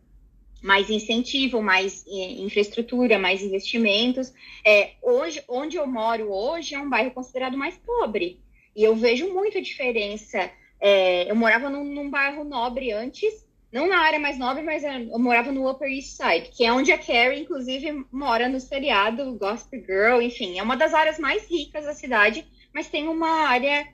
mais 0.61 0.89
incentivo, 0.89 1.61
mais 1.61 2.05
é, 2.07 2.31
infraestrutura, 2.41 3.17
mais 3.17 3.41
investimentos. 3.41 4.33
É, 4.65 4.91
hoje, 5.01 5.41
onde 5.47 5.77
eu 5.77 5.87
moro 5.87 6.29
hoje 6.29 6.75
é 6.75 6.79
um 6.79 6.89
bairro 6.89 7.11
considerado 7.11 7.57
mais 7.57 7.77
pobre. 7.77 8.39
E 8.75 8.83
eu 8.83 8.95
vejo 8.95 9.33
muita 9.33 9.61
diferença. 9.61 10.51
É, 10.79 11.29
eu 11.29 11.35
morava 11.35 11.69
num, 11.69 11.83
num 11.83 12.09
bairro 12.09 12.43
nobre 12.43 12.91
antes, 12.91 13.45
não 13.71 13.87
na 13.87 13.99
área 13.99 14.19
mais 14.19 14.37
nobre, 14.37 14.63
mas 14.63 14.83
é, 14.83 15.01
eu 15.03 15.19
morava 15.19 15.51
no 15.51 15.69
Upper 15.69 15.89
East 15.89 16.17
Side, 16.17 16.49
que 16.55 16.65
é 16.65 16.71
onde 16.71 16.91
a 16.91 16.97
Carrie, 16.97 17.41
inclusive, 17.41 18.05
mora 18.11 18.47
no 18.47 18.59
seriado 18.59 19.37
Gospel 19.37 19.81
Girl, 19.81 20.21
enfim, 20.21 20.59
é 20.59 20.63
uma 20.63 20.77
das 20.77 20.93
áreas 20.93 21.17
mais 21.17 21.49
ricas 21.49 21.85
da 21.85 21.93
cidade, 21.93 22.45
mas 22.73 22.87
tem 22.89 23.07
uma 23.07 23.47
área. 23.47 23.87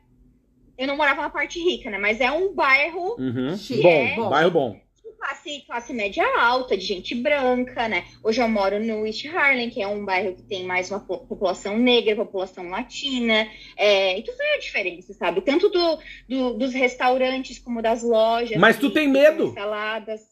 Eu 0.77 0.87
não 0.87 0.97
morava 0.97 1.21
na 1.21 1.29
parte 1.29 1.59
rica, 1.59 1.89
né? 1.89 1.97
Mas 1.97 2.19
é 2.19 2.31
um 2.31 2.53
bairro 2.53 3.15
Uhum. 3.19 3.55
Bom, 3.81 4.25
É. 4.25 4.29
bairro 4.29 4.51
bom. 4.51 4.81
Classe, 5.21 5.63
classe 5.67 5.93
média 5.93 6.25
alta, 6.39 6.75
de 6.75 6.83
gente 6.83 7.13
branca, 7.13 7.87
né? 7.87 8.05
Hoje 8.23 8.41
eu 8.41 8.47
moro 8.47 8.83
no 8.83 9.05
East 9.05 9.25
Harlem, 9.27 9.69
que 9.69 9.81
é 9.81 9.87
um 9.87 10.03
bairro 10.03 10.35
que 10.35 10.41
tem 10.41 10.65
mais 10.65 10.89
uma 10.89 10.99
população 10.99 11.77
negra, 11.77 12.15
população 12.15 12.69
latina. 12.69 13.47
É, 13.77 14.17
e 14.17 14.23
tu 14.23 14.31
vê 14.35 14.55
a 14.55 14.59
diferença, 14.59 15.13
sabe? 15.13 15.41
Tanto 15.41 15.69
do, 15.69 15.99
do, 16.27 16.53
dos 16.55 16.73
restaurantes 16.73 17.59
como 17.59 17.81
das 17.81 18.01
lojas. 18.01 18.57
Mas 18.57 18.77
tu 18.77 18.89
tem 18.89 19.07
medo? 19.07 19.53
Saladas. 19.53 20.31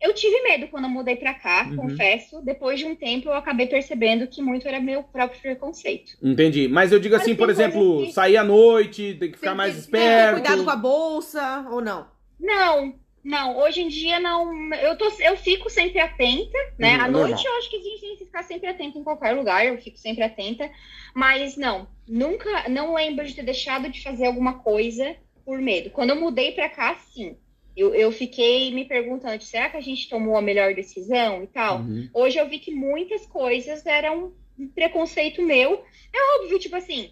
Eu 0.00 0.12
tive 0.12 0.42
medo 0.42 0.68
quando 0.68 0.84
eu 0.84 0.90
mudei 0.90 1.16
para 1.16 1.32
cá, 1.32 1.66
uhum. 1.66 1.76
confesso. 1.76 2.42
Depois 2.42 2.78
de 2.78 2.84
um 2.84 2.94
tempo, 2.94 3.28
eu 3.28 3.34
acabei 3.34 3.66
percebendo 3.66 4.26
que 4.26 4.42
muito 4.42 4.68
era 4.68 4.78
meu 4.78 5.02
próprio 5.02 5.40
preconceito. 5.40 6.12
Entendi. 6.22 6.68
Mas 6.68 6.92
eu 6.92 7.00
digo 7.00 7.14
Mas 7.14 7.22
assim, 7.22 7.34
por 7.34 7.48
exemplo, 7.48 8.04
que... 8.04 8.12
sair 8.12 8.36
à 8.36 8.44
noite, 8.44 9.16
tem 9.18 9.30
que 9.30 9.38
ficar 9.38 9.52
tem, 9.52 9.56
mais 9.56 9.78
esperto. 9.78 10.34
Tem 10.34 10.42
cuidado 10.42 10.64
com 10.64 10.70
a 10.70 10.76
bolsa 10.76 11.66
ou 11.70 11.80
não? 11.80 12.06
Não, 12.38 12.94
não, 13.24 13.56
hoje 13.56 13.80
em 13.80 13.88
dia 13.88 14.20
não. 14.20 14.72
Eu, 14.74 14.98
tô, 14.98 15.10
eu 15.20 15.34
fico 15.34 15.70
sempre 15.70 15.98
atenta, 15.98 16.58
né? 16.78 16.96
Uhum, 16.96 17.04
à 17.04 17.08
noite 17.08 17.46
eu 17.46 17.56
acho 17.56 17.70
que 17.70 17.76
a 17.76 17.82
gente 17.82 18.00
tem 18.00 18.16
que 18.16 18.24
ficar 18.26 18.42
sempre 18.42 18.68
atenta 18.68 18.98
em 18.98 19.02
qualquer 19.02 19.32
lugar, 19.32 19.64
eu 19.64 19.78
fico 19.78 19.96
sempre 19.96 20.22
atenta. 20.22 20.70
Mas 21.14 21.56
não, 21.56 21.88
nunca, 22.06 22.68
não 22.68 22.94
lembro 22.94 23.26
de 23.26 23.34
ter 23.34 23.42
deixado 23.42 23.88
de 23.88 24.02
fazer 24.02 24.26
alguma 24.26 24.58
coisa 24.58 25.16
por 25.42 25.58
medo. 25.58 25.88
Quando 25.88 26.10
eu 26.10 26.20
mudei 26.20 26.52
para 26.52 26.68
cá, 26.68 26.96
sim. 26.96 27.36
Eu, 27.74 27.94
eu 27.94 28.12
fiquei 28.12 28.72
me 28.72 28.84
perguntando, 28.84 29.42
será 29.42 29.70
que 29.70 29.76
a 29.76 29.80
gente 29.80 30.08
tomou 30.08 30.36
a 30.36 30.42
melhor 30.42 30.74
decisão 30.74 31.42
e 31.42 31.46
tal? 31.46 31.78
Uhum. 31.78 32.08
Hoje 32.12 32.38
eu 32.38 32.48
vi 32.48 32.58
que 32.58 32.72
muitas 32.72 33.26
coisas 33.26 33.84
eram 33.86 34.32
um 34.58 34.68
preconceito 34.68 35.42
meu. 35.42 35.82
É 36.12 36.38
óbvio, 36.38 36.58
tipo 36.58 36.76
assim, 36.76 37.10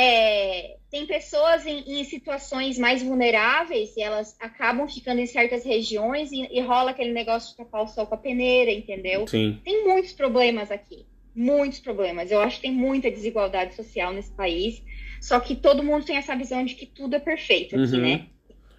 é, 0.00 0.76
tem 0.92 1.06
pessoas 1.06 1.66
em, 1.66 1.82
em, 2.00 2.04
situações 2.04 2.78
mais 2.78 3.02
vulneráveis 3.02 3.96
e 3.96 4.00
elas 4.00 4.36
acabam 4.38 4.86
ficando 4.86 5.20
em 5.20 5.26
certas 5.26 5.64
regiões 5.64 6.30
e, 6.30 6.46
e 6.52 6.60
rola 6.60 6.92
aquele 6.92 7.12
negócio 7.12 7.50
de 7.50 7.56
tapar 7.56 7.82
o 7.82 7.88
sol 7.88 8.06
com 8.06 8.14
a 8.14 8.18
peneira, 8.18 8.70
entendeu? 8.70 9.26
Sim. 9.26 9.60
Tem 9.64 9.84
muitos 9.84 10.12
problemas 10.12 10.70
aqui. 10.70 11.04
Muitos 11.34 11.80
problemas. 11.80 12.30
Eu 12.30 12.40
acho 12.40 12.56
que 12.56 12.62
tem 12.62 12.72
muita 12.72 13.10
desigualdade 13.10 13.74
social 13.74 14.12
nesse 14.12 14.30
país. 14.30 14.80
Só 15.20 15.40
que 15.40 15.56
todo 15.56 15.82
mundo 15.82 16.04
tem 16.04 16.16
essa 16.16 16.36
visão 16.36 16.64
de 16.64 16.76
que 16.76 16.86
tudo 16.86 17.16
é 17.16 17.18
perfeito 17.18 17.74
aqui, 17.74 17.96
uhum. 17.96 18.00
né? 18.00 18.26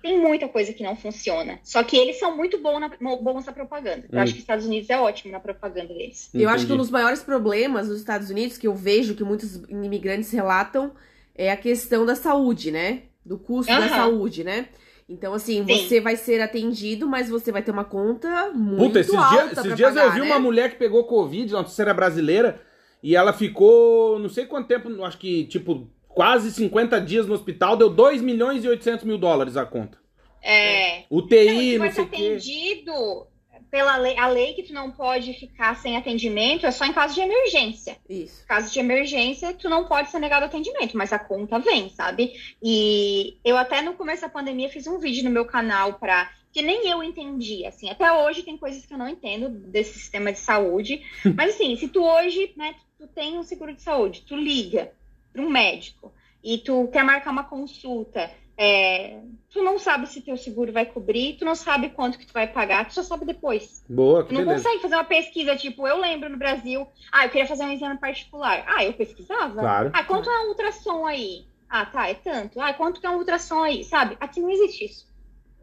Tem 0.01 0.17
muita 0.17 0.47
coisa 0.47 0.71
que 0.71 0.82
não 0.82 0.95
funciona. 0.95 1.60
Só 1.62 1.84
que 1.84 1.97
eles 1.97 2.17
são 2.17 2.38
muito 2.38 2.62
bons 2.62 2.79
na, 2.79 2.89
bons 3.17 3.45
na 3.45 3.51
propaganda. 3.51 4.05
Eu 4.10 4.17
hum. 4.17 4.21
acho 4.21 4.32
que 4.32 4.38
os 4.38 4.43
Estados 4.43 4.65
Unidos 4.65 4.89
é 4.89 4.97
ótimo 4.97 5.34
na 5.34 5.41
propaganda 5.41 5.93
deles. 5.93 6.29
Entendi. 6.29 6.45
Eu 6.45 6.49
acho 6.49 6.65
que 6.65 6.71
um 6.71 6.77
dos 6.77 6.89
maiores 6.89 7.21
problemas 7.21 7.89
nos 7.89 7.97
Estados 7.97 8.29
Unidos, 8.29 8.58
que 8.58 8.67
eu 8.67 8.73
vejo 8.73 9.15
que 9.15 9.23
muitos 9.25 9.58
imigrantes 9.67 10.32
relatam, 10.32 10.93
é 11.39 11.49
a 11.49 11.56
questão 11.56 12.06
da 12.06 12.15
saúde, 12.15 12.69
né? 12.69 13.04
Do 13.25 13.39
custo 13.39 13.71
uhum. 13.71 13.80
da 13.80 13.88
saúde, 13.88 14.43
né? 14.43 14.67
Então, 15.08 15.34
assim, 15.34 15.65
Sim. 15.65 15.88
você 15.88 16.02
vai 16.02 16.17
ser 16.17 16.41
atendido, 16.41 17.08
mas 17.08 17.30
você 17.30 17.49
vai 17.49 17.63
ter 17.63 17.71
uma 17.71 17.86
conta 17.86 18.52
muito 18.54 18.88
Puta, 18.88 18.99
esses 18.99 19.15
alta 19.15 19.45
dias, 19.45 19.58
esses 19.58 19.75
dias 19.75 19.93
pagar, 19.93 20.06
eu 20.08 20.12
vi 20.12 20.19
né? 20.19 20.25
uma 20.25 20.39
mulher 20.39 20.69
que 20.69 20.75
pegou 20.75 21.06
Covid, 21.06 21.54
não 21.54 21.63
sei 21.65 21.75
se 21.75 21.82
era 21.82 21.93
brasileira, 21.93 22.62
e 23.02 23.15
ela 23.15 23.32
ficou, 23.32 24.19
não 24.19 24.28
sei 24.28 24.45
quanto 24.45 24.67
tempo, 24.67 25.04
acho 25.06 25.17
que, 25.17 25.45
tipo, 25.45 25.89
quase 26.10 26.52
50 26.52 26.99
dias 26.99 27.25
no 27.25 27.34
hospital, 27.34 27.78
deu 27.78 27.89
2 27.89 28.21
milhões 28.21 28.65
e 28.65 28.67
800 28.67 29.06
mil 29.06 29.17
dólares 29.17 29.56
a 29.56 29.65
conta. 29.65 29.97
É. 30.43 31.04
UTI, 31.10 31.78
não, 31.78 31.86
não 31.86 31.91
sei 31.93 32.04
o 32.04 32.08
quê. 32.08 32.15
atendido 32.15 33.28
pela 33.69 33.97
lei, 33.97 34.17
a 34.17 34.27
lei 34.27 34.53
que 34.53 34.63
tu 34.63 34.73
não 34.73 34.91
pode 34.91 35.34
ficar 35.34 35.75
sem 35.75 35.95
atendimento 35.95 36.65
é 36.65 36.71
só 36.71 36.86
em 36.86 36.93
caso 36.93 37.13
de 37.13 37.21
emergência. 37.21 37.97
Isso. 38.10 38.45
Caso 38.45 38.71
de 38.71 38.79
emergência, 38.79 39.53
tu 39.53 39.69
não 39.69 39.86
pode 39.86 40.10
ser 40.10 40.19
negado 40.19 40.45
atendimento, 40.45 40.97
mas 40.97 41.13
a 41.13 41.19
conta 41.19 41.60
vem, 41.60 41.89
sabe? 41.89 42.34
E 42.62 43.38
eu 43.43 43.58
até 43.58 43.82
no 43.82 43.93
começo 43.93 44.21
da 44.21 44.29
pandemia 44.29 44.69
fiz 44.69 44.88
um 44.88 44.99
vídeo 44.99 45.23
no 45.23 45.29
meu 45.29 45.45
canal 45.45 45.93
para 45.93 46.32
que 46.51 46.62
nem 46.62 46.89
eu 46.89 47.03
entendi, 47.03 47.63
assim, 47.65 47.89
até 47.89 48.12
hoje 48.12 48.41
tem 48.41 48.58
coisas 48.58 48.84
que 48.84 48.93
eu 48.93 48.97
não 48.97 49.08
entendo 49.08 49.49
desse 49.49 49.99
sistema 49.99 50.32
de 50.32 50.39
saúde, 50.39 51.03
mas 51.36 51.53
assim, 51.53 51.75
se 51.75 51.88
tu 51.88 52.03
hoje, 52.03 52.51
né, 52.58 52.73
tu 52.97 53.08
tem 53.08 53.38
um 53.38 53.43
seguro 53.43 53.73
de 53.73 53.84
saúde, 53.84 54.23
tu 54.27 54.36
liga 54.36 54.91
para 55.32 55.43
um 55.43 55.49
médico 55.49 56.12
e 56.43 56.58
tu 56.58 56.88
quer 56.88 57.03
marcar 57.03 57.32
uma 57.32 57.43
consulta, 57.43 58.32
é, 58.62 59.22
tu 59.54 59.63
não 59.63 59.80
sabe 59.80 60.06
se 60.06 60.19
teu 60.19 60.36
seguro 60.36 60.74
vai 60.74 60.86
cobrir, 60.86 61.38
tu 61.38 61.45
não 61.45 61.56
sabe 61.56 61.91
quanto 61.91 62.19
que 62.19 62.28
tu 62.28 62.34
vai 62.34 62.45
pagar, 62.45 62.86
tu 62.86 62.93
só 62.93 63.02
sabe 63.02 63.26
depois. 63.26 63.86
Boa, 63.88 64.26
tu 64.26 64.34
não 64.34 64.41
beleza. 64.41 64.63
consegue 64.63 64.82
fazer 64.82 64.95
uma 64.95 65.06
pesquisa, 65.06 65.56
tipo, 65.56 65.88
eu 65.88 65.98
lembro 65.98 66.30
no 66.30 66.36
Brasil, 66.36 66.86
ah, 67.10 67.26
eu 67.26 67.30
queria 67.30 67.48
fazer 67.48 67.63
um 67.63 67.72
exame 67.72 67.98
particular. 67.98 68.65
Ah, 68.67 68.84
eu 68.84 68.91
pesquisava. 68.91 69.62
Claro. 69.62 69.91
Ah, 69.93 70.04
quanto 70.04 70.30
é 70.30 70.41
um 70.41 70.50
ultrassom 70.50 71.06
aí? 71.06 71.45
Ah, 71.69 71.86
tá, 71.86 72.10
é 72.10 72.15
tanto. 72.15 72.60
Ah, 72.60 72.74
quanto 72.74 73.00
que 73.00 73.08
é 73.08 73.10
um 73.10 73.19
ultrassom 73.19 73.63
aí? 73.63 73.86
Sabe? 73.86 74.17
Aqui 74.19 74.41
não 74.41 74.50
existe 74.50 74.84
isso. 74.84 75.08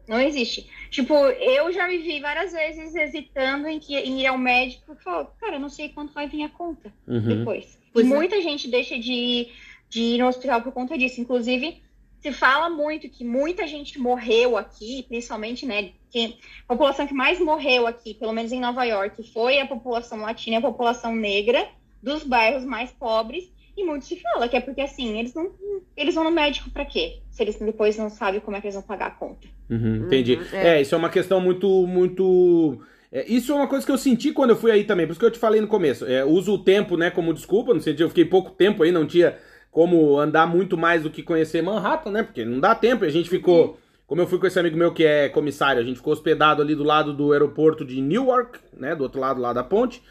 Não 0.07 0.19
existe. 0.19 0.67
Tipo, 0.89 1.13
eu 1.13 1.71
já 1.71 1.87
me 1.87 1.99
vi 1.99 2.19
várias 2.19 2.53
vezes 2.53 2.95
hesitando 2.95 3.67
em, 3.67 3.77
que, 3.77 3.95
em 3.95 4.21
ir 4.21 4.25
ao 4.25 4.39
médico 4.39 4.93
e 4.93 5.03
falar, 5.03 5.25
cara, 5.39 5.57
eu 5.57 5.59
não 5.59 5.69
sei 5.69 5.89
quanto 5.89 6.13
vai 6.13 6.27
vir 6.27 6.43
a 6.43 6.49
conta 6.49 6.91
uhum. 7.07 7.21
depois. 7.21 7.77
Pois 7.93 8.07
e 8.07 8.11
é. 8.11 8.15
muita 8.15 8.41
gente 8.41 8.67
deixa 8.67 8.97
de, 8.97 9.49
de 9.87 10.01
ir 10.01 10.17
no 10.17 10.27
hospital 10.27 10.63
por 10.63 10.71
conta 10.71 10.97
disso. 10.97 11.21
Inclusive, 11.21 11.83
se 12.19 12.31
fala 12.31 12.69
muito 12.69 13.09
que 13.09 13.23
muita 13.23 13.67
gente 13.67 13.99
morreu 13.99 14.57
aqui, 14.57 15.05
principalmente, 15.07 15.65
né? 15.65 15.91
Que 16.09 16.37
a 16.67 16.73
população 16.73 17.05
que 17.05 17.13
mais 17.13 17.39
morreu 17.39 17.85
aqui, 17.85 18.13
pelo 18.13 18.33
menos 18.33 18.51
em 18.51 18.59
Nova 18.59 18.83
York, 18.83 19.23
foi 19.31 19.59
a 19.59 19.67
população 19.67 20.21
latina, 20.21 20.57
a 20.57 20.61
população 20.61 21.15
negra 21.15 21.67
dos 22.01 22.23
bairros 22.23 22.63
mais 22.63 22.91
pobres. 22.91 23.51
E 23.75 23.83
muito 23.83 24.05
se 24.05 24.19
fala 24.19 24.47
que 24.47 24.57
é 24.57 24.59
porque 24.59 24.81
assim, 24.81 25.19
eles 25.19 25.35
não. 25.35 25.51
Eles 25.95 26.15
vão 26.15 26.23
no 26.23 26.31
médico 26.31 26.71
para 26.71 26.83
quê? 26.83 27.19
Se 27.29 27.43
eles 27.43 27.59
depois 27.59 27.95
não 27.95 28.09
sabem 28.09 28.39
como 28.39 28.57
é 28.57 28.61
que 28.61 28.65
eles 28.65 28.75
vão 28.75 28.83
pagar 28.83 29.07
a 29.07 29.11
conta. 29.11 29.47
Uhum, 29.69 30.07
entendi. 30.07 30.35
Uhum, 30.35 30.45
é. 30.51 30.77
é. 30.77 30.81
isso 30.81 30.95
é 30.95 30.97
uma 30.97 31.09
questão 31.09 31.39
muito, 31.39 31.85
muito. 31.85 32.81
É, 33.11 33.23
isso 33.31 33.51
é 33.51 33.55
uma 33.55 33.67
coisa 33.67 33.85
que 33.85 33.91
eu 33.91 33.97
senti 33.97 34.31
quando 34.31 34.49
eu 34.49 34.55
fui 34.55 34.71
aí 34.71 34.83
também, 34.83 35.05
por 35.05 35.11
isso 35.11 35.19
que 35.19 35.25
eu 35.25 35.31
te 35.31 35.37
falei 35.37 35.61
no 35.61 35.67
começo. 35.67 36.05
É, 36.07 36.25
uso 36.25 36.55
o 36.55 36.57
tempo, 36.57 36.97
né, 36.97 37.11
como 37.11 37.33
desculpa, 37.33 37.73
no 37.73 37.79
sentido, 37.79 38.03
eu 38.03 38.09
fiquei 38.09 38.25
pouco 38.25 38.49
tempo 38.49 38.81
aí, 38.81 38.91
não 38.91 39.05
tinha 39.05 39.37
como 39.77 40.17
andar 40.17 40.47
muito 40.47 40.75
mais 40.75 41.03
do 41.03 41.11
que 41.11 41.21
conhecer 41.21 41.61
Manhattan, 41.61 42.09
né? 42.09 42.23
Porque 42.23 42.43
não 42.43 42.59
dá 42.59 42.73
tempo. 42.73 43.05
E 43.05 43.07
a 43.07 43.11
gente 43.11 43.29
ficou, 43.29 43.77
como 44.07 44.19
eu 44.19 44.25
fui 44.25 44.39
com 44.39 44.47
esse 44.47 44.59
amigo 44.59 44.75
meu 44.75 44.91
que 44.91 45.05
é 45.05 45.29
comissário, 45.29 45.79
a 45.79 45.85
gente 45.85 45.97
ficou 45.97 46.13
hospedado 46.13 46.63
ali 46.63 46.73
do 46.73 46.83
lado 46.83 47.13
do 47.13 47.31
aeroporto 47.31 47.85
de 47.85 48.01
Newark, 48.01 48.57
né? 48.73 48.95
Do 48.95 49.03
outro 49.03 49.19
lado 49.19 49.39
lá 49.39 49.53
da 49.53 49.63
ponte. 49.63 50.01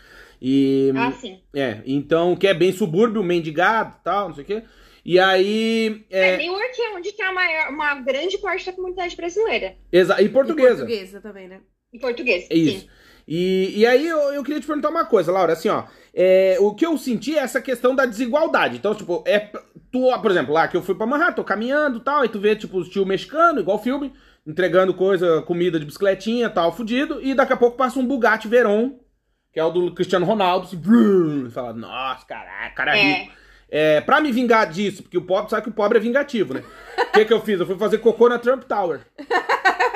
E. 0.40 0.92
Ah, 0.94 1.10
sim. 1.10 1.40
É, 1.52 1.78
então, 1.84 2.36
que 2.36 2.46
é 2.46 2.54
bem 2.54 2.70
subúrbio, 2.70 3.24
mendigado 3.24 3.96
e 4.00 4.04
tal, 4.04 4.28
não 4.28 4.36
sei 4.36 4.44
o 4.44 4.46
quê. 4.46 4.62
E 5.04 5.18
aí. 5.18 6.06
É, 6.10 6.34
é 6.34 6.36
Newark 6.36 6.80
é 6.80 6.90
onde 6.94 7.10
tem 7.10 7.26
a 7.26 7.32
maior, 7.32 7.70
uma 7.70 7.96
grande 7.96 8.38
parte 8.38 8.66
da 8.66 8.72
comunidade 8.72 9.16
brasileira. 9.16 9.74
Exa 9.90 10.22
e 10.22 10.28
portuguesa. 10.28 10.84
E 10.84 10.86
portuguesa 10.86 11.20
também, 11.20 11.48
né? 11.48 11.60
E 11.92 11.98
portuguesa. 11.98 12.46
Isso. 12.52 12.82
Sim. 12.82 12.88
E, 13.26 13.80
e 13.80 13.86
aí 13.86 14.06
eu, 14.06 14.18
eu 14.32 14.44
queria 14.44 14.60
te 14.60 14.66
perguntar 14.66 14.88
uma 14.88 15.04
coisa, 15.04 15.32
Laura, 15.32 15.52
assim, 15.52 15.68
ó. 15.68 15.84
É, 16.14 16.56
o 16.60 16.74
que 16.74 16.86
eu 16.86 16.96
senti 16.96 17.36
é 17.36 17.42
essa 17.42 17.60
questão 17.60 17.94
da 17.94 18.06
desigualdade. 18.06 18.76
Então, 18.76 18.94
tipo, 18.94 19.22
é. 19.26 19.50
Tu, 19.90 20.20
por 20.20 20.30
exemplo, 20.30 20.54
lá 20.54 20.68
que 20.68 20.76
eu 20.76 20.82
fui 20.82 20.94
pra 20.94 21.06
Manhattan, 21.06 21.34
tô 21.34 21.44
caminhando 21.44 21.98
e 21.98 22.00
tal, 22.00 22.24
e 22.24 22.28
tu 22.28 22.38
vê, 22.38 22.54
tipo, 22.54 22.78
o 22.78 22.88
tio 22.88 23.06
mexicano, 23.06 23.60
igual 23.60 23.82
filme, 23.82 24.12
entregando 24.46 24.94
coisa, 24.94 25.42
comida 25.42 25.78
de 25.78 25.86
bicicletinha 25.86 26.50
tal, 26.50 26.72
fudido, 26.72 27.20
e 27.22 27.34
daqui 27.34 27.52
a 27.52 27.56
pouco 27.56 27.76
passa 27.76 27.98
um 27.98 28.06
Bugatti 28.06 28.48
Veyron, 28.48 28.98
que 29.52 29.60
é 29.60 29.64
o 29.64 29.70
do 29.70 29.94
Cristiano 29.94 30.26
Ronaldo, 30.26 30.66
assim, 30.66 30.76
brum, 30.76 31.46
e 31.46 31.50
fala, 31.50 31.72
nossa, 31.72 32.26
caraca, 32.26 32.74
cara 32.74 32.98
é 32.98 33.02
rico. 33.02 33.32
É, 33.68 34.00
pra 34.00 34.20
me 34.20 34.30
vingar 34.30 34.70
disso, 34.70 35.02
porque 35.02 35.18
o 35.18 35.22
pobre 35.22 35.50
sabe 35.50 35.62
que 35.62 35.70
o 35.70 35.74
pobre 35.74 35.98
é 35.98 36.00
vingativo, 36.00 36.54
né? 36.54 36.62
O 36.98 37.12
que, 37.12 37.24
que 37.24 37.32
eu 37.32 37.40
fiz? 37.40 37.58
Eu 37.58 37.66
fui 37.66 37.76
fazer 37.76 37.98
cocô 37.98 38.28
na 38.28 38.38
Trump 38.38 38.62
Tower. 38.64 39.00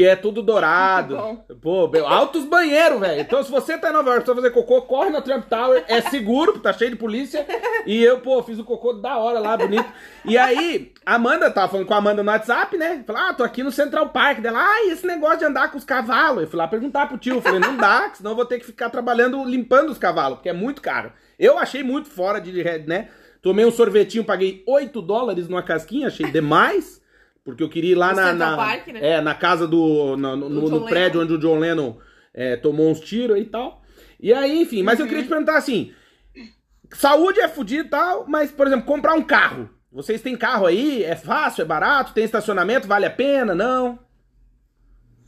que 0.00 0.06
é 0.06 0.16
tudo 0.16 0.40
dourado. 0.40 1.42
Pô, 1.60 1.90
altos 2.06 2.46
banheiros, 2.46 2.98
velho. 2.98 3.20
Então, 3.20 3.42
se 3.42 3.50
você 3.50 3.76
tá 3.76 3.90
em 3.90 3.92
Nova 3.92 4.08
York 4.08 4.24
pra 4.24 4.34
fazer 4.34 4.50
cocô, 4.50 4.80
corre 4.80 5.10
na 5.10 5.20
Trump 5.20 5.44
Tower. 5.44 5.84
É 5.88 6.00
seguro, 6.00 6.58
tá 6.58 6.72
cheio 6.72 6.92
de 6.92 6.96
polícia. 6.96 7.46
E 7.84 8.02
eu, 8.02 8.18
pô, 8.20 8.42
fiz 8.42 8.58
o 8.58 8.64
cocô 8.64 8.94
da 8.94 9.18
hora 9.18 9.38
lá, 9.38 9.58
bonito. 9.58 9.84
E 10.24 10.38
aí, 10.38 10.90
Amanda, 11.04 11.50
tava 11.50 11.68
falando 11.68 11.86
com 11.86 11.92
a 11.92 11.98
Amanda 11.98 12.22
no 12.22 12.30
WhatsApp, 12.30 12.78
né? 12.78 13.04
Falei, 13.06 13.22
ah, 13.22 13.34
tô 13.34 13.44
aqui 13.44 13.62
no 13.62 13.70
Central 13.70 14.08
Park. 14.08 14.40
Dela, 14.40 14.58
ah, 14.58 14.86
e 14.86 14.92
esse 14.92 15.06
negócio 15.06 15.40
de 15.40 15.44
andar 15.44 15.70
com 15.70 15.76
os 15.76 15.84
cavalos? 15.84 16.44
Eu 16.44 16.48
fui 16.48 16.56
lá 16.56 16.66
perguntar 16.66 17.06
pro 17.06 17.18
tio. 17.18 17.34
Eu 17.34 17.42
falei, 17.42 17.60
não 17.60 17.76
dá, 17.76 18.10
senão 18.14 18.30
eu 18.30 18.36
vou 18.36 18.46
ter 18.46 18.58
que 18.58 18.64
ficar 18.64 18.88
trabalhando 18.88 19.44
limpando 19.44 19.90
os 19.90 19.98
cavalos, 19.98 20.38
porque 20.38 20.48
é 20.48 20.54
muito 20.54 20.80
caro. 20.80 21.12
Eu 21.38 21.58
achei 21.58 21.82
muito 21.82 22.08
fora 22.08 22.40
de, 22.40 22.52
né? 22.86 23.08
Tomei 23.42 23.66
um 23.66 23.70
sorvetinho, 23.70 24.24
paguei 24.24 24.64
8 24.66 25.02
dólares 25.02 25.46
numa 25.46 25.62
casquinha, 25.62 26.06
achei 26.06 26.30
demais. 26.30 27.02
Porque 27.44 27.62
eu 27.62 27.68
queria 27.68 27.92
ir 27.92 27.94
lá 27.94 28.12
na, 28.12 28.32
na, 28.32 28.56
Park, 28.56 28.88
né? 28.88 29.00
é, 29.02 29.20
na 29.20 29.34
casa 29.34 29.66
do. 29.66 30.16
no, 30.16 30.36
no, 30.36 30.68
no 30.68 30.86
prédio 30.86 31.22
onde 31.22 31.32
o 31.32 31.38
John 31.38 31.58
Lennon 31.58 31.96
é, 32.34 32.56
tomou 32.56 32.90
uns 32.90 33.00
tiros 33.00 33.38
e 33.38 33.44
tal. 33.44 33.82
E 34.18 34.32
aí, 34.32 34.62
enfim, 34.62 34.82
mas 34.82 34.98
uhum. 34.98 35.04
eu 35.04 35.08
queria 35.08 35.24
te 35.24 35.28
perguntar 35.28 35.56
assim: 35.56 35.92
saúde 36.92 37.40
é 37.40 37.48
fodido 37.48 37.86
e 37.86 37.90
tal, 37.90 38.26
mas, 38.28 38.50
por 38.50 38.66
exemplo, 38.66 38.86
comprar 38.86 39.14
um 39.14 39.22
carro. 39.22 39.70
Vocês 39.90 40.20
têm 40.20 40.36
carro 40.36 40.66
aí? 40.66 41.02
É 41.02 41.16
fácil, 41.16 41.62
é 41.62 41.64
barato? 41.64 42.12
Tem 42.12 42.24
estacionamento? 42.24 42.86
Vale 42.86 43.06
a 43.06 43.10
pena? 43.10 43.54
Não? 43.54 43.98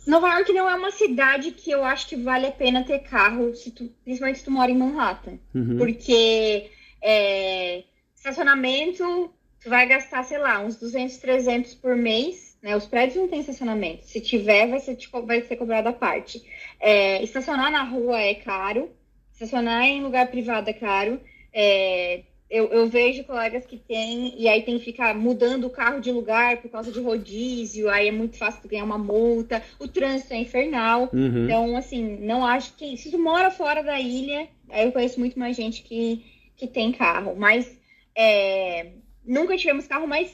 Nova 0.06 0.28
York 0.34 0.52
não 0.52 0.68
é 0.68 0.74
uma 0.74 0.90
cidade 0.90 1.52
que 1.52 1.70
eu 1.70 1.84
acho 1.84 2.08
que 2.08 2.16
vale 2.16 2.46
a 2.46 2.52
pena 2.52 2.84
ter 2.84 3.00
carro, 3.00 3.54
se 3.54 3.70
tu, 3.70 3.88
principalmente 4.04 4.38
se 4.38 4.44
tu 4.44 4.50
mora 4.50 4.70
em 4.70 4.76
Manhattan. 4.76 5.38
Uhum. 5.54 5.78
Porque 5.78 6.70
é, 7.00 7.84
estacionamento 8.14 9.32
vai 9.66 9.86
gastar, 9.86 10.24
sei 10.24 10.38
lá, 10.38 10.60
uns 10.60 10.76
200, 10.76 11.16
300 11.18 11.74
por 11.74 11.96
mês. 11.96 12.56
né? 12.62 12.76
Os 12.76 12.86
prédios 12.86 13.16
não 13.16 13.28
têm 13.28 13.40
estacionamento. 13.40 14.04
Se 14.04 14.20
tiver, 14.20 14.68
vai 14.68 14.80
ser, 14.80 14.96
tipo, 14.96 15.22
vai 15.22 15.42
ser 15.42 15.56
cobrado 15.56 15.88
à 15.88 15.92
parte. 15.92 16.42
É, 16.80 17.22
estacionar 17.22 17.70
na 17.70 17.82
rua 17.82 18.20
é 18.20 18.34
caro, 18.34 18.90
estacionar 19.32 19.84
em 19.84 20.02
lugar 20.02 20.28
privado 20.28 20.68
é 20.68 20.72
caro. 20.72 21.20
É, 21.52 22.22
eu, 22.52 22.68
eu, 22.68 22.86
vejo 22.86 23.24
colegas 23.24 23.64
que 23.64 23.78
têm, 23.78 24.34
e 24.38 24.46
aí 24.46 24.62
tem 24.62 24.78
que 24.78 24.84
ficar 24.84 25.14
mudando 25.14 25.64
o 25.64 25.70
carro 25.70 26.00
de 26.00 26.12
lugar 26.12 26.58
por 26.58 26.70
causa 26.70 26.92
de 26.92 27.00
rodízio, 27.00 27.88
aí 27.88 28.08
é 28.08 28.12
muito 28.12 28.36
fácil 28.36 28.68
ganhar 28.68 28.84
uma 28.84 28.98
multa, 28.98 29.62
o 29.78 29.88
trânsito 29.88 30.34
é 30.34 30.36
infernal. 30.36 31.08
Uhum. 31.14 31.44
Então, 31.44 31.76
assim, 31.76 32.18
não 32.20 32.44
acho 32.44 32.74
que. 32.76 32.94
Se 32.98 33.10
tu 33.10 33.18
mora 33.18 33.50
fora 33.50 33.82
da 33.82 33.98
ilha, 33.98 34.48
aí 34.68 34.84
eu 34.84 34.92
conheço 34.92 35.18
muito 35.18 35.38
mais 35.38 35.56
gente 35.56 35.82
que, 35.82 36.22
que 36.54 36.66
tem 36.66 36.92
carro, 36.92 37.34
mas 37.34 37.74
é, 38.14 38.92
nunca 39.24 39.56
tivemos 39.56 39.86
carro, 39.86 40.06
mas 40.06 40.30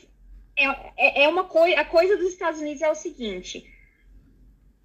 é, 0.57 0.64
é, 0.97 1.22
é 1.24 1.28
uma 1.28 1.45
coisa. 1.45 1.80
A 1.80 1.84
coisa 1.84 2.16
dos 2.16 2.28
Estados 2.28 2.61
Unidos 2.61 2.82
é 2.82 2.91
o 2.91 2.95
seguinte. 2.95 3.64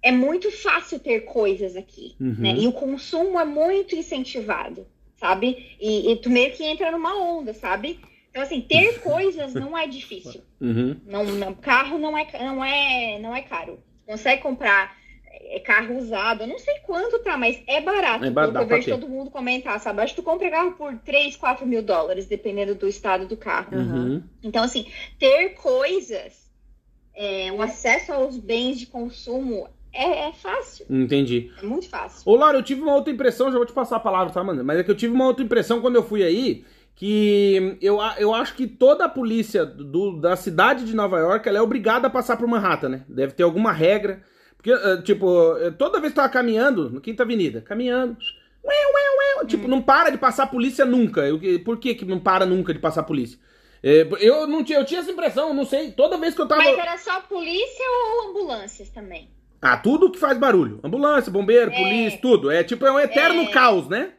É 0.02 0.12
muito 0.12 0.50
fácil 0.52 0.98
ter 1.00 1.20
coisas 1.20 1.76
aqui, 1.76 2.14
Uhum. 2.20 2.36
né? 2.38 2.54
E 2.58 2.66
o 2.68 2.72
consumo 2.72 3.40
é 3.40 3.44
muito 3.44 3.96
incentivado, 3.96 4.86
sabe? 5.16 5.76
E, 5.80 6.12
e 6.12 6.16
tu 6.16 6.28
meio 6.28 6.52
que 6.52 6.62
entra 6.62 6.90
numa 6.90 7.16
onda, 7.16 7.54
sabe? 7.54 7.98
Então, 8.30 8.42
assim, 8.42 8.60
ter 8.60 9.00
coisas 9.00 9.54
não 9.54 9.76
é 9.76 9.86
difícil. 9.86 10.42
Uhum. 10.60 11.00
Não, 11.06 11.24
não- 11.24 11.54
carro 11.54 11.98
não 11.98 12.16
é, 12.18 12.26
não 12.44 12.62
é, 12.64 13.18
não 13.18 13.34
é 13.34 13.40
caro. 13.42 13.82
Consegue 14.06 14.42
comprar 14.42 14.94
é, 15.46 15.60
carro 15.60 15.96
usado, 15.98 16.42
eu 16.42 16.46
não 16.46 16.58
sei 16.58 16.74
quanto 16.86 17.18
tá, 17.20 17.36
mas 17.36 17.62
é 17.66 17.80
barato. 17.80 18.24
É 18.24 18.30
barato, 18.30 18.58
eu 18.58 18.66
vejo 18.66 18.90
todo 18.90 19.08
mundo 19.08 19.30
comentar, 19.30 19.78
sabe? 19.80 20.00
Acho 20.02 20.14
que 20.14 20.20
tu 20.22 20.24
compra 20.24 20.50
carro 20.50 20.72
por 20.72 20.94
3, 20.98 21.36
4 21.36 21.66
mil 21.66 21.82
dólares, 21.82 22.26
dependendo 22.26 22.74
do 22.74 22.88
estado 22.88 23.26
do 23.26 23.36
carro. 23.36 23.76
Uhum. 23.76 24.22
Então, 24.42 24.64
assim, 24.64 24.86
ter 25.18 25.50
coisas, 25.50 26.50
é, 27.14 27.50
o 27.52 27.62
acesso 27.62 28.12
aos 28.12 28.36
bens 28.38 28.78
de 28.78 28.86
consumo 28.86 29.68
é, 29.92 30.28
é 30.28 30.32
fácil, 30.32 30.86
Entendi. 30.90 31.52
é 31.62 31.64
muito 31.64 31.88
fácil. 31.88 32.22
Ô, 32.28 32.34
Laura, 32.36 32.58
eu 32.58 32.62
tive 32.62 32.80
uma 32.82 32.94
outra 32.94 33.12
impressão, 33.12 33.50
já 33.52 33.56
vou 33.56 33.66
te 33.66 33.72
passar 33.72 33.96
a 33.96 34.00
palavra, 34.00 34.32
tá, 34.32 34.42
mano? 34.42 34.64
Mas 34.64 34.78
é 34.78 34.82
que 34.84 34.90
eu 34.90 34.96
tive 34.96 35.14
uma 35.14 35.26
outra 35.26 35.44
impressão 35.44 35.80
quando 35.80 35.94
eu 35.96 36.02
fui 36.02 36.22
aí, 36.24 36.64
que 36.96 37.76
eu, 37.80 37.98
eu 38.18 38.34
acho 38.34 38.54
que 38.54 38.66
toda 38.66 39.04
a 39.04 39.08
polícia 39.08 39.64
do- 39.64 40.20
da 40.20 40.36
cidade 40.36 40.84
de 40.84 40.94
Nova 40.94 41.18
York, 41.18 41.48
ela 41.48 41.58
é 41.58 41.62
obrigada 41.62 42.06
a 42.06 42.10
passar 42.10 42.36
por 42.36 42.46
Manhattan, 42.48 42.88
né? 42.88 43.04
Deve 43.08 43.32
ter 43.34 43.42
alguma 43.42 43.72
regra. 43.72 44.22
Porque, 44.64 44.72
eh, 44.72 45.02
tipo, 45.02 45.58
eh, 45.58 45.70
toda 45.72 46.00
vez 46.00 46.14
que 46.14 46.18
eu 46.18 46.22
tava 46.22 46.32
caminhando, 46.32 46.88
na 46.88 46.98
Quinta 46.98 47.22
Avenida, 47.22 47.60
caminhando, 47.60 48.16
ué, 48.64 48.74
ué, 48.74 49.42
ué, 49.42 49.46
tipo, 49.46 49.68
não 49.68 49.82
para 49.82 50.08
de 50.08 50.16
passar 50.16 50.46
polícia 50.46 50.86
nunca. 50.86 51.20
Eu, 51.20 51.38
por 51.62 51.76
que 51.78 51.94
que 51.94 52.04
não 52.06 52.18
para 52.18 52.46
nunca 52.46 52.72
de 52.72 52.78
passar 52.80 53.02
polícia? 53.02 53.38
Eh, 53.82 54.08
Eu 54.20 54.46
não 54.46 54.64
tinha, 54.64 54.78
eu 54.78 54.84
tinha 54.86 55.00
essa 55.00 55.10
impressão, 55.10 55.52
não 55.52 55.66
sei, 55.66 55.92
toda 55.92 56.16
vez 56.16 56.34
que 56.34 56.40
eu 56.40 56.48
tava... 56.48 56.62
Mas 56.62 56.78
era 56.78 56.96
só 56.96 57.20
polícia 57.20 57.84
ou 57.90 58.30
ambulâncias 58.30 58.88
também? 58.88 59.28
Ah, 59.60 59.76
tudo 59.76 60.10
que 60.10 60.18
faz 60.18 60.38
barulho. 60.38 60.80
Ambulância, 60.82 61.30
bombeiro, 61.30 61.70
É. 61.70 61.76
polícia, 61.76 62.18
tudo. 62.22 62.50
É 62.50 62.64
tipo, 62.64 62.86
é 62.86 62.92
um 62.92 62.98
eterno 63.00 63.42
É. 63.42 63.46
caos, 63.50 63.86
né? 63.86 64.12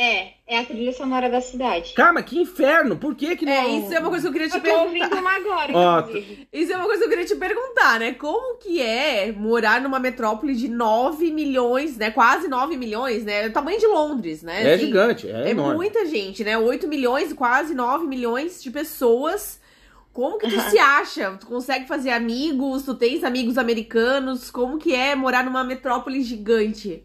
É, 0.00 0.28
é 0.46 0.60
a 0.60 0.64
trilha 0.64 0.92
sonora 0.92 1.28
da 1.28 1.40
cidade. 1.40 1.92
Cara, 1.92 2.22
que 2.22 2.38
inferno. 2.38 2.96
Por 2.96 3.16
que 3.16 3.34
que 3.34 3.44
não... 3.44 3.52
É, 3.52 3.68
isso 3.68 3.92
é 3.92 3.98
uma 3.98 4.10
coisa 4.10 4.22
que 4.22 4.28
eu 4.28 4.32
queria 4.32 4.48
te 4.48 4.54
Eu 4.54 4.60
tô 4.60 4.64
perguntar. 4.68 4.84
ouvindo 4.84 5.16
uma 5.20 5.34
agora, 5.34 5.72
Ó, 5.76 5.98
inclusive. 5.98 6.48
Isso 6.52 6.72
é 6.72 6.76
uma 6.76 6.84
coisa 6.84 7.00
que 7.00 7.04
eu 7.06 7.08
queria 7.10 7.24
te 7.24 7.34
perguntar, 7.34 7.98
né? 7.98 8.12
Como 8.12 8.58
que 8.58 8.80
é 8.80 9.32
morar 9.32 9.80
numa 9.80 9.98
metrópole 9.98 10.54
de 10.54 10.68
9 10.68 11.32
milhões, 11.32 11.96
né? 11.96 12.12
Quase 12.12 12.46
9 12.46 12.76
milhões, 12.76 13.24
né? 13.24 13.46
É 13.46 13.48
o 13.48 13.52
tamanho 13.52 13.80
de 13.80 13.88
Londres, 13.88 14.40
né? 14.44 14.70
É 14.70 14.74
Assim, 14.74 14.86
gigante, 14.86 15.28
é, 15.28 15.48
É 15.48 15.50
enorme. 15.50 15.74
muita 15.74 16.06
gente, 16.06 16.44
né? 16.44 16.56
8 16.56 16.86
milhões, 16.86 17.32
quase 17.32 17.74
9 17.74 18.06
milhões 18.06 18.62
de 18.62 18.70
pessoas. 18.70 19.60
Como 20.12 20.38
que 20.38 20.48
tu 20.48 20.60
se 20.70 20.78
acha? 20.78 21.32
Tu 21.40 21.46
consegue 21.46 21.88
fazer 21.88 22.10
amigos? 22.10 22.84
Tu 22.84 22.94
tens 22.94 23.24
amigos 23.24 23.58
americanos? 23.58 24.48
Como 24.48 24.78
que 24.78 24.94
é 24.94 25.16
morar 25.16 25.44
numa 25.44 25.64
metrópole 25.64 26.22
gigante? 26.22 27.02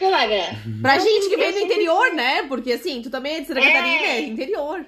Cara, 0.00 0.56
Pra 0.80 0.96
Eu 0.96 1.00
gente 1.00 1.28
que 1.28 1.36
vem 1.36 1.52
do 1.52 1.58
interior, 1.58 2.06
fui- 2.08 2.16
né? 2.16 2.42
Porque 2.48 2.72
assim, 2.72 3.02
tu 3.02 3.10
também 3.10 3.34
é 3.36 3.40
de 3.40 3.46
Santa 3.46 3.60
É. 3.60 3.72
Catarina, 3.72 4.04
é 4.06 4.20
interior. 4.22 4.86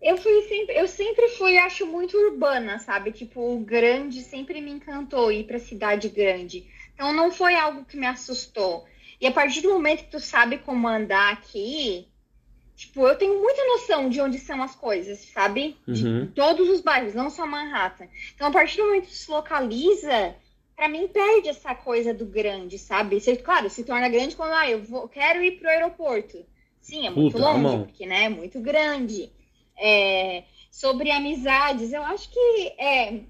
eu 0.00 0.16
fui 0.16 0.42
sempre, 0.42 0.76
eu 0.78 0.86
sempre 0.86 1.28
fui, 1.30 1.58
acho, 1.58 1.86
muito 1.86 2.16
urbana, 2.16 2.78
sabe? 2.78 3.10
Tipo, 3.12 3.40
o 3.54 3.58
grande 3.60 4.22
sempre 4.22 4.60
me 4.60 4.70
encantou 4.70 5.32
ir 5.32 5.44
pra 5.44 5.58
cidade 5.58 6.08
grande. 6.08 6.66
Então 6.94 7.12
não 7.12 7.32
foi 7.32 7.54
algo 7.54 7.84
que 7.84 7.96
me 7.96 8.06
assustou. 8.06 8.84
E 9.20 9.26
a 9.26 9.32
partir 9.32 9.60
do 9.62 9.70
momento 9.70 10.04
que 10.04 10.10
tu 10.10 10.20
sabe 10.20 10.58
como 10.58 10.86
andar 10.86 11.32
aqui, 11.32 12.06
tipo, 12.76 13.04
eu 13.08 13.16
tenho 13.16 13.40
muita 13.40 13.64
noção 13.66 14.08
de 14.08 14.20
onde 14.20 14.38
são 14.38 14.62
as 14.62 14.76
coisas, 14.76 15.18
sabe? 15.32 15.76
De 15.88 16.06
Uhum. 16.06 16.30
todos 16.34 16.68
os 16.68 16.80
bairros, 16.80 17.14
não 17.14 17.28
só 17.30 17.44
Manhattan. 17.46 18.06
Então, 18.34 18.46
a 18.48 18.52
partir 18.52 18.76
do 18.76 18.84
momento 18.84 19.06
que 19.08 19.16
se 19.16 19.28
localiza, 19.30 20.36
pra 20.78 20.88
mim 20.88 21.08
perde 21.08 21.48
essa 21.48 21.74
coisa 21.74 22.14
do 22.14 22.24
grande, 22.24 22.78
sabe? 22.78 23.18
Se, 23.18 23.34
claro, 23.36 23.68
se 23.68 23.82
torna 23.82 24.08
grande 24.08 24.36
quando 24.36 24.52
ah, 24.52 24.70
eu 24.70 24.80
vou, 24.84 25.08
quero 25.08 25.42
ir 25.42 25.58
pro 25.58 25.68
aeroporto. 25.68 26.46
Sim, 26.80 27.04
é 27.04 27.10
muito 27.10 27.32
Puta, 27.32 27.44
longe, 27.44 27.60
mão. 27.60 27.82
porque 27.82 28.06
né, 28.06 28.26
é 28.26 28.28
muito 28.28 28.60
grande. 28.60 29.32
É, 29.76 30.44
sobre 30.70 31.10
amizades, 31.10 31.92
eu 31.92 32.02
acho 32.04 32.30
que 32.30 32.72
é, 32.78 33.20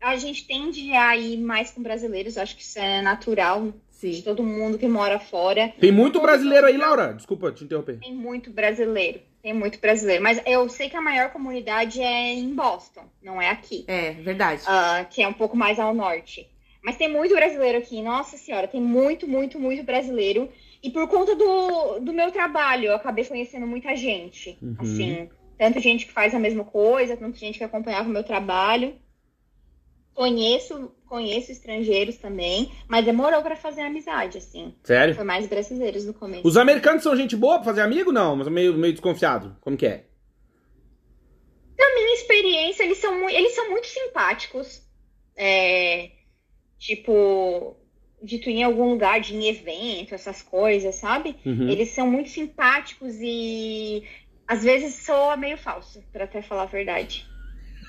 a 0.00 0.16
gente 0.16 0.46
tende 0.46 0.92
a 0.92 1.16
ir 1.16 1.38
mais 1.38 1.72
com 1.72 1.82
brasileiros, 1.82 2.36
eu 2.36 2.44
acho 2.44 2.54
que 2.54 2.62
isso 2.62 2.78
é 2.78 3.02
natural 3.02 3.72
de 4.00 4.14
Sim. 4.14 4.22
todo 4.22 4.44
mundo 4.44 4.78
que 4.78 4.86
mora 4.86 5.18
fora. 5.18 5.74
Tem 5.80 5.90
muito 5.90 6.20
brasileiro 6.20 6.68
aí, 6.68 6.76
Laura. 6.76 7.12
Desculpa 7.12 7.50
te 7.50 7.64
interromper. 7.64 7.98
Tem 7.98 8.14
muito 8.14 8.52
brasileiro, 8.52 9.20
tem 9.42 9.52
muito 9.52 9.80
brasileiro. 9.80 10.22
Mas 10.22 10.40
eu 10.46 10.68
sei 10.68 10.88
que 10.88 10.96
a 10.96 11.00
maior 11.00 11.30
comunidade 11.32 12.00
é 12.00 12.32
em 12.34 12.54
Boston, 12.54 13.02
não 13.20 13.42
é 13.42 13.50
aqui. 13.50 13.84
É, 13.88 14.12
verdade. 14.12 14.62
ah, 14.68 15.04
que 15.10 15.20
é 15.20 15.26
um 15.26 15.32
pouco 15.32 15.56
mais 15.56 15.80
ao 15.80 15.92
norte. 15.92 16.48
Mas 16.82 16.96
tem 16.96 17.10
muito 17.10 17.34
brasileiro 17.34 17.78
aqui, 17.78 18.00
nossa 18.02 18.36
senhora, 18.36 18.68
tem 18.68 18.80
muito, 18.80 19.26
muito, 19.26 19.58
muito 19.58 19.82
brasileiro. 19.82 20.48
E 20.82 20.90
por 20.90 21.08
conta 21.08 21.34
do, 21.34 21.98
do 22.00 22.12
meu 22.12 22.30
trabalho, 22.30 22.86
eu 22.86 22.94
acabei 22.94 23.24
conhecendo 23.24 23.66
muita 23.66 23.96
gente. 23.96 24.56
Uhum. 24.62 24.76
Assim, 24.78 25.28
tanto 25.58 25.80
gente 25.80 26.06
que 26.06 26.12
faz 26.12 26.34
a 26.34 26.38
mesma 26.38 26.64
coisa, 26.64 27.16
tanto 27.16 27.36
gente 27.36 27.58
que 27.58 27.64
acompanhava 27.64 28.08
o 28.08 28.12
meu 28.12 28.22
trabalho. 28.22 28.94
Conheço, 30.14 30.92
conheço 31.06 31.52
estrangeiros 31.52 32.16
também, 32.16 32.72
mas 32.88 33.04
demorou 33.04 33.40
pra 33.42 33.54
fazer 33.54 33.82
amizade, 33.82 34.38
assim. 34.38 34.74
Sério? 34.82 35.14
Foi 35.14 35.24
mais 35.24 35.46
brasileiros 35.46 36.04
no 36.04 36.14
começo. 36.14 36.46
Os 36.46 36.56
americanos 36.56 37.02
são 37.02 37.16
gente 37.16 37.36
boa 37.36 37.56
pra 37.56 37.66
fazer 37.66 37.82
amigo? 37.82 38.10
Não, 38.10 38.34
mas 38.34 38.48
meio, 38.48 38.74
meio 38.74 38.92
desconfiado. 38.92 39.56
Como 39.60 39.76
que 39.76 39.86
é? 39.86 40.06
Na 41.78 41.94
minha 41.94 42.14
experiência, 42.14 42.82
eles 42.82 42.98
são, 42.98 43.30
eles 43.30 43.54
são 43.54 43.70
muito 43.70 43.86
simpáticos. 43.86 44.82
É, 45.36 46.10
tipo, 46.78 47.76
de 48.22 48.38
tu 48.38 48.50
ir 48.50 48.58
em 48.58 48.62
algum 48.62 48.90
lugar, 48.90 49.20
de 49.20 49.34
em 49.34 49.48
evento, 49.48 50.14
essas 50.14 50.42
coisas, 50.42 50.94
sabe? 50.96 51.36
Uhum. 51.44 51.68
Eles 51.68 51.90
são 51.90 52.10
muito 52.10 52.28
simpáticos 52.30 53.14
e 53.20 54.02
às 54.46 54.62
vezes 54.62 54.94
soa 55.04 55.36
meio 55.36 55.58
falso, 55.58 56.02
pra 56.12 56.24
até 56.24 56.40
falar 56.40 56.62
a 56.62 56.66
verdade. 56.66 57.26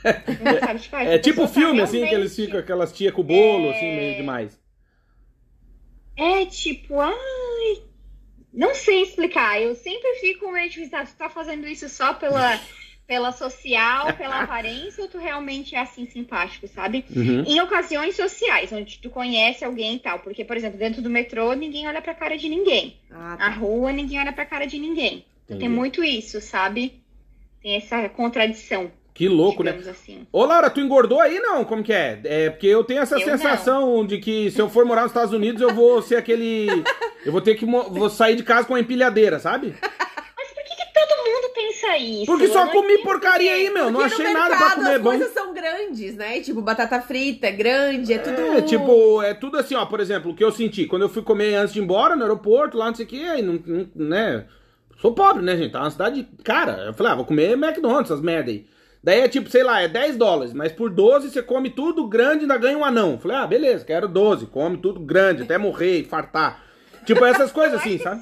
Não 0.44 0.60
sabe, 0.60 0.80
tipo, 0.80 0.96
ah, 0.96 1.04
É 1.04 1.20
tipo 1.20 1.42
tá 1.42 1.48
filme, 1.48 1.82
assim, 1.82 2.06
que 2.06 2.14
eles 2.14 2.36
ficam, 2.36 2.60
aquelas 2.60 2.92
tia 2.94 3.12
com 3.12 3.24
bolo, 3.24 3.68
É. 3.68 3.76
assim, 3.76 3.96
meio 3.96 4.16
demais. 4.18 4.60
É 6.18 6.46
tipo, 6.46 7.00
ai. 7.00 7.84
Não 8.52 8.74
sei 8.74 9.04
explicar. 9.04 9.62
Eu 9.62 9.76
sempre 9.76 10.16
fico 10.16 10.52
meio 10.52 10.70
tipo, 10.70 10.94
ah, 10.96 11.06
tu 11.06 11.16
tá 11.16 11.30
fazendo 11.30 11.68
isso 11.68 11.88
só 11.88 12.14
pela, 12.14 12.60
pela 13.10 13.32
social, 13.32 14.14
pela 14.16 14.42
aparência, 14.44 15.02
ou 15.04 15.10
tu 15.10 15.18
realmente 15.18 15.74
é 15.76 15.80
assim 15.80 16.06
simpático, 16.06 16.68
sabe? 16.68 17.04
Uhum. 17.14 17.44
Em 17.46 17.60
ocasiões 17.60 18.16
sociais, 18.16 18.72
onde 18.72 19.00
tu 19.00 19.10
conhece 19.10 19.66
alguém 19.66 19.96
e 19.96 20.00
tal. 20.00 20.20
Porque, 20.20 20.46
por 20.46 20.56
exemplo, 20.56 20.78
dentro 20.78 21.02
do 21.02 21.10
metrô, 21.10 21.54
ninguém 21.54 21.88
olha 21.88 22.02
pra 22.04 22.14
cara 22.14 22.38
de 22.38 22.48
ninguém. 22.48 22.98
Ah, 23.12 23.30
Na 23.32 23.38
tá. 23.38 23.50
rua, 23.50 23.92
ninguém 23.92 24.20
olha 24.20 24.32
pra 24.32 24.46
cara 24.46 24.66
de 24.68 24.78
ninguém. 24.78 25.26
Entendi. 25.46 25.60
Tem 25.62 25.68
muito 25.70 26.04
isso, 26.04 26.40
sabe? 26.40 27.02
Tem 27.64 27.76
essa 27.76 28.08
contradição, 28.10 28.92
Que 29.14 29.28
louco, 29.28 29.64
né? 29.64 29.72
digamos 29.72 29.90
assim. 29.92 30.28
Ô, 30.32 30.46
Laura, 30.46 30.70
tu 30.70 30.80
engordou 30.80 31.20
aí, 31.20 31.40
não? 31.40 31.66
Como 31.66 31.84
que 31.84 31.92
é? 31.92 32.22
É 32.24 32.50
porque 32.52 32.68
eu 32.68 32.84
tenho 32.84 33.02
essa 33.02 33.16
Eu 33.16 33.26
sensação 33.26 34.06
de 34.06 34.20
que 34.20 34.52
se 34.52 34.62
eu 34.62 34.70
for 34.70 34.86
morar 34.86 35.02
nos 35.02 35.10
Estados 35.12 35.34
Unidos, 35.34 35.62
eu 35.64 35.74
vou 35.74 36.00
ser 36.04 36.16
aquele... 36.18 36.68
eu 37.26 37.32
vou 37.32 37.42
ter 37.42 37.56
que... 37.56 37.66
mo- 37.66 37.90
Vou 37.90 38.08
sair 38.10 38.36
de 38.36 38.44
casa 38.44 38.68
com 38.68 38.74
uma 38.76 38.80
empilhadeira, 38.80 39.40
sabe? 39.40 39.74
Mas 39.82 40.48
por 40.54 40.64
que, 40.64 40.76
que 40.76 40.94
todo 40.94 41.18
mundo 41.26 41.49
pensa 41.60 41.98
isso? 41.98 42.26
Porque 42.26 42.48
só 42.48 42.68
comi 42.68 42.98
porcaria 43.00 43.52
aí, 43.54 43.70
meu. 43.70 43.92
Não 43.92 44.02
achei 44.02 44.26
no 44.28 44.34
nada 44.34 44.56
pra 44.56 44.60
mercado 44.60 44.76
comer 44.82 44.96
as 44.96 45.02
bom. 45.02 45.10
coisas 45.10 45.34
são 45.34 45.54
grandes, 45.54 46.16
né? 46.16 46.40
Tipo, 46.40 46.62
batata 46.62 47.02
frita 47.02 47.48
é 47.48 47.52
grande, 47.52 48.14
é 48.14 48.18
tudo... 48.18 48.42
É, 48.42 48.62
tipo, 48.62 49.22
é 49.22 49.34
tudo 49.34 49.58
assim, 49.58 49.76
ó, 49.76 49.86
por 49.86 50.00
exemplo, 50.00 50.32
o 50.32 50.36
que 50.36 50.44
eu 50.44 50.52
senti 50.52 50.86
quando 50.86 51.04
eu 51.04 51.10
fui 51.10 51.22
comer 51.22 51.56
antes 51.56 51.74
de 51.74 51.80
ir 51.80 51.84
embora 51.84 52.16
no 52.16 52.22
aeroporto, 52.24 52.78
lá 52.78 52.88
não 52.88 52.96
sei 52.96 53.06
o 53.06 53.10
que, 53.10 53.24
aí 53.28 53.42
não, 53.42 53.60
não- 53.66 53.90
né? 53.96 54.46
Sou 55.02 55.14
pobre, 55.14 55.44
né, 55.44 55.56
gente? 55.56 55.72
Tá 55.72 55.82
uma 55.82 55.92
cidade 55.92 56.28
cara. 56.44 56.86
Eu 56.88 56.94
falei, 56.94 57.12
ah, 57.14 57.16
vou 57.16 57.26
comer 57.26 57.52
McDonald's, 57.54 58.12
essas 58.12 58.22
merda 58.24 58.52
aí. 58.52 58.66
Daí 59.02 59.22
é 59.22 59.28
tipo, 59.30 59.50
sei 59.50 59.64
lá, 59.64 59.82
é 59.82 59.88
10 59.88 60.18
dólares, 60.18 60.54
mas 60.54 60.74
por 60.74 60.90
12 60.90 61.30
você 61.30 61.42
come 61.42 61.70
tudo 61.70 62.06
grande 62.06 62.40
e 62.40 62.42
ainda 62.42 62.58
ganha 62.58 62.78
um 62.78 62.84
anão. 62.84 63.18
Falei, 63.18 63.38
ah, 63.38 63.48
beleza, 63.48 63.86
quero 63.86 64.10
12, 64.10 64.48
come 64.48 64.76
tudo 64.78 65.00
grande, 65.00 65.44
até 65.44 65.58
morrer 65.58 66.00
e 66.00 66.04
fartar. 66.04 66.64
Tipo, 67.06 67.24
essas 67.24 67.50
coisas 67.54 67.80
assim, 67.80 67.98
sabe? 67.98 68.20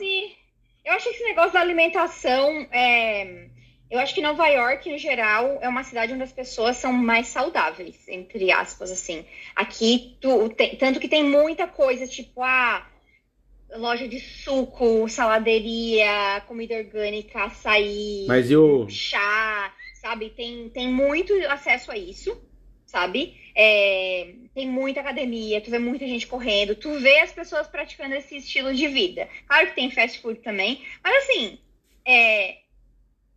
Eu 0.88 0.94
acho 0.94 1.10
que 1.10 1.16
esse 1.16 1.24
negócio 1.24 1.54
da 1.54 1.60
alimentação 1.60 2.68
é, 2.72 3.48
Eu 3.90 4.00
acho 4.00 4.14
que 4.14 4.22
Nova 4.22 4.48
York, 4.48 4.90
no 4.92 4.98
geral, 4.98 5.60
é 5.62 5.68
uma 5.70 5.84
cidade 5.84 6.14
onde 6.14 6.24
as 6.24 6.32
pessoas 6.32 6.78
são 6.78 6.92
mais 6.92 7.28
saudáveis, 7.28 8.08
entre 8.08 8.52
aspas, 8.52 8.92
assim. 8.92 9.26
Aqui, 9.56 10.18
tu, 10.20 10.50
tem, 10.50 10.76
tanto 10.76 11.00
que 11.00 11.08
tem 11.08 11.24
muita 11.24 11.68
coisa, 11.68 12.06
tipo, 12.06 12.44
ah, 12.44 12.86
loja 13.76 14.08
de 14.08 14.20
suco, 14.20 15.08
saladeria, 15.08 16.42
comida 16.48 16.76
orgânica, 16.76 17.44
açaí, 17.46 18.26
Mas 18.28 18.52
eu. 18.52 18.88
chá, 18.90 19.74
sabe? 20.02 20.30
Tem, 20.32 20.70
tem 20.70 20.90
muito 20.90 21.34
acesso 21.50 21.92
a 21.92 21.98
isso, 21.98 22.38
sabe? 22.86 23.36
É, 23.56 24.34
tem 24.58 24.68
muita 24.68 25.02
academia, 25.02 25.62
tu 25.62 25.70
vê 25.70 25.78
muita 25.78 26.08
gente 26.08 26.26
correndo, 26.26 26.74
tu 26.74 26.92
vê 27.00 27.20
as 27.20 27.32
pessoas 27.32 27.68
praticando 27.68 28.16
esse 28.16 28.38
estilo 28.38 28.74
de 28.74 28.88
vida. 28.88 29.30
Claro 29.46 29.68
que 29.68 29.76
tem 29.76 29.92
fast 29.92 30.20
food 30.20 30.40
também, 30.40 30.82
mas 31.04 31.16
assim, 31.24 31.60
é, 32.04 32.58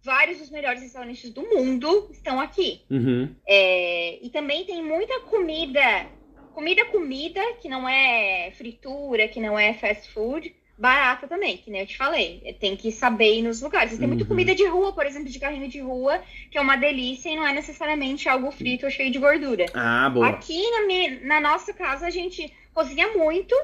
vários 0.03 0.39
dos 0.39 0.49
melhores 0.49 0.81
restaurantes 0.81 1.29
do 1.29 1.43
mundo 1.43 2.09
estão 2.11 2.41
aqui. 2.41 2.81
Uhum. 2.89 3.37
É, 3.47 4.19
e 4.23 4.31
também 4.31 4.65
tem 4.65 4.83
muita 4.83 5.21
comida, 5.21 6.07
comida, 6.55 6.87
comida, 6.87 7.53
que 7.61 7.69
não 7.69 7.87
é 7.87 8.51
fritura, 8.53 9.29
que 9.29 9.41
não 9.41 9.59
é 9.59 9.75
fast 9.75 10.11
food, 10.13 10.55
barata 10.81 11.29
também, 11.29 11.59
que 11.59 11.71
nem 11.71 11.83
eu 11.83 11.87
te 11.87 11.97
falei. 11.97 12.41
É, 12.45 12.53
Tem 12.55 12.75
que 12.75 12.91
saber 12.91 13.35
ir 13.39 13.43
nos 13.43 13.61
lugares. 13.61 13.99
Tem 13.99 14.09
muita 14.09 14.23
Uhum. 14.25 14.29
comida 14.31 14.55
de 14.55 14.65
rua, 14.67 14.93
por 14.93 15.05
exemplo, 15.07 15.29
de 15.29 15.39
carrinho 15.39 15.69
de 15.69 15.81
rua, 15.81 16.23
que 16.51 16.57
é 16.57 16.61
uma 16.61 16.77
delícia 16.77 17.29
e 17.29 17.37
não 17.37 17.47
é 17.47 17.53
necessariamente 17.53 18.29
algo 18.29 18.51
frito 18.51 18.87
ou 18.87 18.91
cheio 18.91 19.11
de 19.13 19.19
gordura. 19.19 19.67
Ah, 19.75 20.09
boa. 20.09 20.29
Aqui 20.29 20.69
na, 20.71 20.87
minha, 20.87 21.21
na 21.23 21.41
nossa 21.41 21.73
casa 21.75 22.07
a 22.07 22.11
gente 22.11 22.53
cozinha 22.73 23.09
muito. 23.13 23.55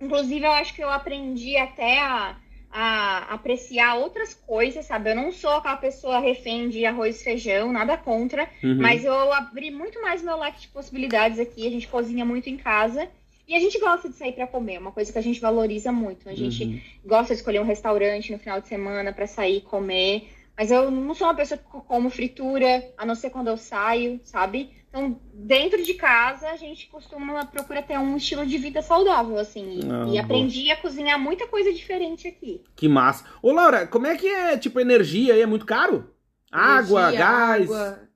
Inclusive, 0.00 0.44
eu 0.44 0.52
acho 0.52 0.74
que 0.74 0.82
eu 0.82 0.90
aprendi 0.90 1.56
até 1.56 2.00
a, 2.00 2.36
a 2.70 3.18
apreciar 3.34 3.94
outras 3.94 4.34
coisas, 4.34 4.84
sabe? 4.84 5.10
Eu 5.10 5.16
não 5.16 5.32
sou 5.32 5.50
aquela 5.52 5.76
pessoa 5.76 6.18
refém 6.18 6.68
de 6.68 6.84
arroz 6.84 7.20
e 7.20 7.24
feijão, 7.24 7.72
nada 7.72 7.96
contra. 7.96 8.48
Uhum. 8.62 8.76
Mas 8.80 9.04
eu 9.04 9.32
abri 9.32 9.70
muito 9.70 10.02
mais 10.02 10.22
meu 10.22 10.38
leque 10.38 10.60
de 10.62 10.68
possibilidades 10.68 11.38
aqui. 11.38 11.66
A 11.66 11.70
gente 11.70 11.88
cozinha 11.88 12.24
muito 12.24 12.50
em 12.50 12.56
casa. 12.56 13.08
E 13.46 13.54
a 13.54 13.60
gente 13.60 13.78
gosta 13.78 14.08
de 14.08 14.16
sair 14.16 14.32
para 14.32 14.46
comer, 14.46 14.74
é 14.74 14.78
uma 14.78 14.90
coisa 14.92 15.12
que 15.12 15.18
a 15.18 15.22
gente 15.22 15.40
valoriza 15.40 15.92
muito. 15.92 16.28
A 16.28 16.34
gente 16.34 16.64
Uhum. 16.64 16.80
gosta 17.04 17.32
de 17.34 17.40
escolher 17.40 17.60
um 17.60 17.64
restaurante 17.64 18.32
no 18.32 18.38
final 18.38 18.60
de 18.60 18.66
semana 18.68 19.12
para 19.12 19.26
sair 19.26 19.58
e 19.58 19.60
comer. 19.60 20.28
Mas 20.58 20.70
eu 20.70 20.90
não 20.90 21.14
sou 21.14 21.26
uma 21.26 21.34
pessoa 21.34 21.58
que 21.58 21.64
como 21.86 22.08
fritura, 22.10 22.92
a 22.96 23.04
não 23.06 23.14
ser 23.14 23.30
quando 23.30 23.48
eu 23.48 23.56
saio, 23.56 24.18
sabe? 24.24 24.70
Então, 24.88 25.20
dentro 25.34 25.82
de 25.82 25.92
casa, 25.94 26.48
a 26.48 26.56
gente 26.56 26.86
costuma 26.86 27.44
procura 27.44 27.82
ter 27.82 27.98
um 27.98 28.16
estilo 28.16 28.46
de 28.46 28.56
vida 28.56 28.80
saudável, 28.80 29.38
assim. 29.38 29.80
E, 29.80 29.84
Ah, 29.90 30.06
e 30.14 30.18
aprendi 30.18 30.70
a 30.70 30.76
cozinhar 30.76 31.20
muita 31.20 31.46
coisa 31.46 31.70
diferente 31.72 32.26
aqui. 32.26 32.62
Que 32.74 32.88
massa. 32.88 33.24
Ô, 33.42 33.52
Laura, 33.52 33.86
como 33.86 34.06
é 34.06 34.16
que 34.16 34.26
é, 34.26 34.56
tipo, 34.56 34.80
energia 34.80 35.34
aí? 35.34 35.42
É 35.42 35.46
muito 35.46 35.66
caro? 35.66 36.10
Água, 36.50 37.02
Energia, 37.02 37.20
gás? 37.20 37.62
água. 37.70 38.08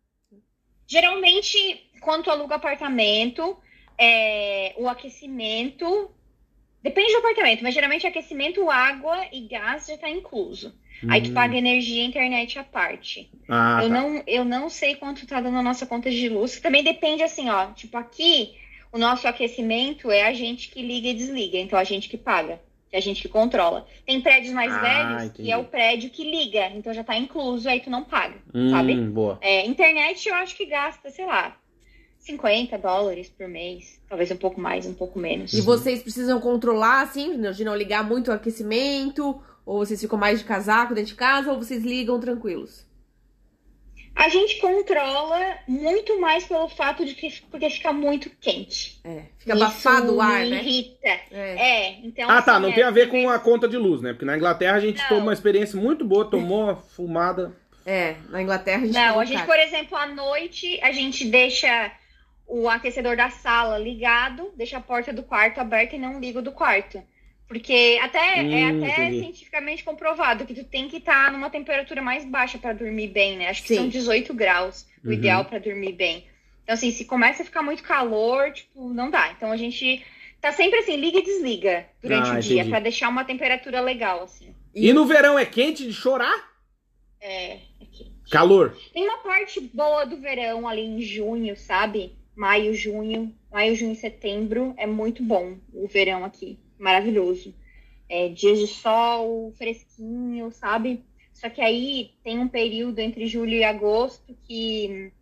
Geralmente, 0.87 1.91
quando 2.01 2.25
tu 2.25 2.31
aluga 2.31 2.55
apartamento, 2.57 3.57
é, 4.01 4.75
o 4.79 4.89
aquecimento. 4.89 6.11
Depende 6.83 7.13
do 7.13 7.19
apartamento, 7.19 7.63
mas 7.63 7.75
geralmente 7.75 8.07
aquecimento, 8.07 8.71
água 8.71 9.27
e 9.31 9.43
gás 9.43 9.87
já 9.87 9.99
tá 9.99 10.09
incluso. 10.09 10.75
Aí 11.09 11.21
tu 11.23 11.31
Hum. 11.31 11.35
paga 11.35 11.57
energia 11.57 12.03
e 12.03 12.07
internet 12.07 12.59
à 12.59 12.65
parte. 12.65 13.31
Ah, 13.49 13.81
eu, 13.83 13.89
tá. 13.89 13.95
não, 13.95 14.23
eu 14.27 14.45
não 14.45 14.71
sei 14.71 14.95
quanto 14.95 15.27
tá 15.27 15.41
dando 15.41 15.59
a 15.59 15.63
nossa 15.63 15.85
conta 15.87 16.11
de 16.11 16.29
luz. 16.31 16.59
Também 16.61 16.83
depende 16.83 17.23
assim, 17.23 17.51
ó. 17.51 17.67
Tipo, 17.73 17.99
aqui, 17.99 18.55
o 18.91 18.99
nosso 18.99 19.29
aquecimento 19.29 20.11
é 20.11 20.23
a 20.23 20.33
gente 20.33 20.71
que 20.71 20.83
liga 20.83 21.09
e 21.09 21.15
desliga. 21.15 21.59
Então, 21.59 21.79
a 21.79 21.85
gente 21.85 22.09
que 22.09 22.17
paga. 22.17 22.61
É 22.93 22.99
a 22.99 23.01
gente 23.01 23.23
que 23.23 23.29
controla. 23.29 23.87
Tem 24.05 24.21
prédios 24.21 24.53
mais 24.53 24.73
Ah, 24.73 24.81
velhos 24.81 25.23
entendi. 25.25 25.43
que 25.45 25.53
é 25.53 25.57
o 25.57 25.65
prédio 25.65 26.11
que 26.11 26.25
liga. 26.25 26.67
Então, 26.75 26.93
já 26.93 27.05
tá 27.05 27.17
incluso, 27.17 27.69
aí 27.69 27.81
tu 27.81 27.89
não 27.91 28.05
paga, 28.05 28.37
Hum, 28.55 28.71
sabe? 28.71 28.97
boa. 28.97 29.39
É, 29.43 29.65
internet 29.67 30.29
eu 30.29 30.35
acho 30.35 30.57
que 30.57 30.67
gasta, 30.67 31.09
sei 31.11 31.25
lá, 31.25 31.57
50 32.21 32.79
dólares 32.79 33.29
por 33.29 33.49
mês. 33.49 34.01
Talvez 34.09 34.31
um 34.31 34.37
pouco 34.37 34.61
mais, 34.61 34.87
um 34.87 34.95
pouco 34.95 35.19
menos. 35.19 35.53
E 35.53 35.61
vocês 35.61 36.03
precisam 36.03 36.41
controlar, 36.41 37.03
assim, 37.03 37.41
de 37.53 37.65
não 37.65 37.75
ligar 37.75 38.05
muito 38.05 38.31
o 38.31 38.35
aquecimento? 38.35 39.41
Ou 39.67 39.79
vocês 39.79 40.01
ficam 40.01 40.19
mais 40.19 40.39
de 40.39 40.45
casaco 40.45 40.95
dentro 40.95 41.11
de 41.11 41.17
casa? 41.17 41.51
Ou 41.51 41.59
vocês 41.59 41.83
ligam 41.83 42.19
tranquilos? 42.21 42.89
A 44.15 44.29
gente 44.29 44.61
controla 44.61 45.39
muito 45.67 46.21
mais 46.21 46.45
pelo 46.45 46.69
fato 46.69 47.07
de 47.07 47.15
que 47.15 47.41
porque 47.51 47.71
fica 47.71 47.93
muito 47.93 48.29
quente. 48.41 49.01
É, 49.05 49.23
fica 49.39 49.55
abafado 49.55 50.17
o 50.17 50.21
ar, 50.21 50.41
me 50.43 50.51
né? 50.51 50.57
irrita. 50.63 51.09
É. 51.31 51.31
É, 51.31 52.01
então. 52.05 52.29
Ah, 52.29 52.43
tá. 52.43 52.53
assim, 52.55 52.63
Não 52.63 52.69
é, 52.71 52.75
tem 52.75 52.85
a 52.85 52.91
ver 52.91 53.07
também- 53.07 53.25
com 53.25 53.31
a 53.31 53.39
conta 53.39 53.67
de 53.67 53.79
luz, 53.79 54.03
né? 54.03 54.13
Porque 54.13 54.25
na 54.27 54.37
Inglaterra 54.37 54.77
a 54.77 54.81
gente 54.81 54.99
Não. 55.01 55.09
tomou 55.09 55.23
uma 55.23 55.33
experiência 55.33 55.81
muito 55.81 56.05
boa, 56.05 56.29
tomou 56.29 56.65
uma 56.65 56.77
fumada. 56.77 57.57
É, 57.87 58.17
na 58.29 58.43
Inglaterra 58.43 58.83
a 58.83 58.87
gente 58.87 58.95
Não, 58.95 59.21
a 59.21 59.25
gente, 59.25 59.37
cara. 59.39 59.47
por 59.47 59.59
exemplo, 59.59 59.97
à 59.97 60.07
noite, 60.07 60.79
a 60.83 60.93
gente 60.93 61.25
deixa 61.25 61.91
o 62.51 62.69
aquecedor 62.69 63.17
da 63.17 63.31
sala 63.31 63.79
ligado, 63.79 64.53
deixa 64.57 64.79
a 64.79 64.81
porta 64.81 65.13
do 65.13 65.23
quarto 65.23 65.59
aberta 65.61 65.97
e 65.97 65.99
não 65.99 66.21
liga 66.21 66.41
o 66.41 66.43
do 66.43 66.53
quarto. 66.53 67.03
Porque 67.49 67.99
até, 68.03 68.19
é 68.21 68.65
Hum, 68.65 68.69
até 68.77 68.87
entendi. 68.87 69.19
cientificamente 69.19 69.83
comprovado 69.85 70.47
que 70.47 70.55
tu 70.55 70.65
tem 70.65 70.89
que 70.89 70.99
estar 70.99 71.33
numa 71.33 71.51
temperatura 71.51 72.01
mais 72.01 72.25
baixa 72.25 72.59
para 72.59 72.73
dormir 72.73 73.09
bem, 73.09 73.37
né? 73.39 73.49
Acho 73.49 73.63
que 73.63 73.69
Sim. 73.69 73.75
são 73.77 73.89
18 73.89 74.33
graus 74.35 74.87
o 75.05 75.09
Uhum. 75.09 75.15
ideal 75.15 75.45
para 75.45 75.59
dormir 75.59 75.93
bem. 75.93 76.27
Então, 76.63 76.75
assim, 76.75 76.91
se 76.93 77.05
começa 77.05 77.43
a 77.43 77.45
ficar 77.45 77.63
muito 77.63 77.83
calor, 77.83 78.53
tipo, 78.53 78.93
não 78.93 79.11
dá. 79.11 79.33
Então 79.33 79.51
a 79.51 79.57
gente 79.57 80.05
tá 80.41 80.53
sempre 80.53 80.79
assim, 80.79 80.97
liga 80.97 81.19
e 81.19 81.23
desliga 81.23 81.87
durante 82.01 82.31
Ah, 82.31 82.39
o 82.39 82.41
dia, 82.41 82.65
para 82.65 82.81
deixar 82.81 83.09
uma 83.09 83.25
temperatura 83.25 83.81
legal, 83.81 84.23
assim. 84.23 84.55
E 84.75 84.93
no 84.93 85.05
verão 85.07 85.39
é 85.39 85.45
quente 85.45 85.85
de 85.87 85.93
chorar? 85.93 86.51
É, 87.21 87.61
aqui. 87.81 88.13
Calor. 88.31 88.77
Tem 88.93 89.05
uma 89.05 89.19
parte 89.19 89.61
boa 89.61 90.05
do 90.07 90.17
verão 90.21 90.67
ali 90.69 90.83
em 90.83 91.01
junho, 91.03 91.57
sabe? 91.57 92.17
Maio, 92.35 92.75
junho. 92.75 93.35
Maio, 93.51 93.75
junho 93.75 93.93
e 93.93 93.97
setembro 93.97 94.75
é 94.77 94.87
muito 94.87 95.23
bom 95.23 95.57
o 95.73 95.87
verão 95.87 96.25
aqui. 96.25 96.59
Maravilhoso. 96.79 97.55
É, 98.09 98.29
dias 98.29 98.59
de 98.59 98.67
sol, 98.67 99.53
fresquinho, 99.57 100.51
sabe? 100.51 101.05
Só 101.33 101.49
que 101.49 101.61
aí 101.61 102.13
tem 102.23 102.39
um 102.39 102.49
período 102.49 102.99
entre 102.99 103.27
julho 103.27 103.53
e 103.53 103.65
agosto 103.65 104.37
que 104.47 105.13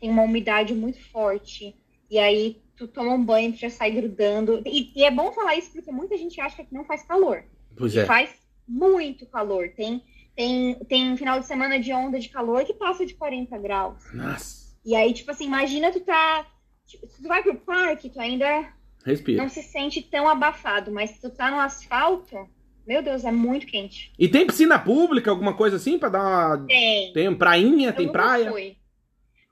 tem 0.00 0.10
uma 0.10 0.22
umidade 0.22 0.74
muito 0.74 1.00
forte. 1.10 1.74
E 2.10 2.18
aí 2.18 2.62
tu 2.76 2.86
toma 2.86 3.14
um 3.14 3.24
banho, 3.24 3.52
tu 3.52 3.58
já 3.58 3.70
sai 3.70 3.90
grudando. 3.90 4.62
E, 4.64 4.92
e 4.94 5.04
é 5.04 5.10
bom 5.10 5.32
falar 5.32 5.56
isso 5.56 5.72
porque 5.72 5.90
muita 5.90 6.16
gente 6.16 6.40
acha 6.40 6.56
que 6.56 6.62
aqui 6.62 6.74
não 6.74 6.84
faz 6.84 7.02
calor. 7.02 7.44
Pois 7.76 7.94
E 7.94 8.00
é. 8.00 8.04
faz 8.04 8.30
muito 8.66 9.26
calor. 9.26 9.70
Tem, 9.76 10.02
tem, 10.34 10.74
tem 10.88 11.16
final 11.16 11.40
de 11.40 11.46
semana 11.46 11.78
de 11.78 11.92
onda 11.92 12.18
de 12.18 12.28
calor 12.28 12.64
que 12.64 12.74
passa 12.74 13.04
de 13.04 13.14
40 13.14 13.58
graus. 13.58 14.12
Nossa. 14.12 14.66
E 14.84 14.94
aí, 14.94 15.12
tipo 15.12 15.30
assim, 15.30 15.46
imagina 15.46 15.90
tu 15.92 16.00
tá. 16.00 16.46
Tipo, 16.86 17.06
se 17.08 17.22
tu 17.22 17.28
vai 17.28 17.42
pro 17.42 17.54
parque, 17.56 18.08
tu 18.10 18.20
ainda 18.20 18.72
Respira. 19.04 19.42
não 19.42 19.48
se 19.48 19.62
sente 19.62 20.02
tão 20.02 20.28
abafado, 20.28 20.90
mas 20.92 21.10
se 21.10 21.20
tu 21.20 21.30
tá 21.30 21.50
no 21.50 21.58
asfalto, 21.58 22.48
meu 22.86 23.02
Deus, 23.02 23.24
é 23.24 23.32
muito 23.32 23.66
quente. 23.66 24.12
E 24.18 24.28
tem 24.28 24.46
piscina 24.46 24.78
pública, 24.78 25.30
alguma 25.30 25.54
coisa 25.54 25.76
assim, 25.76 25.98
pra 25.98 26.08
dar 26.08 26.20
uma. 26.58 26.66
Tem. 26.66 27.12
Tem 27.12 27.34
prainha, 27.34 27.88
Eu 27.88 27.94
tem 27.94 28.10
praia? 28.10 28.50
fui. 28.50 28.76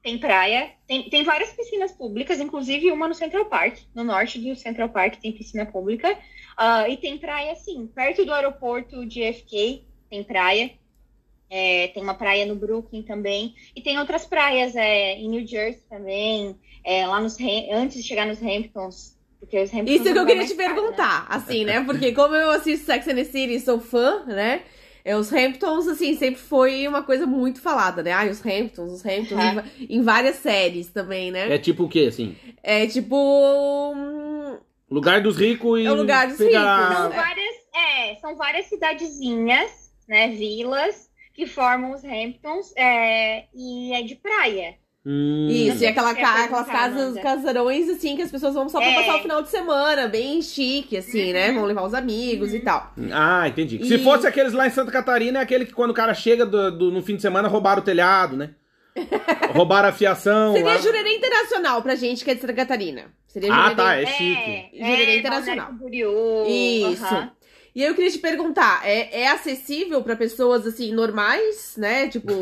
Tem 0.03 0.19
praia, 0.19 0.71
tem, 0.87 1.09
tem 1.09 1.25
várias 1.25 1.51
piscinas 1.55 1.91
públicas, 1.93 2.39
inclusive 2.39 2.93
uma 2.93 3.09
no 3.09 3.15
Central 3.15 3.47
Park, 3.47 3.79
no 3.95 4.05
norte 4.05 4.39
do 4.39 4.55
Central 4.55 4.91
Park 4.91 5.17
tem 5.17 5.33
piscina 5.33 5.65
pública. 5.65 6.19
Ah, 6.59 6.87
e 6.91 6.99
tem 6.99 7.17
praia, 7.17 7.55
sim, 7.57 7.87
perto 7.87 8.23
do 8.25 8.33
aeroporto 8.35 9.07
de 9.07 9.23
FK 9.33 9.83
tem 10.11 10.23
praia. 10.23 10.71
É, 11.49 11.89
tem 11.89 12.03
uma 12.03 12.15
praia 12.15 12.45
no 12.47 12.55
Brooklyn 12.55 13.03
também. 13.03 13.55
E 13.75 13.81
tem 13.81 13.99
outras 13.99 14.27
praias 14.27 14.77
é, 14.77 15.15
em 15.17 15.29
New 15.29 15.47
Jersey 15.47 15.83
também, 15.89 16.55
é, 16.85 17.07
lá 17.07 17.21
nos 17.21 17.37
antes 17.73 17.97
de 18.03 18.03
chegar 18.07 18.27
nos 18.27 18.43
Hamptons. 18.43 19.15
Porque 19.41 19.61
os 19.61 19.73
Hamptons 19.73 19.91
Isso 20.01 20.09
é 20.09 20.13
que 20.13 20.19
eu 20.19 20.27
queria 20.27 20.47
te 20.47 20.55
caro, 20.55 20.69
né? 20.69 20.75
perguntar, 20.75 21.27
assim, 21.29 21.65
né? 21.65 21.83
Porque 21.85 22.13
como 22.13 22.35
eu 22.35 22.51
assisto 22.51 22.87
Sex 22.87 23.07
and 23.09 23.17
the 23.17 23.25
City 23.25 23.55
e 23.57 23.61
sou 23.61 23.79
fã, 23.81 24.25
né? 24.27 24.63
É, 25.05 25.15
os 25.15 25.31
Hamptons, 25.31 25.87
assim, 25.87 26.17
sempre 26.17 26.41
foi 26.41 26.89
uma 26.89 27.03
coisa 27.03 27.27
muito 27.27 27.61
falada, 27.61 28.03
né? 28.03 28.11
Ai, 28.13 28.31
os 28.31 28.41
Hamptons, 28.45 28.91
os 28.91 29.05
Hamptons, 29.05 29.39
É. 29.39 29.65
em 29.81 29.99
em, 29.99 30.03
várias 30.03 30.37
séries 30.37 30.89
também, 30.89 31.31
né? 31.31 31.53
É 31.55 31.59
tipo 31.59 31.85
o 31.85 31.89
quê, 31.91 32.07
assim? 32.09 32.35
É, 32.63 32.87
tipo. 32.87 33.93
hum, 33.95 34.59
Lugar 34.91 35.21
dos 35.21 35.37
ricos 35.37 35.79
e. 35.81 35.85
É 35.85 35.93
o 35.93 35.95
lugar 35.95 36.27
dos 36.29 36.39
pegar- 36.39 36.81
ricos, 36.89 36.97
São 36.97 37.09
né? 37.11 37.17
várias, 37.17 37.55
é, 37.75 38.15
são 38.17 38.37
várias 38.37 38.67
cidadezinhas, 38.67 39.71
né, 40.09 40.29
vilas, 40.29 41.11
que 41.35 41.47
formam 41.47 41.93
os 41.93 42.03
Hamptons, 42.05 42.73
é, 42.77 43.45
e 43.55 43.93
é 43.93 44.03
de 44.03 44.15
praia. 44.15 44.75
Hum. 45.07 45.49
Isso, 45.51 45.79
e 45.79 45.85
Não 45.85 45.91
aquela 45.91 46.15
sei 46.15 46.23
ca- 46.23 46.45
aquelas 46.45 46.67
casas, 46.67 47.03
Amanda. 47.03 47.21
casarões, 47.21 47.89
assim, 47.91 48.17
que 48.17 48.23
as 48.23 48.31
pessoas 48.31 48.55
vão 48.55 48.69
só 48.71 48.79
pra 48.79 48.89
É. 48.89 48.95
passar 48.95 49.17
o 49.17 49.23
final 49.23 49.43
de 49.43 49.51
semana, 49.51 50.09
bem 50.09 50.41
chique, 50.41 50.97
assim, 50.97 51.33
né? 51.33 51.53
Vão 51.53 51.67
levar 51.67 51.83
os 51.83 51.93
amigos 51.93 52.55
e 52.55 52.61
tal. 52.61 52.91
Ah, 53.13 53.47
entendi. 53.47 53.77
E- 53.83 53.87
Se 53.87 53.99
fosse 53.99 54.27
aqueles 54.27 54.55
lá 54.55 54.67
em 54.67 54.71
Santa 54.71 54.91
Catarina, 54.91 55.41
é 55.41 55.43
aquele 55.43 55.67
que 55.67 55.75
quando 55.75 55.91
o 55.91 55.95
cara 55.95 56.15
chega 56.15 56.47
do, 56.47 56.71
do- 56.71 56.91
no 56.91 57.03
fim 57.03 57.17
de 57.17 57.23
semana 57.23 57.49
roubaram 57.49 57.83
o 57.83 57.85
telhado, 57.85 58.35
né? 58.35 58.51
roubaram 59.55 59.89
a 59.89 59.93
fiação. 59.93 60.55
Seria 60.55 60.69
lá. 60.73 60.79
Jurerê 60.79 61.17
Internacional 61.17 61.83
pra 61.83 61.95
gente 61.97 62.25
que 62.25 62.31
é 62.31 62.35
de 62.35 62.41
Santa 62.41 62.55
Catarina. 62.55 63.13
Seria 63.27 63.53
Ah, 63.53 63.57
Jurerê 63.71 63.75
tá, 63.77 63.97
é 63.97 64.07
chique. 64.07 64.71
Jurerê 64.79 65.19
Internacional. 65.19 65.71
Isso. 66.47 67.05
aham. 67.05 67.31
E 67.75 67.83
aí 67.83 67.89
eu 67.89 67.95
queria 67.97 68.11
te 68.11 68.19
perguntar, 68.19 68.83
é, 68.89 69.23
é 69.23 69.29
acessível 69.29 70.01
para 70.01 70.15
pessoas 70.15 70.65
assim 70.65 70.93
normais, 70.95 71.75
né? 71.77 72.07
Tipo, 72.09 72.33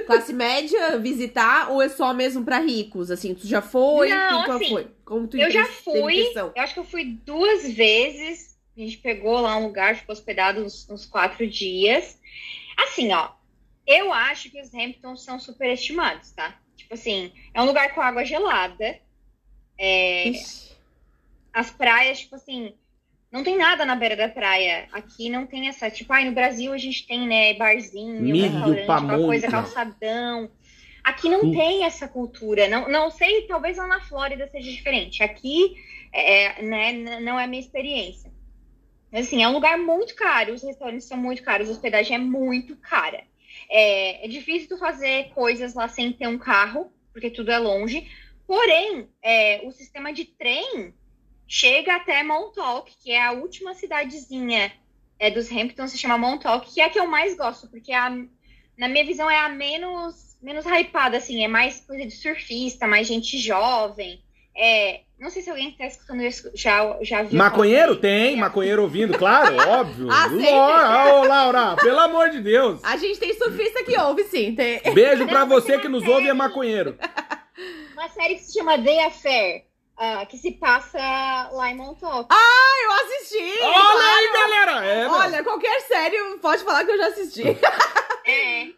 classe 0.00 0.32
média 0.32 0.98
visitar 0.98 1.70
ou 1.70 1.82
é 1.82 1.88
só 1.88 2.12
mesmo 2.12 2.44
para 2.44 2.58
ricos? 2.58 3.10
Assim, 3.10 3.34
tu 3.34 3.46
já 3.46 3.62
foi? 3.62 4.08
Não, 4.08 4.44
tu, 4.44 4.52
assim, 4.52 4.68
foi? 4.68 4.88
Como 5.04 5.26
tu 5.26 5.36
Eu 5.36 5.50
já 5.50 5.66
fui, 5.66 6.32
eu 6.36 6.52
acho 6.56 6.74
que 6.74 6.80
eu 6.80 6.84
fui 6.84 7.04
duas 7.04 7.70
vezes. 7.72 8.58
A 8.76 8.80
gente 8.80 8.98
pegou 8.98 9.40
lá 9.40 9.56
um 9.56 9.66
lugar, 9.66 9.96
ficou 9.96 10.12
hospedado 10.12 10.62
uns, 10.62 10.88
uns 10.90 11.06
quatro 11.06 11.46
dias. 11.46 12.18
Assim, 12.76 13.12
ó, 13.12 13.30
eu 13.86 14.12
acho 14.12 14.50
que 14.50 14.60
os 14.60 14.74
Hamptons 14.74 15.22
são 15.22 15.38
superestimados, 15.38 16.32
tá? 16.32 16.58
Tipo 16.76 16.94
assim, 16.94 17.32
é 17.52 17.62
um 17.62 17.66
lugar 17.66 17.94
com 17.94 18.00
água 18.00 18.24
gelada. 18.24 18.98
É, 19.78 20.32
as 21.52 21.70
praias, 21.70 22.20
tipo 22.20 22.34
assim, 22.34 22.74
não 23.34 23.42
tem 23.42 23.58
nada 23.58 23.84
na 23.84 23.96
beira 23.96 24.14
da 24.14 24.28
praia. 24.28 24.86
Aqui 24.92 25.28
não 25.28 25.44
tem 25.44 25.66
essa, 25.68 25.90
tipo, 25.90 26.12
ai, 26.12 26.24
no 26.24 26.30
Brasil 26.32 26.72
a 26.72 26.78
gente 26.78 27.04
tem, 27.04 27.26
né, 27.26 27.52
barzinho, 27.54 28.22
Milho, 28.22 28.42
restaurante, 28.44 28.86
pamonha. 28.86 29.18
coisa, 29.26 29.48
calçadão. 29.50 30.48
Aqui 31.02 31.28
não 31.28 31.46
Hum. 31.46 31.50
tem 31.50 31.84
essa 31.84 32.06
cultura. 32.06 32.68
Não, 32.68 32.88
não 32.88 33.10
sei, 33.10 33.42
talvez 33.48 33.76
lá 33.76 33.88
na 33.88 34.00
Flórida 34.00 34.46
seja 34.46 34.70
diferente. 34.70 35.20
Aqui, 35.22 35.74
é, 36.12 36.62
né, 36.62 36.92
n- 36.92 37.20
não 37.20 37.38
é 37.38 37.42
a 37.42 37.46
minha 37.48 37.60
experiência. 37.60 38.32
Assim, 39.12 39.42
é 39.42 39.48
um 39.48 39.52
lugar 39.52 39.76
muito 39.78 40.14
caro, 40.14 40.54
os 40.54 40.62
restaurantes 40.62 41.06
são 41.06 41.16
muito 41.16 41.42
caros, 41.42 41.68
a 41.68 41.72
hospedagem 41.72 42.14
é 42.16 42.18
muito 42.20 42.76
cara. 42.76 43.22
É, 43.68 44.24
é 44.24 44.28
difícil 44.28 44.68
tu 44.68 44.78
fazer 44.78 45.30
coisas 45.34 45.74
lá 45.74 45.88
sem 45.88 46.12
ter 46.12 46.28
um 46.28 46.38
carro, 46.38 46.92
porque 47.12 47.30
tudo 47.30 47.50
é 47.50 47.58
longe. 47.58 48.08
Porém, 48.46 49.08
é, 49.22 49.60
o 49.64 49.72
sistema 49.72 50.12
de 50.12 50.24
trem 50.24 50.94
chega 51.46 51.96
até 51.96 52.22
Montauk, 52.22 52.92
que 53.02 53.12
é 53.12 53.22
a 53.22 53.32
última 53.32 53.74
cidadezinha 53.74 54.72
é, 55.18 55.30
dos 55.30 55.50
Hamptons, 55.50 55.90
se 55.90 55.98
chama 55.98 56.18
Montauk, 56.18 56.72
que 56.72 56.80
é 56.80 56.84
a 56.84 56.90
que 56.90 56.98
eu 56.98 57.06
mais 57.06 57.36
gosto, 57.36 57.68
porque 57.68 57.92
é 57.92 57.96
a, 57.96 58.10
na 58.76 58.88
minha 58.88 59.04
visão 59.04 59.30
é 59.30 59.38
a 59.38 59.48
menos, 59.48 60.36
menos 60.42 60.64
hypada, 60.66 61.16
assim, 61.16 61.44
é 61.44 61.48
mais 61.48 61.80
coisa 61.80 62.04
de 62.04 62.12
surfista, 62.12 62.86
mais 62.86 63.06
gente 63.06 63.38
jovem. 63.38 64.22
É, 64.56 65.00
não 65.18 65.30
sei 65.30 65.42
se 65.42 65.50
alguém 65.50 65.72
que 65.72 65.78
tá 65.78 65.86
escutando 65.86 66.22
isso 66.22 66.50
já, 66.54 66.96
já 67.02 67.22
viu. 67.22 67.36
Maconheiro? 67.36 67.96
Tem, 67.96 68.36
maconheiro 68.36 68.82
ouvindo, 68.82 69.16
claro, 69.18 69.56
óbvio. 69.56 70.08
Ah. 70.14 70.28
Laura, 70.28 71.14
ô, 71.14 71.24
Laura, 71.24 71.76
pelo 71.76 71.98
amor 71.98 72.30
de 72.30 72.40
Deus. 72.40 72.80
A 72.84 72.96
gente 72.96 73.18
tem 73.18 73.34
surfista 73.34 73.84
que 73.84 73.98
ouve, 73.98 74.24
sim. 74.24 74.54
Tem... 74.54 74.80
Beijo 74.92 75.26
mas 75.26 75.48
você 75.48 75.78
que 75.78 75.88
nos 75.88 76.06
ouve 76.06 76.22
e 76.22 76.24
é 76.24 76.26
série. 76.26 76.38
maconheiro. 76.38 76.98
Uma 77.92 78.08
série 78.08 78.36
que 78.36 78.44
se 78.44 78.58
chama 78.58 78.78
The 78.78 79.06
Affair, 79.06 79.64
ah, 79.96 80.26
que 80.26 80.36
se 80.36 80.52
passa 80.52 80.98
lá 81.52 81.70
em 81.70 81.76
Montauk. 81.76 82.28
Eu 82.84 82.92
assisti! 82.92 83.62
Olha 83.62 84.16
aí, 84.16 84.32
galera. 84.32 84.86
É. 84.86 85.08
Olha, 85.08 85.44
qualquer 85.44 85.80
série 85.82 86.16
pode 86.38 86.62
falar 86.64 86.84
que 86.84 86.90
eu 86.92 86.98
já 86.98 87.08
assisti. 87.08 87.42
É. 88.26 88.68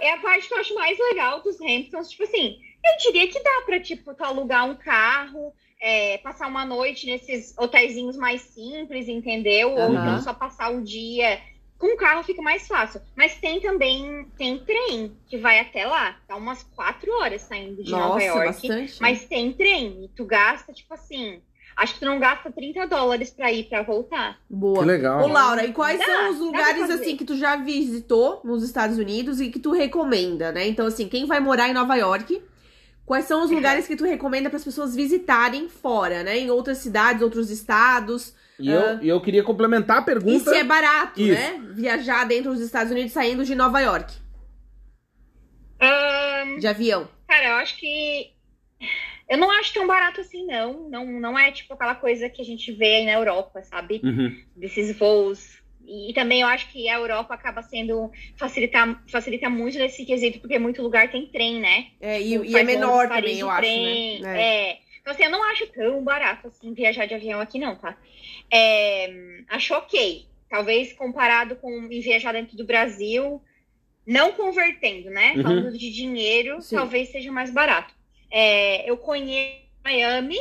É 0.00 0.12
a 0.12 0.18
parte 0.18 0.46
que 0.46 0.54
eu 0.54 0.58
acho 0.58 0.72
mais 0.72 0.96
legal 0.96 1.40
dos 1.42 1.60
Hamptons. 1.60 2.10
Tipo 2.10 2.22
assim, 2.22 2.58
eu 2.84 2.96
diria 2.98 3.26
que 3.26 3.42
dá 3.42 3.62
pra, 3.66 3.80
tipo, 3.80 4.14
tu 4.14 4.22
alugar 4.22 4.64
um 4.70 4.76
carro, 4.76 5.52
é, 5.80 6.18
passar 6.18 6.46
uma 6.46 6.64
noite 6.64 7.06
nesses 7.06 7.58
hotéisinhos 7.58 8.16
mais 8.16 8.40
simples, 8.42 9.08
entendeu? 9.08 9.72
Ou 9.72 9.78
Aham. 9.78 9.92
então 9.92 10.22
só 10.22 10.32
passar 10.32 10.70
o 10.72 10.80
dia. 10.80 11.40
Com 11.78 11.94
o 11.94 11.96
carro 11.96 12.22
fica 12.22 12.40
mais 12.40 12.66
fácil. 12.68 13.00
Mas 13.16 13.34
tem 13.36 13.60
também, 13.60 14.26
tem 14.38 14.58
trem 14.58 15.16
que 15.26 15.36
vai 15.36 15.58
até 15.60 15.84
lá. 15.86 16.16
Tá 16.26 16.36
umas 16.36 16.62
quatro 16.62 17.10
horas 17.20 17.42
saindo 17.42 17.82
de 17.82 17.90
Nova 17.90 18.14
Nossa, 18.14 18.24
York. 18.24 18.46
bastante. 18.46 19.02
Mas 19.02 19.24
tem 19.26 19.52
trem. 19.52 20.04
E 20.04 20.08
tu 20.08 20.24
gasta, 20.24 20.72
tipo 20.72 20.94
assim. 20.94 21.40
Acho 21.76 21.94
que 21.94 22.00
tu 22.00 22.06
não 22.06 22.20
gasta 22.20 22.52
30 22.52 22.86
dólares 22.86 23.30
pra 23.30 23.50
ir 23.52 23.64
pra 23.64 23.82
voltar. 23.82 24.38
Boa. 24.48 24.78
Que 24.78 24.84
legal. 24.86 25.24
Ô, 25.24 25.26
Laura, 25.26 25.64
e 25.66 25.72
quais 25.72 25.98
Dá, 25.98 26.04
são 26.04 26.30
os 26.30 26.38
dá 26.38 26.44
lugares 26.44 26.88
assim 26.90 27.16
que 27.16 27.24
tu 27.24 27.36
já 27.36 27.56
visitou 27.56 28.40
nos 28.44 28.62
Estados 28.62 28.96
Unidos 28.96 29.40
e 29.40 29.50
que 29.50 29.58
tu 29.58 29.72
recomenda, 29.72 30.52
né? 30.52 30.68
Então, 30.68 30.86
assim, 30.86 31.08
quem 31.08 31.26
vai 31.26 31.40
morar 31.40 31.68
em 31.68 31.72
Nova 31.74 31.96
York, 31.96 32.40
quais 33.04 33.24
são 33.24 33.42
os 33.42 33.50
Uhum. 33.50 33.56
lugares 33.56 33.88
que 33.88 33.96
tu 33.96 34.04
recomenda 34.04 34.48
para 34.48 34.56
as 34.58 34.64
pessoas 34.64 34.94
visitarem 34.94 35.68
fora, 35.68 36.22
né? 36.22 36.38
Em 36.38 36.48
outras 36.50 36.78
cidades, 36.78 37.20
outros 37.22 37.50
estados. 37.50 38.32
E 38.58 38.70
eu, 38.70 39.02
e 39.02 39.08
eu 39.08 39.20
queria 39.20 39.42
complementar 39.42 39.98
a 39.98 40.02
E 40.02 40.04
pergunta. 40.04 40.50
se 40.50 40.56
é 40.56 40.64
barato, 40.64 41.20
Isso. 41.20 41.32
né? 41.34 41.60
Viajar 41.74 42.24
dentro 42.24 42.52
dos 42.52 42.60
Estados 42.60 42.92
Unidos 42.92 43.12
saindo 43.12 43.44
de 43.44 43.54
Nova 43.54 43.80
York, 43.80 44.14
Ahn, 45.80 46.58
de 46.58 46.66
avião. 46.66 47.08
Cara, 47.28 47.48
eu 47.48 47.54
acho 47.54 47.76
que. 47.78 48.32
Eu 49.28 49.38
não 49.38 49.50
acho 49.50 49.72
tão 49.72 49.86
barato 49.86 50.20
assim, 50.20 50.46
não. 50.46 50.88
Não, 50.88 51.06
não 51.06 51.38
é 51.38 51.50
tipo 51.50 51.72
aquela 51.74 51.94
coisa 51.94 52.28
que 52.28 52.42
a 52.42 52.44
gente 52.44 52.70
vê 52.72 52.96
aí 52.96 53.06
na 53.06 53.12
Europa, 53.12 53.62
sabe? 53.62 54.00
Uhum. 54.04 54.36
Desses 54.54 54.96
voos. 54.96 55.62
E, 55.86 56.10
e 56.10 56.14
também 56.14 56.42
eu 56.42 56.46
acho 56.46 56.70
que 56.70 56.88
a 56.88 56.94
Europa 56.94 57.34
acaba 57.34 57.62
sendo. 57.62 58.10
Facilita, 58.36 59.00
facilita 59.10 59.48
muito 59.50 59.78
nesse 59.78 60.04
quesito, 60.04 60.40
porque 60.40 60.58
muito 60.58 60.82
lugar 60.82 61.10
tem 61.10 61.26
trem, 61.26 61.58
né? 61.60 61.86
É, 62.00 62.20
e, 62.20 62.38
Faz 62.38 62.50
e 62.50 62.56
é 62.56 62.62
menor 62.62 63.08
Paris 63.08 63.24
também, 63.24 63.40
eu 63.40 63.50
acho, 63.50 63.60
trem, 63.60 64.20
né? 64.20 64.40
É. 64.40 64.70
É. 64.70 64.78
Então, 65.04 65.12
assim, 65.12 65.24
eu 65.24 65.30
não 65.30 65.44
acho 65.50 65.66
tão 65.66 66.02
barato 66.02 66.46
assim 66.48 66.72
viajar 66.72 67.04
de 67.04 67.12
avião 67.12 67.38
aqui, 67.38 67.58
não, 67.58 67.76
tá? 67.76 67.94
É, 68.50 69.44
acho 69.48 69.74
ok. 69.74 70.24
Talvez 70.48 70.94
comparado 70.94 71.56
com 71.56 71.88
viajar 71.88 72.32
dentro 72.32 72.56
do 72.56 72.64
Brasil, 72.64 73.42
não 74.06 74.32
convertendo, 74.32 75.10
né? 75.10 75.34
Uhum. 75.36 75.42
Falando 75.42 75.76
de 75.76 75.92
dinheiro, 75.92 76.62
Sim. 76.62 76.76
talvez 76.76 77.10
seja 77.10 77.30
mais 77.30 77.50
barato. 77.50 77.94
É, 78.30 78.88
eu 78.88 78.96
conheço 78.96 79.60
Miami, 79.84 80.38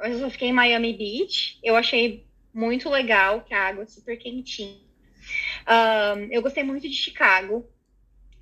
eu 0.00 0.18
só 0.20 0.30
fiquei 0.30 0.48
em 0.48 0.54
Miami 0.54 0.94
Beach. 0.94 1.58
Eu 1.62 1.76
achei 1.76 2.26
muito 2.54 2.88
legal, 2.88 3.42
que 3.42 3.52
a 3.52 3.68
água 3.68 3.82
é 3.82 3.86
super 3.86 4.16
quentinha. 4.16 4.80
Ahn, 5.66 6.28
eu 6.30 6.40
gostei 6.40 6.64
muito 6.64 6.88
de 6.88 6.96
Chicago. 6.96 7.68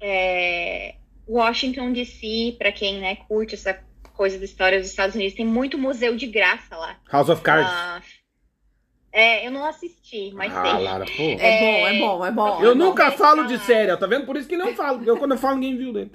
É, 0.00 0.94
Washington 1.28 1.92
DC, 1.92 2.54
para 2.56 2.70
quem 2.70 3.00
né, 3.00 3.16
curte 3.16 3.56
essa 3.56 3.74
coisa 4.16 4.38
da 4.38 4.44
história 4.44 4.80
dos 4.80 4.88
Estados 4.88 5.14
Unidos, 5.14 5.36
tem 5.36 5.46
muito 5.46 5.78
museu 5.78 6.16
de 6.16 6.26
graça 6.26 6.76
lá. 6.76 6.96
House 7.10 7.28
of 7.28 7.42
Cards. 7.42 7.70
Ah, 7.70 8.00
é, 9.12 9.46
eu 9.46 9.50
não 9.50 9.64
assisti, 9.64 10.30
mas 10.34 10.54
ah, 10.54 10.62
tem. 10.62 10.82
Lara, 10.82 11.04
pô. 11.06 11.22
É 11.22 11.58
bom, 11.60 11.86
é 11.86 11.98
bom, 11.98 12.26
é 12.26 12.30
bom. 12.30 12.62
Eu 12.62 12.72
é 12.72 12.74
nunca 12.74 13.10
bom. 13.10 13.16
falo 13.16 13.46
de 13.46 13.58
série, 13.60 13.96
tá 13.96 14.06
vendo? 14.06 14.26
Por 14.26 14.36
isso 14.36 14.48
que 14.48 14.56
não 14.56 14.74
falo. 14.74 14.98
Porque 14.98 15.10
eu, 15.10 15.16
quando 15.16 15.32
eu 15.32 15.38
falo, 15.38 15.56
ninguém 15.56 15.76
viu, 15.78 15.92
né? 15.92 16.08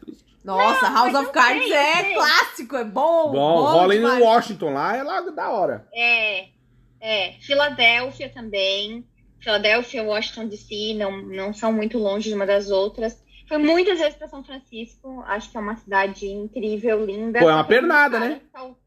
Nossa, 0.44 0.90
Não, 0.90 0.96
House 0.96 1.14
of 1.16 1.32
Cards 1.32 1.64
sei, 1.64 1.74
é 1.74 1.96
sei. 1.96 2.14
clássico, 2.14 2.76
é 2.76 2.84
bom. 2.84 3.32
Bom, 3.32 3.62
rola 3.62 3.96
em. 3.96 4.04
Washington 4.04 4.74
lá, 4.74 4.96
é 4.96 5.04
lá 5.04 5.22
da 5.22 5.50
hora. 5.50 5.88
É, 5.94 6.46
é, 7.00 7.34
Filadélfia 7.40 8.30
também. 8.30 9.04
Filadélfia, 9.40 10.04
Washington 10.04 10.48
DC, 10.48 10.94
não, 10.94 11.24
não 11.24 11.54
são 11.54 11.74
muito 11.74 11.98
longe 11.98 12.32
uma 12.32 12.46
das 12.46 12.70
outras. 12.70 13.20
Fui 13.60 13.68
muitas 13.68 14.00
vezes 14.00 14.16
para 14.16 14.28
São 14.30 14.44
Francisco, 14.44 15.22
acho 15.28 15.52
que 15.52 15.58
é 15.58 15.60
uma 15.60 15.76
cidade 15.76 16.28
incrível, 16.28 17.06
linda. 17.06 17.40
Pô, 17.40 17.50
é 17.50 17.54
uma 17.54 17.64
só 17.64 17.70
muito 17.70 17.82
pernada, 17.82 18.20
cara, 18.20 18.30
né? 18.30 18.42
tal- 18.52 18.80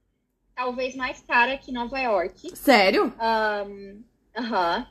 talvez 0.55 0.95
mais 0.97 1.21
cara 1.21 1.59
que 1.59 1.71
Nova 1.73 1.99
York. 1.99 2.57
Sério? 2.57 3.13
Aham. 4.37 4.87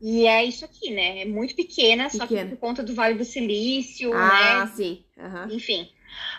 E 0.00 0.26
é 0.26 0.44
isso 0.44 0.64
aqui, 0.64 0.90
né? 0.90 1.20
É 1.20 1.24
muito 1.24 1.54
pequena, 1.54 2.10
só 2.10 2.26
Pequena. 2.26 2.50
que 2.50 2.56
por 2.56 2.60
conta 2.60 2.82
do 2.82 2.94
Vale 2.94 3.14
do 3.14 3.24
Silício, 3.24 4.12
Ah, 4.12 4.66
né? 4.66 4.72
sim. 4.74 5.04
Aham. 5.16 5.48
Enfim. 5.52 5.88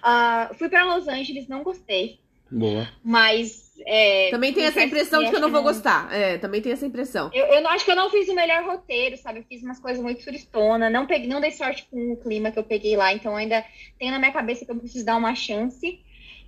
Ah, 0.01 0.51
fui 0.57 0.67
para 0.67 0.83
Los 0.83 1.07
Angeles, 1.07 1.47
não 1.47 1.63
gostei, 1.63 2.19
Boa. 2.53 2.87
mas. 3.03 3.71
é, 3.85 4.29
Também 4.29 4.53
tem 4.53 4.63
essa 4.65 4.81
impressão 4.83 5.23
de 5.23 5.29
que 5.29 5.35
eu 5.35 5.39
não 5.41 5.49
vou 5.51 5.63
gostar. 5.63 6.13
É, 6.13 6.37
também 6.37 6.61
tem 6.61 6.71
essa 6.71 6.85
impressão. 6.85 7.31
Eu, 7.33 7.45
eu 7.47 7.61
não- 7.61 7.71
acho 7.71 7.83
que 7.83 7.91
eu 7.91 7.95
não 7.95 8.09
fiz 8.09 8.29
o 8.29 8.35
melhor 8.35 8.63
roteiro, 8.63 9.17
sabe? 9.17 9.39
Eu 9.39 9.43
fiz 9.43 9.63
umas 9.63 9.79
coisas 9.79 10.01
muito 10.01 10.23
turistona, 10.23 10.89
não 10.89 11.05
peguei, 11.07 11.27
não 11.27 11.41
dei 11.41 11.51
sorte 11.51 11.87
com 11.89 12.13
o 12.13 12.17
clima 12.17 12.51
que 12.51 12.59
eu 12.59 12.63
peguei 12.63 12.95
lá, 12.95 13.11
então 13.13 13.35
ainda 13.35 13.63
tenho 13.99 14.11
na 14.11 14.19
minha 14.19 14.31
cabeça 14.31 14.65
que 14.65 14.71
eu 14.71 14.75
preciso 14.75 15.05
dar 15.05 15.15
uma 15.17 15.33
chance. 15.35 15.99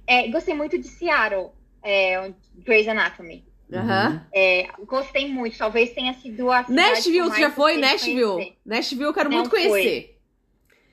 É, 0.07 0.27
gostei 0.27 0.53
muito 0.53 0.77
de 0.77 0.87
Seattle, 0.87 1.49
é, 1.83 2.31
Grey's 2.63 2.87
Anatomy. 2.87 3.43
Aham. 3.73 4.23
É, 4.31 4.67
gostei 4.85 5.27
muito, 5.27 5.57
talvez 5.57 5.91
tenha 5.91 6.13
sido 6.13 6.51
a 6.51 6.63
Nashville, 6.69 7.27
mais 7.27 7.39
já 7.39 7.49
foi? 7.49 7.77
Nashville? 7.77 8.21
conhecer. 8.33 8.53
Nashville 8.63 9.03
eu 9.05 9.13
quero 9.13 9.29
Não 9.29 9.37
muito 9.39 9.49
conhecer. 9.49 10.14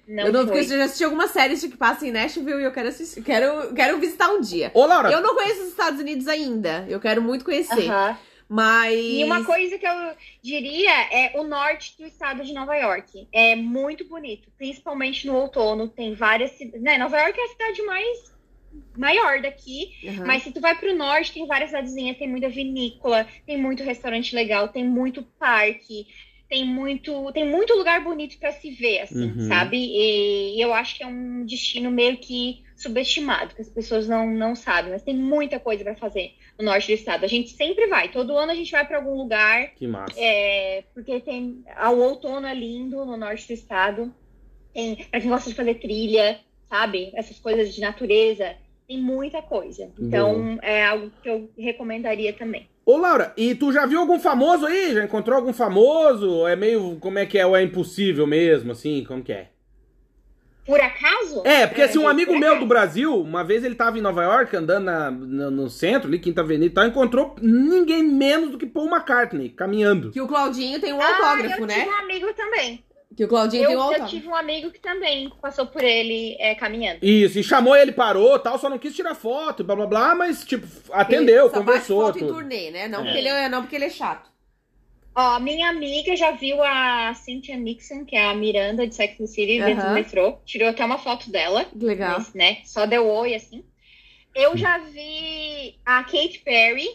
Não, 0.07 0.25
eu 0.25 0.33
não, 0.33 0.41
foi. 0.47 0.59
porque 0.59 0.73
eu 0.73 0.79
já 0.79 0.85
assisti 0.85 1.05
algumas 1.05 1.31
séries 1.31 1.61
que 1.61 1.77
passam 1.77 2.09
em 2.09 2.13
Nashville 2.13 2.61
e 2.61 2.65
eu 2.65 2.73
quero 2.73 2.89
assistir. 2.89 3.23
Quero, 3.23 3.73
quero 3.75 3.99
visitar 3.99 4.31
um 4.31 4.41
dia. 4.41 4.71
Ô, 4.75 4.85
Laura, 4.85 5.11
Eu 5.11 5.21
não 5.21 5.35
conheço 5.35 5.63
os 5.63 5.69
Estados 5.69 6.01
Unidos 6.01 6.27
ainda. 6.27 6.85
Eu 6.89 7.01
quero 7.01 7.23
muito 7.23 7.45
conhecer. 7.45 7.89
Aham. 7.89 8.19
Mas. 8.49 8.95
E 8.95 9.25
uma 9.25 9.45
coisa 9.45 9.79
que 9.79 9.87
eu 9.87 9.95
diria 10.43 10.91
é 11.11 11.33
o 11.41 11.45
norte 11.45 11.97
do 11.97 12.05
estado 12.05 12.45
de 12.45 12.53
Nova 12.53 12.77
York. 12.77 13.27
É 13.33 13.57
muito 13.57 14.05
bonito, 14.07 14.51
principalmente 14.59 15.27
no 15.27 15.37
outono. 15.37 15.89
Tem 15.89 16.15
várias 16.15 16.51
cidades. 16.53 16.83
Né? 16.83 16.99
Nova 16.99 17.19
York 17.19 17.41
é 17.41 17.45
a 17.45 17.49
cidade 17.49 17.83
mais 17.83 18.33
maior 18.95 19.41
daqui. 19.41 19.95
Aham. 20.07 20.27
Mas 20.27 20.43
se 20.43 20.53
tu 20.53 20.61
vai 20.61 20.77
pro 20.77 20.95
norte, 20.95 21.33
tem 21.33 21.47
várias 21.47 21.71
cidadezinhas, 21.71 22.19
tem 22.19 22.29
muita 22.29 22.51
vinícola, 22.51 23.27
tem 23.47 23.57
muito 23.57 23.83
restaurante 23.83 24.35
legal, 24.35 24.69
tem 24.69 24.85
muito 24.85 25.23
parque, 25.39 26.07
tem 26.53 26.67
muito, 26.67 27.33
tem 27.33 27.49
muito 27.49 27.73
lugar 27.73 28.05
bonito 28.05 28.39
para 28.39 28.53
se 28.53 28.73
ver, 28.73 29.01
assim, 29.01 29.25
Uhum. 29.25 29.49
sabe? 29.49 29.79
E, 29.79 30.61
eu 30.61 30.75
acho 30.75 30.99
que 30.99 31.03
é 31.03 31.07
um 31.07 31.47
destino 31.47 31.91
meio 31.91 32.19
que 32.19 32.63
subestimado, 32.77 33.55
que 33.55 33.63
as 33.63 33.71
pessoas 33.71 34.07
não, 34.07 34.31
não 34.31 34.55
sabem, 34.55 34.93
mas 34.93 35.01
tem 35.03 35.17
muita 35.17 35.59
coisa 35.59 35.83
para 35.83 35.97
fazer 35.97 36.33
no 36.59 36.67
norte 36.67 36.89
do 36.89 36.93
estado. 36.93 37.25
A 37.25 37.27
gente 37.27 37.49
sempre 37.53 37.87
vai, 37.87 38.11
todo 38.11 38.37
ano 38.37 38.53
a 38.53 38.55
gente 38.55 38.71
vai 38.71 38.87
para 38.87 38.99
algum 38.99 39.15
lugar, 39.17 39.69
Que 39.77 39.87
massa. 39.87 40.13
é, 40.21 40.85
porque 40.93 41.21
tem 41.21 41.65
o 41.91 41.97
outono 42.03 42.47
é 42.47 42.55
lindo 42.55 43.03
no 43.07 43.17
norte 43.17 43.47
do 43.47 43.55
estado. 43.55 44.15
Tem, 44.75 44.97
pra 45.11 45.23
quem 45.23 45.31
gosta 45.31 45.49
de 45.49 45.57
fazer 45.57 45.77
trilha, 45.77 46.39
sabe? 46.69 47.13
Essas 47.15 47.39
coisas 47.39 47.75
de 47.75 47.81
natureza, 47.81 48.55
tem 48.87 49.01
muita 49.01 49.41
coisa. 49.41 49.91
Então, 49.99 50.59
é 50.61 50.85
algo 50.85 51.11
que 51.23 51.31
eu 51.31 51.51
recomendaria 51.57 52.35
também. 52.35 52.69
Ô, 52.85 52.97
Laura, 52.97 53.33
e 53.37 53.55
tu 53.55 53.73
já 53.73 53.87
viu 53.87 54.01
algum 54.01 54.19
famoso 54.19 54.67
aí? 54.67 54.93
Já 54.95 55.05
encontrou 55.05 55.37
algum 55.37 55.53
famoso? 55.53 56.47
É 56.49 56.57
meio, 56.57 56.97
como 57.01 57.19
é 57.19 57.25
que 57.27 57.39
é? 57.39 57.47
Ou 57.47 57.57
é 57.57 57.63
impossível 57.63 58.27
mesmo, 58.27 58.73
assim? 58.73 59.05
Como 59.05 59.23
que 59.23 59.33
é? 59.33 59.49
Por 60.65 60.81
acaso? 60.81 61.43
É, 61.45 61.67
porque 61.67 61.83
assim, 61.83 61.99
um 61.99 62.07
amigo 62.09 62.39
meu 62.39 62.59
do 62.61 62.67
Brasil, 62.67 63.21
uma 63.21 63.43
vez 63.43 63.65
ele 63.65 63.75
tava 63.75 63.99
em 63.99 64.01
Nova 64.01 64.23
York, 64.23 64.55
andando 64.57 64.85
na- 64.85 65.11
no, 65.11 65.51
no 65.51 65.69
centro, 65.71 66.07
ali, 66.09 66.21
Quinta 66.21 66.41
Avenida 66.41 66.67
e 66.67 66.71
tal, 66.71 66.87
encontrou 66.87 67.35
ninguém 67.43 68.03
menos 68.05 68.51
do 68.51 68.59
que 68.59 68.67
Paul 68.67 68.87
McCartney, 68.89 69.49
caminhando. 69.49 70.11
Que 70.13 70.21
o 70.21 70.27
Claudinho 70.29 70.81
tem 70.81 70.93
um 70.93 71.01
Ah, 71.01 71.07
autógrafo, 71.09 71.63
eu 71.63 71.67
né? 71.67 71.75
tive 71.75 71.89
um 71.89 71.99
amigo 71.99 72.33
também. 72.35 72.85
Que 73.17 73.25
o 73.25 73.29
Claudinho 73.29 73.65
Eu, 73.65 73.69
tem 73.69 73.77
um 73.77 73.79
eu 73.81 73.83
autógrafo. 73.85 74.11
tive 74.11 74.29
um 74.29 74.35
amigo 74.35 74.71
que 74.71 74.79
também 74.81 75.31
passou 75.41 75.67
por 75.67 75.83
ele 75.85 76.37
é, 76.39 76.55
caminhando. 76.55 76.99
Isso, 77.05 77.39
e 77.39 77.43
chamou 77.45 77.77
ele, 77.77 77.93
parou 77.93 78.39
tal, 78.39 78.59
só 78.59 78.69
não 78.71 78.79
quis 78.79 78.95
tirar 78.97 79.15
foto, 79.15 79.63
blá 79.63 79.77
blá 79.77 79.87
blá, 79.87 80.15
mas, 80.15 80.45
tipo, 80.45 80.67
atendeu, 80.93 81.45
Ele 81.47 81.51
só 81.55 81.59
conversou. 81.61 82.03
foto 82.07 82.17
em 82.19 82.21
tudo. 82.21 82.35
turnê, 82.35 82.71
né? 82.71 82.89
Não, 82.89 83.01
É. 83.01 83.05
porque 83.05 83.19
ele 83.19 83.29
é, 83.29 83.49
não 83.49 83.63
porque 83.63 83.77
ele 83.77 83.85
é 83.85 83.91
chato. 83.91 84.31
Ó, 85.15 85.39
minha 85.41 85.69
amiga 85.69 86.17
já 86.17 86.31
viu 86.31 86.63
a 86.63 87.13
Cynthia 87.13 87.55
Nixon, 87.57 88.07
que 88.07 88.17
é 88.17 88.25
a 88.31 88.35
Miranda 88.35 88.87
de 88.87 88.95
Sex 88.95 89.21
and 89.21 89.27
City, 89.27 89.59
dentro 89.63 89.83
Aham. 89.83 89.89
do 89.91 89.95
metrô. 89.95 90.39
Tirou 90.47 90.69
até 90.71 90.83
uma 90.83 90.97
foto 90.97 91.31
dela. 91.31 91.67
Legal. 91.79 92.15
Mas, 92.19 92.33
né? 92.33 92.59
Só 92.65 92.87
deu 92.87 93.07
oi, 93.07 93.35
assim. 93.35 93.63
Eu 94.35 94.57
já 94.57 94.79
vi 94.79 95.77
a 95.85 96.03
Katy 96.05 96.41
Perry, 96.43 96.89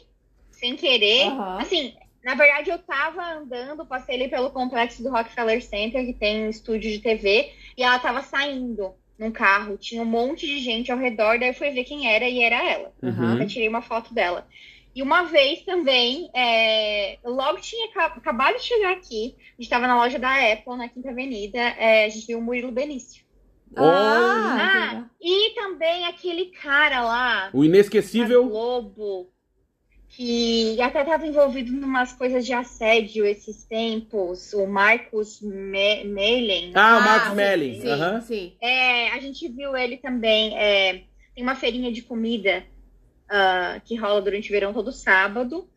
sem 0.49 0.75
querer. 0.75 1.27
Aham. 1.27 1.59
Assim, 1.61 1.93
na 2.27 2.35
verdade, 2.35 2.69
eu 2.69 2.77
tava 2.79 3.23
andando, 3.23 3.85
passei 3.85 4.15
ali 4.15 4.27
pelo 4.27 4.49
complexo 4.51 5.01
do 5.01 5.09
Rockefeller 5.09 5.63
Center, 5.63 6.05
que 6.05 6.13
tem 6.13 6.45
um 6.45 6.49
estúdio 6.49 6.91
de 6.91 6.99
TV, 6.99 7.51
e 7.77 7.81
ela 7.83 7.97
tava 7.99 8.21
saindo 8.21 8.93
num 9.17 9.31
carro. 9.31 9.77
Tinha 9.77 10.01
um 10.01 10.05
monte 10.05 10.45
de 10.45 10.59
gente 10.59 10.91
ao 10.91 10.97
redor, 10.97 11.39
daí 11.39 11.49
eu 11.49 11.53
fui 11.53 11.69
ver 11.71 11.85
quem 11.85 12.13
era 12.13 12.27
e 12.27 12.43
era 12.43 12.61
ela. 12.69 12.91
Uhum. 13.01 13.41
Eu 13.41 13.47
tirei 13.47 13.69
uma 13.69 13.81
foto 13.81 14.13
dela. 14.13 14.45
E 14.93 15.01
uma 15.01 15.23
vez 15.23 15.61
também, 15.63 16.29
é, 16.35 17.17
logo 17.23 17.61
tinha 17.61 17.85
aca- 17.91 18.17
acabado 18.17 18.55
de 18.57 18.63
chegar 18.63 18.91
aqui, 18.91 19.35
a 19.37 19.51
gente 19.51 19.61
estava 19.61 19.87
na 19.87 19.95
loja 19.95 20.19
da 20.19 20.51
Apple, 20.51 20.75
na 20.75 20.89
Quinta 20.89 21.11
Avenida, 21.11 21.59
é, 21.59 22.05
a 22.05 22.09
gente 22.09 22.27
viu 22.27 22.39
o 22.39 22.41
Murilo 22.41 22.71
Benício. 22.73 23.23
Ah, 23.75 24.55
que 24.57 24.61
Ah, 24.61 25.05
e 25.21 25.53
também 25.55 26.05
aquele 26.05 26.45
cara 26.47 27.01
lá, 27.03 27.49
O 27.53 27.63
inesquecível. 27.63 28.47
Globo, 28.49 29.29
que 30.17 30.81
até 30.81 31.01
estava 31.01 31.27
envolvido 31.27 31.71
em 31.71 31.83
umas 31.83 32.11
coisas 32.11 32.43
de 32.43 32.51
assédio 32.51 33.23
esses 33.23 33.63
tempos, 33.65 34.51
o 34.51 34.65
Marcos 34.65 35.39
Me 35.43 36.03
Mellen. 36.05 36.71
Ah, 36.73 36.97
o 36.97 37.01
Marcos 37.01 37.29
sim, 37.29 37.35
Melling. 37.35 37.81
Sim, 37.81 37.87
aham. 37.91 38.21
sim. 38.21 38.53
É, 38.59 39.11
a 39.11 39.19
gente 39.19 39.47
viu 39.47 39.77
ele 39.77 39.97
também. 39.97 40.57
é, 40.57 41.03
tem 41.35 41.43
uma 41.43 41.53
feirinha 41.53 41.91
de 41.91 42.01
comida 42.01 42.63
ah, 43.29 43.79
que 43.85 43.95
rola 43.95 44.19
durante 44.19 44.49
o 44.49 44.51
verão 44.51 44.73
todo 44.73 44.91
sábado 44.91 45.69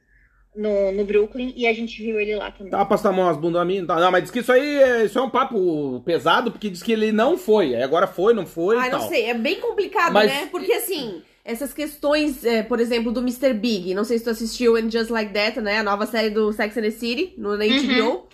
no, 0.56 0.90
no 0.90 1.04
Brooklyn 1.04 1.52
e 1.54 1.66
a 1.66 1.74
gente 1.74 2.02
viu 2.02 2.18
ele 2.18 2.34
lá 2.34 2.50
também. 2.50 2.70
Tava 2.70 2.86
passando 2.86 3.12
a 3.12 3.16
mão 3.18 3.28
as 3.28 3.36
bundas 3.36 3.60
a 3.60 3.64
mim. 3.66 3.84
Tá. 3.84 4.00
Não, 4.00 4.10
mas 4.10 4.22
diz 4.22 4.30
que 4.32 4.38
isso 4.38 4.52
aí 4.52 4.78
é, 4.82 5.04
isso 5.04 5.18
é 5.18 5.22
um 5.22 5.28
papo 5.28 6.00
pesado, 6.06 6.50
porque 6.50 6.70
diz 6.70 6.82
que 6.82 6.92
ele 6.92 7.12
não 7.12 7.36
foi. 7.36 7.74
Aí 7.74 7.82
Agora 7.82 8.06
foi, 8.06 8.32
não 8.32 8.46
foi 8.46 8.78
Ai, 8.78 8.88
e 8.88 8.90
não 8.90 9.00
tal. 9.00 9.08
sei, 9.10 9.26
é 9.26 9.34
bem 9.34 9.60
complicado, 9.60 10.14
Mas- 10.14 10.30
né? 10.30 10.48
Porque 10.50 10.72
assim, 10.72 11.22
essas 11.50 11.72
questões, 11.72 12.44
é, 12.44 12.62
por 12.62 12.80
exemplo, 12.80 13.10
do 13.12 13.20
Mr. 13.20 13.52
Big, 13.52 13.94
não 13.94 14.04
sei 14.04 14.18
se 14.18 14.24
tu 14.24 14.30
assistiu 14.30 14.76
And 14.76 14.90
Just 14.90 15.10
Like 15.10 15.32
That, 15.32 15.60
né? 15.60 15.78
A 15.78 15.82
nova 15.82 16.06
série 16.06 16.30
do 16.30 16.52
Sex 16.52 16.76
and 16.76 16.82
the 16.82 16.90
City, 16.90 17.34
no, 17.36 17.56
na 17.56 17.64
HBO. 17.64 18.28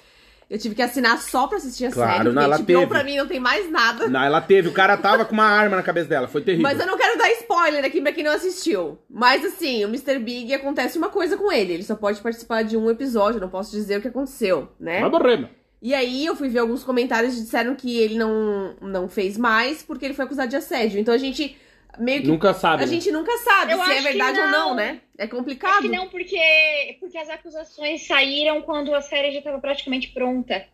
Eu 0.49 0.59
tive 0.59 0.77
que 0.77 0.83
assinar 0.83 1.21
só 1.21 1.49
pra 1.49 1.57
assistir 1.59 1.87
a 1.87 1.91
Claro, 1.91 2.23
série, 2.23 2.35
não, 2.35 2.41
ela 2.43 2.57
HBO 2.59 2.67
teve. 2.67 2.87
pra 2.87 3.03
mim 3.03 3.17
não 3.17 3.27
tem 3.27 3.41
mais 3.41 3.69
nada. 3.69 4.07
Não, 4.07 4.23
ela 4.23 4.41
teve. 4.41 4.69
O 4.69 4.73
cara 4.73 4.97
tava 4.97 5.25
com 5.25 5.33
uma 5.33 5.43
arma 5.45 5.75
na 5.75 5.83
cabeça 5.83 6.09
dela. 6.09 6.29
Foi 6.29 6.41
terrível. 6.41 6.63
Mas 6.63 6.79
eu 6.79 6.87
não 6.87 6.97
quero 6.97 7.19
dar 7.19 7.29
spoiler 7.33 7.85
aqui 7.85 8.01
pra 8.01 8.13
quem 8.13 8.23
não 8.23 8.31
assistiu. 8.31 8.97
Mas 9.11 9.45
assim, 9.45 9.85
o 9.85 9.89
Mr. 9.89 10.21
Big 10.21 10.55
acontece 10.55 10.97
uma 10.99 11.09
coisa 11.09 11.37
com 11.37 11.51
ele. 11.51 11.73
Ele 11.73 11.83
só 11.83 11.97
pode 11.97 12.21
participar 12.21 12.63
de 12.63 12.77
um 12.77 12.89
episódio, 12.89 13.39
eu 13.39 13.41
não 13.41 13.49
posso 13.49 13.73
dizer 13.73 13.99
o 13.99 14.01
que 14.03 14.07
aconteceu, 14.07 14.69
né? 14.79 15.01
Vai 15.01 15.11
morrer, 15.11 15.37
meu. 15.39 15.49
E 15.83 15.93
aí 15.93 16.25
eu 16.25 16.37
fui 16.37 16.49
ver 16.49 16.61
alguns 16.61 16.85
comentários 16.85 17.35
que 17.35 17.41
disseram 17.41 17.75
que 17.75 17.99
ele 17.99 18.17
não, 18.17 18.77
não 18.81 19.09
fez 19.09 19.37
mais 19.37 19.83
porque 19.83 20.05
ele 20.05 20.15
foi 20.15 20.27
acusado 20.27 20.49
de 20.49 20.55
assédio. 20.57 21.01
Então 21.01 21.13
a 21.13 21.19
gente 21.19 21.57
meio 21.99 22.23
que. 22.23 22.29
Nunca 22.29 22.53
sabe. 22.55 22.83
A 22.83 22.87
né? 22.87 22.93
gente 22.93 23.11
nunca 23.11 23.37
sabe 23.39 23.73
Eu 23.73 23.79
se 23.85 23.91
é 23.91 23.95
acho 23.95 24.03
verdade 24.03 24.41
ou 24.41 24.47
não, 24.49 24.69
não. 24.71 24.75
né? 24.75 25.01
É 25.19 25.25
Acho 25.25 25.33
complicado. 25.35 25.83
que 25.83 25.89
não, 25.89 26.09
porque, 26.09 26.97
porque 27.01 27.17
as 27.19 27.29
acusações 27.29 28.07
saíram 28.07 28.61
quando 28.63 28.95
a 28.95 29.01
série 29.01 29.33
já 29.33 29.39
estava 29.39 29.59
praticamente 29.59 30.09
pronta. 30.09 30.67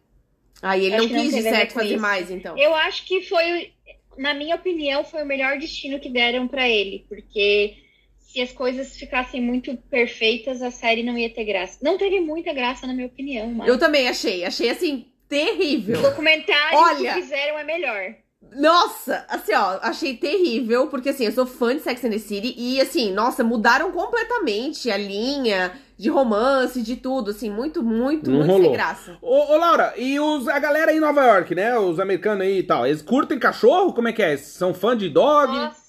Aí 0.61 0.85
ele 0.87 0.95
Acho 0.95 1.03
não 1.05 1.09
que 1.09 1.14
não 1.16 1.23
quis 1.23 1.33
de 1.33 1.39
a 1.41 1.43
ver 1.43 1.51
certo 1.57 1.73
fazer 1.73 1.95
isso. 1.95 2.01
mais, 2.03 2.31
então. 2.31 2.57
Eu 2.59 2.75
acho 2.75 3.05
que 3.05 3.23
foi, 3.23 3.73
na 4.16 4.33
minha 4.35 4.55
opinião, 4.57 5.03
foi 5.05 5.23
o 5.23 5.27
melhor 5.27 5.59
destino 5.59 5.99
que 5.99 6.09
deram 6.09 6.47
pra 6.47 6.68
ele, 6.68 7.05
porque 7.09 7.77
se 8.18 8.41
as 8.41 8.53
coisas 8.53 8.97
ficassem 8.97 9.41
muito 9.41 9.77
perfeitas, 9.91 10.62
a 10.62 10.70
série 10.70 11.03
não 11.03 11.18
ia 11.18 11.29
ter 11.31 11.45
graça. 11.45 11.79
Não 11.83 11.99
teve 11.99 12.20
muita 12.20 12.53
graça, 12.53 12.87
na 12.87 12.95
minha 12.95 13.07
opinião, 13.07 13.49
mas 13.53 13.68
Eu 13.68 13.79
também 13.79 14.09
achei. 14.09 14.45
Achei 14.45 14.70
assim, 14.70 15.07
terrível. 15.29 15.99
o 15.99 16.03
documentário 16.03 16.79
Olha. 16.79 17.14
que 17.14 17.20
fizeram 17.23 17.59
é 17.59 17.64
melhor. 17.64 18.14
Nossa, 18.55 19.24
assim, 19.28 19.55
ó, 19.55 19.78
achei 19.82 20.16
terrível, 20.16 20.88
porque 20.88 21.09
assim, 21.09 21.24
eu 21.24 21.32
sou 21.32 21.47
fã 21.47 21.74
de 21.74 21.80
Sex 21.80 22.05
and 22.05 22.11
the 22.11 22.18
City 22.18 22.55
e 22.57 22.80
assim, 22.80 23.12
nossa, 23.12 23.43
mudaram 23.43 23.90
completamente 23.93 24.90
a 24.90 24.97
linha 24.97 25.72
de 25.97 26.11
romance, 26.11 26.82
de 26.82 26.97
tudo, 26.97 27.30
assim, 27.30 27.49
muito, 27.49 27.82
muito, 27.82 28.30
Não 28.30 28.38
muito 28.38 28.51
rolou. 28.51 28.64
sem 28.64 28.72
graça. 28.72 29.16
Ô, 29.22 29.53
ô, 29.53 29.57
Laura, 29.57 29.95
e 29.97 30.18
os, 30.20 30.49
a 30.49 30.59
galera 30.59 30.90
aí 30.90 30.97
em 30.97 31.01
Nova 31.01 31.24
York, 31.24 31.55
né? 31.55 31.78
Os 31.78 31.99
americanos 31.99 32.43
aí 32.43 32.59
e 32.59 32.62
tal, 32.62 32.86
eles 32.86 33.01
curtem 33.01 33.38
cachorro? 33.38 33.93
Como 33.93 34.09
é 34.09 34.12
que 34.12 34.22
é? 34.22 34.36
São 34.36 34.74
fã 34.74 34.97
de 34.97 35.09
dog? 35.09 35.53
Nossa! 35.53 35.82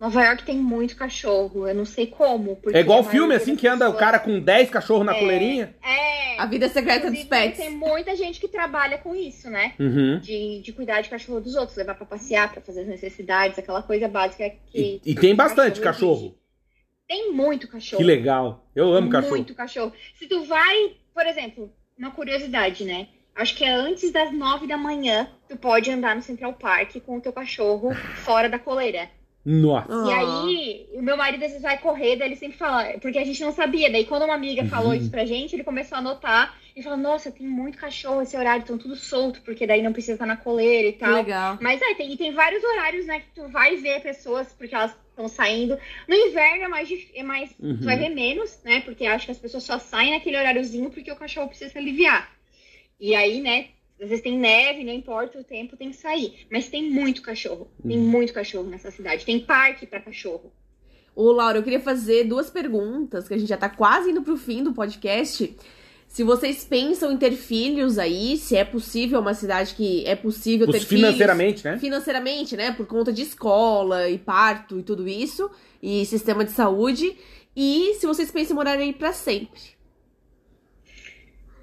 Nova 0.00 0.24
York 0.24 0.44
tem 0.44 0.56
muito 0.56 0.96
cachorro, 0.96 1.68
eu 1.68 1.74
não 1.74 1.84
sei 1.84 2.06
como. 2.06 2.58
é 2.72 2.80
igual 2.80 3.04
filme, 3.04 3.34
assim, 3.34 3.54
que 3.54 3.68
anda 3.68 3.88
o 3.88 3.94
cara 3.94 4.18
com 4.18 4.40
10 4.40 4.70
cachorros 4.70 5.04
na 5.04 5.14
É. 5.14 5.20
coleirinha? 5.20 5.74
É. 5.84 6.40
A 6.40 6.46
vida 6.46 6.70
secreta 6.70 7.10
dos 7.10 7.22
pets. 7.24 7.58
Tem 7.58 7.70
muita 7.70 8.16
gente 8.16 8.40
que 8.40 8.48
trabalha 8.48 8.96
com 8.96 9.14
isso, 9.14 9.50
né? 9.50 9.74
Uhum. 9.78 10.18
De, 10.18 10.62
de 10.62 10.72
cuidar 10.72 11.02
de 11.02 11.10
cachorro 11.10 11.38
dos 11.38 11.54
outros, 11.54 11.76
levar 11.76 11.94
pra 11.96 12.06
passear, 12.06 12.50
pra 12.50 12.62
fazer 12.62 12.80
as 12.80 12.86
necessidades, 12.86 13.58
aquela 13.58 13.82
coisa 13.82 14.08
básica 14.08 14.48
que. 14.72 15.02
E, 15.04 15.10
e 15.10 15.14
tem 15.14 15.34
bastante 15.34 15.80
cachorro 15.80 16.14
cachorro. 16.14 16.38
Tem 17.06 17.32
muito 17.32 17.68
cachorro. 17.68 18.00
Que 18.00 18.06
legal. 18.06 18.64
Eu 18.74 18.94
amo 18.94 19.10
cachorro. 19.10 19.34
Muito 19.36 19.54
cachorro. 19.54 19.92
Se 20.14 20.26
tu 20.26 20.44
vai, 20.44 20.92
por 21.12 21.26
exemplo, 21.26 21.70
uma 21.98 22.10
curiosidade, 22.12 22.84
né? 22.84 23.08
Acho 23.34 23.54
que 23.54 23.64
é 23.64 23.70
antes 23.70 24.10
das 24.10 24.32
nove 24.32 24.66
da 24.66 24.76
manhã, 24.78 25.28
tu 25.48 25.56
pode 25.56 25.90
andar 25.90 26.16
no 26.16 26.22
Central 26.22 26.54
Park 26.54 26.96
com 27.04 27.18
o 27.18 27.20
teu 27.20 27.32
cachorro 27.32 27.94
fora 28.24 28.48
da 28.48 28.58
coleira. 28.58 29.10
Nossa. 29.44 30.06
E 30.06 30.10
aí, 30.12 30.86
o 30.92 31.00
meu 31.02 31.16
marido 31.16 31.42
às 31.42 31.50
vezes 31.50 31.62
vai 31.62 31.78
correr, 31.78 32.16
daí 32.16 32.28
ele 32.28 32.36
sempre 32.36 32.58
fala, 32.58 32.98
porque 33.00 33.18
a 33.18 33.24
gente 33.24 33.40
não 33.42 33.52
sabia. 33.52 33.90
Daí 33.90 34.04
quando 34.04 34.24
uma 34.24 34.34
amiga 34.34 34.64
falou 34.66 34.90
Uhum. 34.90 34.96
isso 34.98 35.10
pra 35.10 35.24
gente, 35.24 35.54
ele 35.56 35.64
começou 35.64 35.96
a 35.96 35.98
anotar 35.98 36.54
e 36.76 36.82
falou, 36.82 36.98
nossa, 36.98 37.30
tem 37.32 37.46
muito 37.46 37.78
cachorro 37.78 38.20
esse 38.22 38.36
horário, 38.36 38.60
estão 38.60 38.76
tudo 38.76 38.94
solto, 38.96 39.40
porque 39.42 39.66
daí 39.66 39.82
não 39.82 39.92
precisa 39.92 40.12
estar 40.14 40.26
na 40.26 40.36
coleira 40.36 40.88
e 40.88 40.92
tal. 40.92 41.14
legal. 41.14 41.58
Mas 41.60 41.80
é, 41.80 41.94
tem, 41.94 42.12
e 42.12 42.16
tem 42.16 42.32
vários 42.32 42.62
horários, 42.62 43.06
né, 43.06 43.20
que 43.20 43.30
tu 43.34 43.48
vai 43.48 43.76
ver 43.76 44.02
pessoas, 44.02 44.52
porque 44.52 44.74
elas 44.74 44.94
estão 45.08 45.26
saindo. 45.26 45.78
No 46.06 46.14
inverno 46.14 46.64
é 46.64 46.68
mais, 46.68 46.88
é 47.14 47.22
mais 47.22 47.50
Uhum. 47.58 47.78
tu 47.78 47.84
vai 47.84 47.96
ver 47.96 48.10
menos, 48.10 48.60
né, 48.62 48.80
porque 48.82 49.06
acho 49.06 49.24
que 49.24 49.32
as 49.32 49.38
pessoas 49.38 49.62
só 49.64 49.78
saem 49.78 50.12
naquele 50.12 50.36
horáriozinho 50.36 50.90
porque 50.90 51.10
o 51.10 51.16
cachorro 51.16 51.48
precisa 51.48 51.70
se 51.70 51.78
aliviar. 51.78 52.30
E 53.00 53.14
aí, 53.14 53.40
né, 53.40 53.68
às 54.00 54.08
vezes 54.08 54.22
tem 54.22 54.38
neve, 54.38 54.84
não 54.84 54.92
importa 54.92 55.38
o 55.38 55.44
tempo, 55.44 55.76
tem 55.76 55.90
que 55.90 55.96
sair. 55.96 56.46
Mas 56.50 56.68
tem 56.68 56.90
muito 56.90 57.22
cachorro, 57.22 57.68
tem 57.86 57.98
Uhum. 57.98 58.04
muito 58.08 58.32
cachorro 58.32 58.68
nessa 58.68 58.90
cidade. 58.90 59.24
Tem 59.24 59.40
parque 59.40 59.86
pra 59.86 60.00
cachorro. 60.00 60.52
Ô, 61.14 61.32
Laura, 61.32 61.58
eu 61.58 61.62
queria 61.62 61.80
fazer 61.80 62.24
duas 62.24 62.48
perguntas, 62.50 63.26
que 63.28 63.34
a 63.34 63.38
gente 63.38 63.48
já 63.48 63.56
tá 63.56 63.68
quase 63.68 64.10
indo 64.10 64.22
pro 64.22 64.36
fim 64.36 64.62
do 64.62 64.72
podcast. 64.72 65.54
Se 66.08 66.24
vocês 66.24 66.64
pensam 66.64 67.12
em 67.12 67.16
ter 67.16 67.32
filhos 67.32 67.98
aí, 67.98 68.36
se 68.36 68.56
é 68.56 68.64
possível 68.64 69.20
uma 69.20 69.34
cidade 69.34 69.74
que 69.74 70.04
é 70.06 70.16
possível 70.16 70.66
ter 70.70 70.78
Os 70.78 70.84
financeiramente, 70.84 71.64
né? 71.64 71.70
filhos. 71.72 71.80
Financeiramente, 71.82 72.56
né? 72.56 72.72
Por 72.72 72.86
conta 72.86 73.12
de 73.12 73.22
escola 73.22 74.08
e 74.08 74.18
parto 74.18 74.78
e 74.78 74.82
tudo 74.82 75.06
isso, 75.08 75.48
e 75.82 76.04
sistema 76.06 76.44
de 76.44 76.50
saúde. 76.52 77.16
E 77.54 77.94
se 77.94 78.06
vocês 78.06 78.30
pensam 78.30 78.54
em 78.54 78.56
morar 78.56 78.78
aí 78.78 78.92
pra 78.92 79.12
sempre. 79.12 79.60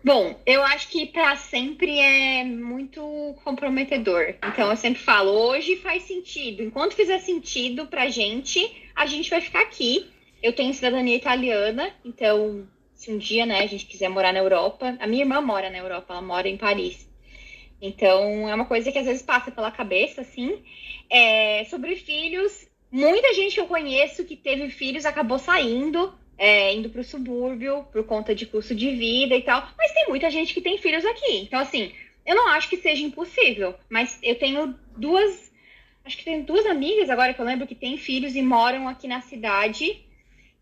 Bom, 0.08 0.40
eu 0.46 0.64
acho 0.64 0.88
que 0.88 1.06
pra 1.08 1.36
sempre 1.36 2.00
é 2.00 2.42
muito 2.42 3.36
comprometedor. 3.44 4.36
Então 4.42 4.70
eu 4.70 4.78
sempre 4.78 5.02
falo, 5.02 5.32
hoje 5.32 5.76
faz 5.76 6.04
sentido. 6.04 6.64
Enquanto 6.64 6.96
fizer 6.96 7.20
sentido 7.20 7.88
pra 7.88 8.08
gente, 8.08 8.90
a 8.96 9.06
gente 9.06 9.30
vai 9.30 9.42
ficar 9.42 9.60
aqui. 9.60 10.10
Eu 10.42 10.54
tenho 10.54 10.74
cidadania 10.74 11.18
italiana, 11.18 11.94
então 12.06 12.66
se 12.94 13.12
um 13.12 13.18
dia, 13.18 13.46
né, 13.46 13.60
a 13.60 13.68
gente 13.68 13.86
quiser 13.86 14.08
morar 14.08 14.32
na 14.32 14.40
Europa, 14.40 14.96
a 14.98 15.06
minha 15.06 15.24
irmã 15.24 15.42
mora 15.42 15.70
na 15.70 15.78
Europa, 15.78 16.14
ela 16.14 16.22
mora 16.22 16.48
em 16.48 16.56
Paris. 16.56 17.06
Então, 17.82 18.48
é 18.48 18.56
uma 18.56 18.64
coisa 18.64 18.90
que 18.90 18.98
às 18.98 19.06
vezes 19.06 19.22
passa 19.22 19.52
pela 19.52 19.72
cabeça, 19.72 20.22
assim. 20.22 20.64
É, 21.10 21.66
sobre 21.66 21.98
filhos, 21.98 22.66
muita 22.90 23.34
gente 23.34 23.56
que 23.56 23.60
eu 23.60 23.68
conheço 23.68 24.24
que 24.24 24.38
teve 24.38 24.70
filhos 24.70 25.06
acabou 25.06 25.38
saindo, 25.38 26.18
é, 26.38 26.74
indo 26.74 26.90
para 26.90 27.02
o 27.02 27.04
subúrbio 27.04 27.84
por 27.92 28.04
conta 28.06 28.36
de 28.36 28.46
custo 28.46 28.76
de 28.76 28.96
vida 28.96 29.36
e 29.36 29.42
tal. 29.42 29.68
Mas 29.78 29.94
tem 29.94 30.08
muita 30.08 30.30
gente 30.30 30.54
que 30.54 30.62
tem 30.62 30.78
filhos 30.78 31.06
aqui. 31.06 31.38
Então, 31.38 31.60
assim, 31.60 31.92
eu 32.26 32.36
não 32.36 32.48
acho 32.50 32.70
que 32.70 32.78
seja 32.78 33.04
impossível. 33.04 33.76
Mas 33.90 34.20
eu 34.22 34.36
tenho 34.36 34.76
duas. 34.96 35.52
Acho 36.06 36.18
que 36.18 36.24
tenho 36.24 36.44
duas 36.44 36.66
amigas 36.66 37.10
agora 37.10 37.34
que 37.34 37.42
eu 37.42 37.46
lembro 37.46 37.68
que 37.68 37.76
têm 37.76 37.98
filhos 37.98 38.36
e 38.36 38.42
moram 38.42 38.88
aqui 38.88 39.08
na 39.08 39.22
cidade. 39.22 40.06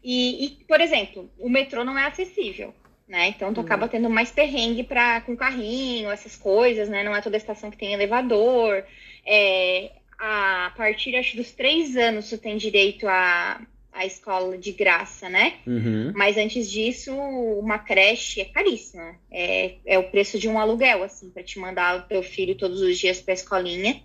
E, 0.03 0.45
e 0.45 0.49
por 0.67 0.79
exemplo, 0.81 1.29
o 1.37 1.49
metrô 1.49 1.83
não 1.83 1.97
é 1.97 2.05
acessível 2.05 2.73
né? 3.07 3.29
Então 3.29 3.53
tu 3.53 3.59
uhum. 3.59 3.65
acaba 3.65 3.87
tendo 3.87 4.09
mais 4.09 4.31
perrengue 4.31 4.83
para 4.83 5.21
com 5.21 5.35
carrinho, 5.35 6.09
essas 6.09 6.35
coisas, 6.35 6.89
né? 6.89 7.03
Não 7.03 7.15
é 7.15 7.21
toda 7.21 7.37
estação 7.37 7.69
que 7.69 7.77
tem 7.77 7.93
elevador. 7.93 8.83
É, 9.25 9.91
a 10.17 10.71
partir 10.75 11.15
acho 11.15 11.35
dos 11.35 11.51
três 11.51 11.95
anos 11.95 12.29
tu 12.29 12.37
tem 12.37 12.57
direito 12.57 13.07
a, 13.07 13.61
a 13.95 14.05
escola 14.05 14.57
de 14.57 14.73
graça, 14.73 15.29
né? 15.29 15.59
Uhum. 15.65 16.11
Mas 16.13 16.37
antes 16.37 16.69
disso, 16.69 17.15
uma 17.15 17.79
creche 17.79 18.41
é 18.41 18.45
caríssima. 18.45 19.15
É, 19.31 19.75
é 19.85 19.97
o 19.97 20.11
preço 20.11 20.37
de 20.37 20.49
um 20.49 20.59
aluguel, 20.59 21.01
assim, 21.01 21.29
para 21.29 21.41
te 21.41 21.57
mandar 21.57 21.97
o 21.97 22.01
teu 22.03 22.21
filho 22.21 22.55
todos 22.55 22.81
os 22.81 22.97
dias 22.97 23.21
para 23.21 23.33
a 23.33 23.35
escolinha. 23.35 24.03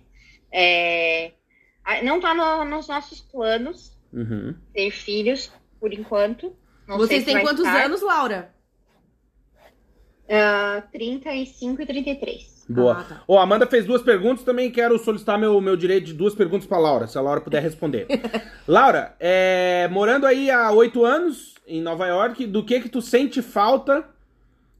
É, 0.51 1.31
não 2.03 2.21
tá 2.21 2.33
no, 2.33 2.63
nos 2.63 2.87
nossos 2.87 3.19
planos 3.19 3.91
uhum. 4.13 4.55
ter 4.73 4.91
filhos, 4.91 5.51
por 5.79 5.93
enquanto. 5.93 6.55
Não 6.87 6.97
Vocês 6.97 7.25
têm 7.25 7.41
quantos 7.41 7.65
ficar. 7.65 7.85
anos, 7.85 8.01
Laura? 8.01 8.53
Uh, 10.31 10.81
35 10.93 11.81
e 11.81 11.85
33. 11.85 12.65
Boa. 12.69 12.99
Ah, 12.99 13.03
tá. 13.03 13.23
oh, 13.27 13.37
Amanda 13.37 13.67
fez 13.67 13.85
duas 13.85 14.01
perguntas, 14.01 14.45
também 14.45 14.71
quero 14.71 14.97
solicitar 14.97 15.37
meu, 15.37 15.59
meu 15.59 15.75
direito 15.75 16.05
de 16.05 16.13
duas 16.13 16.33
perguntas 16.33 16.65
para 16.65 16.77
Laura, 16.77 17.05
se 17.05 17.17
a 17.17 17.21
Laura 17.21 17.41
puder 17.41 17.61
responder. 17.61 18.07
Laura, 18.65 19.13
é, 19.19 19.89
morando 19.91 20.25
aí 20.25 20.49
há 20.49 20.71
oito 20.71 21.03
anos 21.03 21.55
em 21.67 21.81
Nova 21.81 22.07
York, 22.07 22.47
do 22.47 22.63
que 22.63 22.79
que 22.79 22.87
tu 22.87 23.01
sente 23.01 23.41
falta 23.41 24.05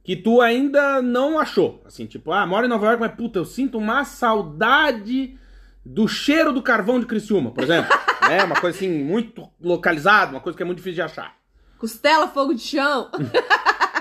que 0.02 0.16
tu 0.16 0.40
ainda 0.40 1.02
não 1.02 1.38
achou? 1.38 1.82
Assim, 1.84 2.06
tipo, 2.06 2.32
ah, 2.32 2.46
moro 2.46 2.64
em 2.64 2.70
Nova 2.70 2.86
York, 2.86 3.00
mas 3.00 3.14
puta, 3.14 3.38
eu 3.38 3.44
sinto 3.44 3.76
uma 3.76 4.04
saudade 4.04 5.38
do 5.84 6.08
cheiro 6.08 6.50
do 6.50 6.62
carvão 6.62 6.98
de 6.98 7.04
Criciúma, 7.04 7.50
por 7.50 7.62
exemplo. 7.62 7.92
é 8.30 8.42
uma 8.42 8.58
coisa 8.58 8.74
assim, 8.74 8.88
muito 8.88 9.46
localizada, 9.60 10.30
uma 10.32 10.40
coisa 10.40 10.56
que 10.56 10.62
é 10.62 10.66
muito 10.66 10.78
difícil 10.78 10.96
de 10.96 11.02
achar. 11.02 11.36
Costela, 11.76 12.28
fogo 12.28 12.54
de 12.54 12.62
chão. 12.62 13.10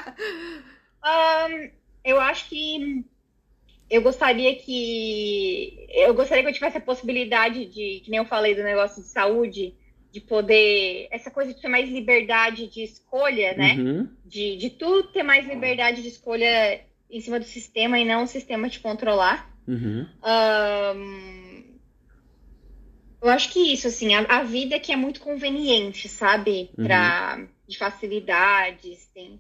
Um, 1.04 1.70
eu 2.04 2.20
acho 2.20 2.48
que 2.50 3.06
eu 3.90 4.02
gostaria 4.02 4.56
que 4.56 5.86
eu 5.90 6.14
gostaria 6.14 6.44
que 6.44 6.50
eu 6.50 6.54
tivesse 6.54 6.78
a 6.78 6.82
possibilidade 6.82 7.66
de, 7.66 8.02
que 8.04 8.10
nem 8.10 8.20
eu 8.20 8.26
falei 8.26 8.56
do 8.56 8.64
negócio 8.64 9.02
de 9.02 9.10
saúde, 9.10 9.76
de 10.12 10.22
poder 10.22 11.08
essa 11.12 11.30
coisa 11.30 11.54
de 11.54 11.62
ter 11.62 11.68
mais 11.68 11.90
liberdade 11.90 12.68
de 12.68 12.84
escolha, 12.84 13.54
né? 13.54 13.76
Uhum. 13.76 14.10
De, 14.26 14.58
de 14.58 14.70
tu 14.70 15.04
ter 15.04 15.24
mais 15.24 15.46
liberdade 15.48 16.02
de 16.02 16.08
escolha 16.08 16.82
em 17.10 17.20
cima 17.20 17.40
do 17.40 17.46
sistema 17.46 18.00
e 18.00 18.06
não 18.06 18.24
o 18.24 18.28
sistema 18.28 18.70
te 18.70 18.80
controlar. 18.80 19.52
Uhum. 19.68 20.08
Um, 20.24 21.64
eu 23.22 23.30
acho 23.30 23.52
que 23.52 23.74
isso, 23.74 23.88
assim, 23.88 24.16
a, 24.16 24.22
a, 24.22 24.44
vida 24.44 24.80
que 24.80 24.92
é 24.92 24.96
muito 24.96 25.20
conveniente, 25.20 26.08
sabe? 26.10 26.70
Pra, 26.76 27.36
uhum. 27.38 27.48
De 27.68 27.78
facilidades, 27.78 29.06
tem 29.14 29.40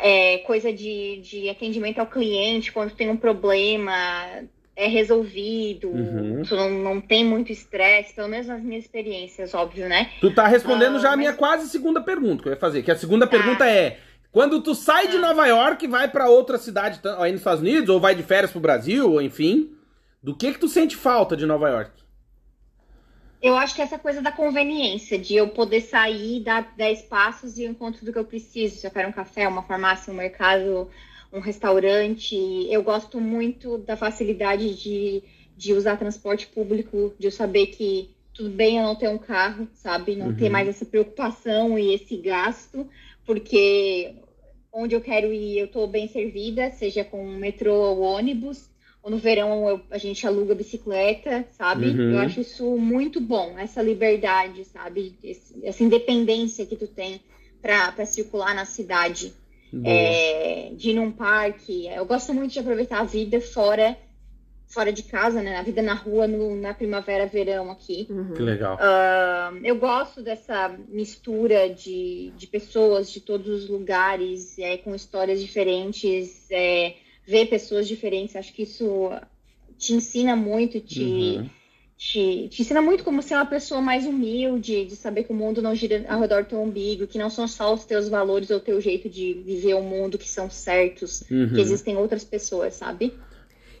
é, 0.00 0.38
coisa 0.38 0.72
de, 0.72 1.20
de 1.22 1.48
atendimento 1.48 1.98
ao 1.98 2.06
cliente, 2.06 2.72
quando 2.72 2.94
tem 2.94 3.10
um 3.10 3.16
problema, 3.16 3.92
é 4.76 4.86
resolvido, 4.86 5.88
uhum. 5.88 6.42
tu 6.48 6.56
não, 6.56 6.70
não 6.70 7.00
tem 7.00 7.24
muito 7.24 7.52
estresse, 7.52 8.14
pelo 8.14 8.28
menos 8.28 8.46
nas 8.46 8.62
minhas 8.62 8.84
experiências, 8.84 9.52
óbvio, 9.52 9.88
né? 9.88 10.10
Tu 10.20 10.34
tá 10.34 10.46
respondendo 10.46 10.98
já 10.98 11.12
a 11.12 11.16
minha 11.16 11.34
quase 11.34 11.68
segunda 11.68 12.00
pergunta 12.00 12.42
que 12.42 12.48
eu 12.48 12.52
ia 12.52 12.58
fazer, 12.58 12.82
que 12.82 12.90
a 12.90 12.96
segunda 12.96 13.26
tá. 13.26 13.36
pergunta 13.36 13.68
é, 13.68 13.98
quando 14.32 14.62
tu 14.62 14.74
sai 14.74 15.08
de 15.08 15.16
ah. 15.16 15.20
Nova 15.20 15.46
York 15.46 15.84
e 15.84 15.88
vai 15.88 16.08
para 16.08 16.28
outra 16.28 16.56
cidade 16.56 17.00
aí 17.18 17.32
nos 17.32 17.40
Estados 17.40 17.60
Unidos, 17.60 17.88
ou 17.90 18.00
vai 18.00 18.14
de 18.14 18.22
férias 18.22 18.50
pro 18.50 18.60
Brasil, 18.60 19.10
ou 19.12 19.20
enfim, 19.20 19.70
do 20.22 20.34
que 20.34 20.52
que 20.52 20.58
tu 20.58 20.68
sente 20.68 20.96
falta 20.96 21.36
de 21.36 21.44
Nova 21.44 21.68
York? 21.68 21.99
Eu 23.42 23.56
acho 23.56 23.74
que 23.74 23.80
essa 23.80 23.98
coisa 23.98 24.20
da 24.20 24.30
conveniência, 24.30 25.18
de 25.18 25.34
eu 25.34 25.48
poder 25.48 25.80
sair, 25.80 26.40
dar 26.40 26.74
10 26.76 27.02
passos 27.02 27.56
e 27.56 27.64
eu 27.64 27.70
encontro 27.70 28.04
do 28.04 28.12
que 28.12 28.18
eu 28.18 28.24
preciso. 28.24 28.76
Se 28.76 28.86
eu 28.86 28.90
quero 28.90 29.08
um 29.08 29.12
café, 29.12 29.48
uma 29.48 29.62
farmácia, 29.62 30.12
um 30.12 30.16
mercado, 30.16 30.90
um 31.32 31.40
restaurante. 31.40 32.36
Eu 32.70 32.82
gosto 32.82 33.18
muito 33.18 33.78
da 33.78 33.96
facilidade 33.96 34.74
de, 34.74 35.22
de 35.56 35.72
usar 35.72 35.96
transporte 35.96 36.48
público, 36.48 37.14
de 37.18 37.28
eu 37.28 37.30
saber 37.30 37.68
que 37.68 38.10
tudo 38.34 38.50
bem 38.50 38.76
eu 38.76 38.82
não 38.82 38.94
ter 38.94 39.08
um 39.08 39.18
carro, 39.18 39.66
sabe? 39.72 40.16
Não 40.16 40.28
uhum. 40.28 40.36
ter 40.36 40.50
mais 40.50 40.68
essa 40.68 40.84
preocupação 40.84 41.78
e 41.78 41.94
esse 41.94 42.18
gasto, 42.18 42.86
porque 43.24 44.14
onde 44.70 44.94
eu 44.94 45.00
quero 45.00 45.32
ir 45.32 45.58
eu 45.58 45.66
estou 45.66 45.86
bem 45.86 46.08
servida, 46.08 46.70
seja 46.70 47.04
com 47.04 47.26
metrô 47.26 47.74
ou 47.74 48.00
ônibus 48.00 48.68
ou 49.02 49.10
no 49.10 49.18
verão 49.18 49.68
eu, 49.68 49.80
a 49.90 49.98
gente 49.98 50.26
aluga 50.26 50.54
bicicleta, 50.54 51.46
sabe? 51.52 51.86
Uhum. 51.86 52.12
Eu 52.12 52.18
acho 52.18 52.40
isso 52.40 52.76
muito 52.76 53.20
bom, 53.20 53.58
essa 53.58 53.82
liberdade, 53.82 54.64
sabe? 54.64 55.16
Esse, 55.22 55.64
essa 55.64 55.82
independência 55.82 56.66
que 56.66 56.76
tu 56.76 56.86
tem 56.86 57.20
para 57.60 58.04
circular 58.06 58.54
na 58.54 58.64
cidade. 58.64 59.34
É, 59.84 60.72
de 60.74 60.90
ir 60.90 60.94
num 60.94 61.12
parque. 61.12 61.86
Eu 61.86 62.04
gosto 62.04 62.34
muito 62.34 62.50
de 62.50 62.58
aproveitar 62.58 62.98
a 62.98 63.04
vida 63.04 63.40
fora 63.40 63.96
fora 64.70 64.92
de 64.92 65.02
casa, 65.02 65.42
né? 65.42 65.56
A 65.56 65.62
vida 65.62 65.82
na 65.82 65.94
rua 65.94 66.26
no, 66.26 66.54
na 66.54 66.72
primavera, 66.72 67.26
verão 67.26 67.70
aqui. 67.70 68.06
Uhum. 68.08 68.34
Que 68.34 68.42
legal. 68.42 68.76
Uh, 68.76 69.60
eu 69.64 69.76
gosto 69.76 70.22
dessa 70.22 70.68
mistura 70.88 71.68
de, 71.68 72.32
de 72.36 72.46
pessoas 72.46 73.10
de 73.10 73.20
todos 73.20 73.48
os 73.48 73.68
lugares, 73.68 74.58
é, 74.58 74.76
com 74.76 74.94
histórias 74.94 75.40
diferentes. 75.40 76.46
É, 76.50 76.94
ver 77.26 77.46
pessoas 77.46 77.86
diferentes. 77.86 78.36
Acho 78.36 78.52
que 78.52 78.62
isso 78.62 79.10
te 79.78 79.94
ensina 79.94 80.36
muito, 80.36 80.78
te, 80.80 81.02
uhum. 81.02 81.50
te, 81.96 82.48
te, 82.48 82.62
ensina 82.62 82.82
muito 82.82 83.02
como 83.02 83.22
ser 83.22 83.34
uma 83.34 83.46
pessoa 83.46 83.80
mais 83.80 84.06
humilde, 84.06 84.84
de 84.84 84.94
saber 84.94 85.24
que 85.24 85.32
o 85.32 85.34
mundo 85.34 85.62
não 85.62 85.74
gira 85.74 86.04
ao 86.08 86.20
redor 86.20 86.42
do 86.42 86.50
teu 86.50 86.60
umbigo, 86.60 87.06
que 87.06 87.18
não 87.18 87.30
são 87.30 87.48
só 87.48 87.72
os 87.72 87.84
teus 87.84 88.08
valores 88.08 88.50
ou 88.50 88.58
o 88.58 88.60
teu 88.60 88.80
jeito 88.80 89.08
de 89.08 89.32
viver 89.32 89.74
o 89.74 89.82
mundo 89.82 90.18
que 90.18 90.28
são 90.28 90.50
certos, 90.50 91.22
uhum. 91.30 91.54
que 91.54 91.60
existem 91.60 91.96
outras 91.96 92.24
pessoas, 92.24 92.74
sabe? 92.74 93.14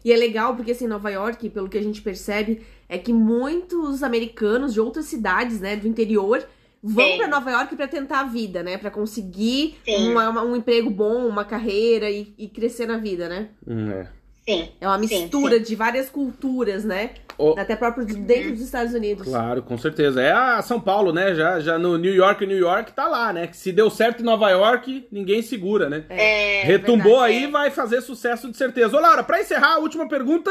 E 0.02 0.12
é 0.12 0.16
legal 0.16 0.56
porque, 0.56 0.72
assim, 0.72 0.86
Nova 0.86 1.10
York, 1.10 1.50
pelo 1.50 1.68
que 1.68 1.76
a 1.76 1.82
gente 1.82 2.00
percebe, 2.00 2.62
é 2.88 2.96
que 2.96 3.12
muitos 3.12 4.02
americanos 4.02 4.72
de 4.72 4.80
outras 4.80 5.04
cidades, 5.04 5.60
né, 5.60 5.76
do 5.76 5.86
interior, 5.86 6.46
vão 6.82 7.16
para 7.16 7.28
Nova 7.28 7.50
York 7.50 7.76
para 7.76 7.88
tentar 7.88 8.20
a 8.20 8.24
vida, 8.24 8.62
né? 8.62 8.78
Para 8.78 8.90
conseguir 8.90 9.76
uma, 9.86 10.42
um 10.42 10.56
emprego 10.56 10.90
bom, 10.90 11.26
uma 11.26 11.44
carreira 11.44 12.10
e, 12.10 12.34
e 12.38 12.48
crescer 12.48 12.86
na 12.86 12.98
vida, 12.98 13.28
né? 13.28 13.50
Hum, 13.66 13.90
é. 13.90 14.08
Sim. 14.48 14.68
É 14.80 14.86
uma 14.86 14.98
mistura 14.98 15.58
sim, 15.58 15.64
sim. 15.64 15.70
de 15.70 15.76
várias 15.76 16.08
culturas, 16.08 16.84
né? 16.84 17.10
Oh. 17.36 17.54
Até 17.56 17.76
próprio 17.76 18.04
dentro 18.04 18.50
dos 18.50 18.60
Estados 18.60 18.92
Unidos. 18.94 19.26
Claro, 19.26 19.62
com 19.62 19.78
certeza. 19.78 20.20
É 20.20 20.32
a 20.32 20.60
São 20.62 20.80
Paulo, 20.80 21.12
né? 21.12 21.34
Já, 21.34 21.60
já 21.60 21.78
no 21.78 21.96
New 21.96 22.14
York, 22.14 22.44
New 22.46 22.56
York 22.56 22.92
tá 22.92 23.06
lá, 23.06 23.32
né? 23.32 23.46
Que 23.46 23.56
se 23.56 23.70
deu 23.70 23.88
certo 23.90 24.20
em 24.20 24.24
Nova 24.24 24.50
York, 24.50 25.06
ninguém 25.12 25.40
segura, 25.42 25.88
né? 25.88 26.04
É, 26.08 26.62
Retumbou 26.64 27.20
verdade, 27.20 27.32
aí, 27.32 27.44
é. 27.44 27.48
vai 27.48 27.70
fazer 27.70 28.00
sucesso 28.00 28.50
de 28.50 28.56
certeza. 28.56 28.96
Ô, 28.96 29.00
Laura, 29.00 29.22
pra 29.22 29.40
encerrar, 29.40 29.74
a 29.74 29.78
última 29.78 30.08
pergunta. 30.08 30.50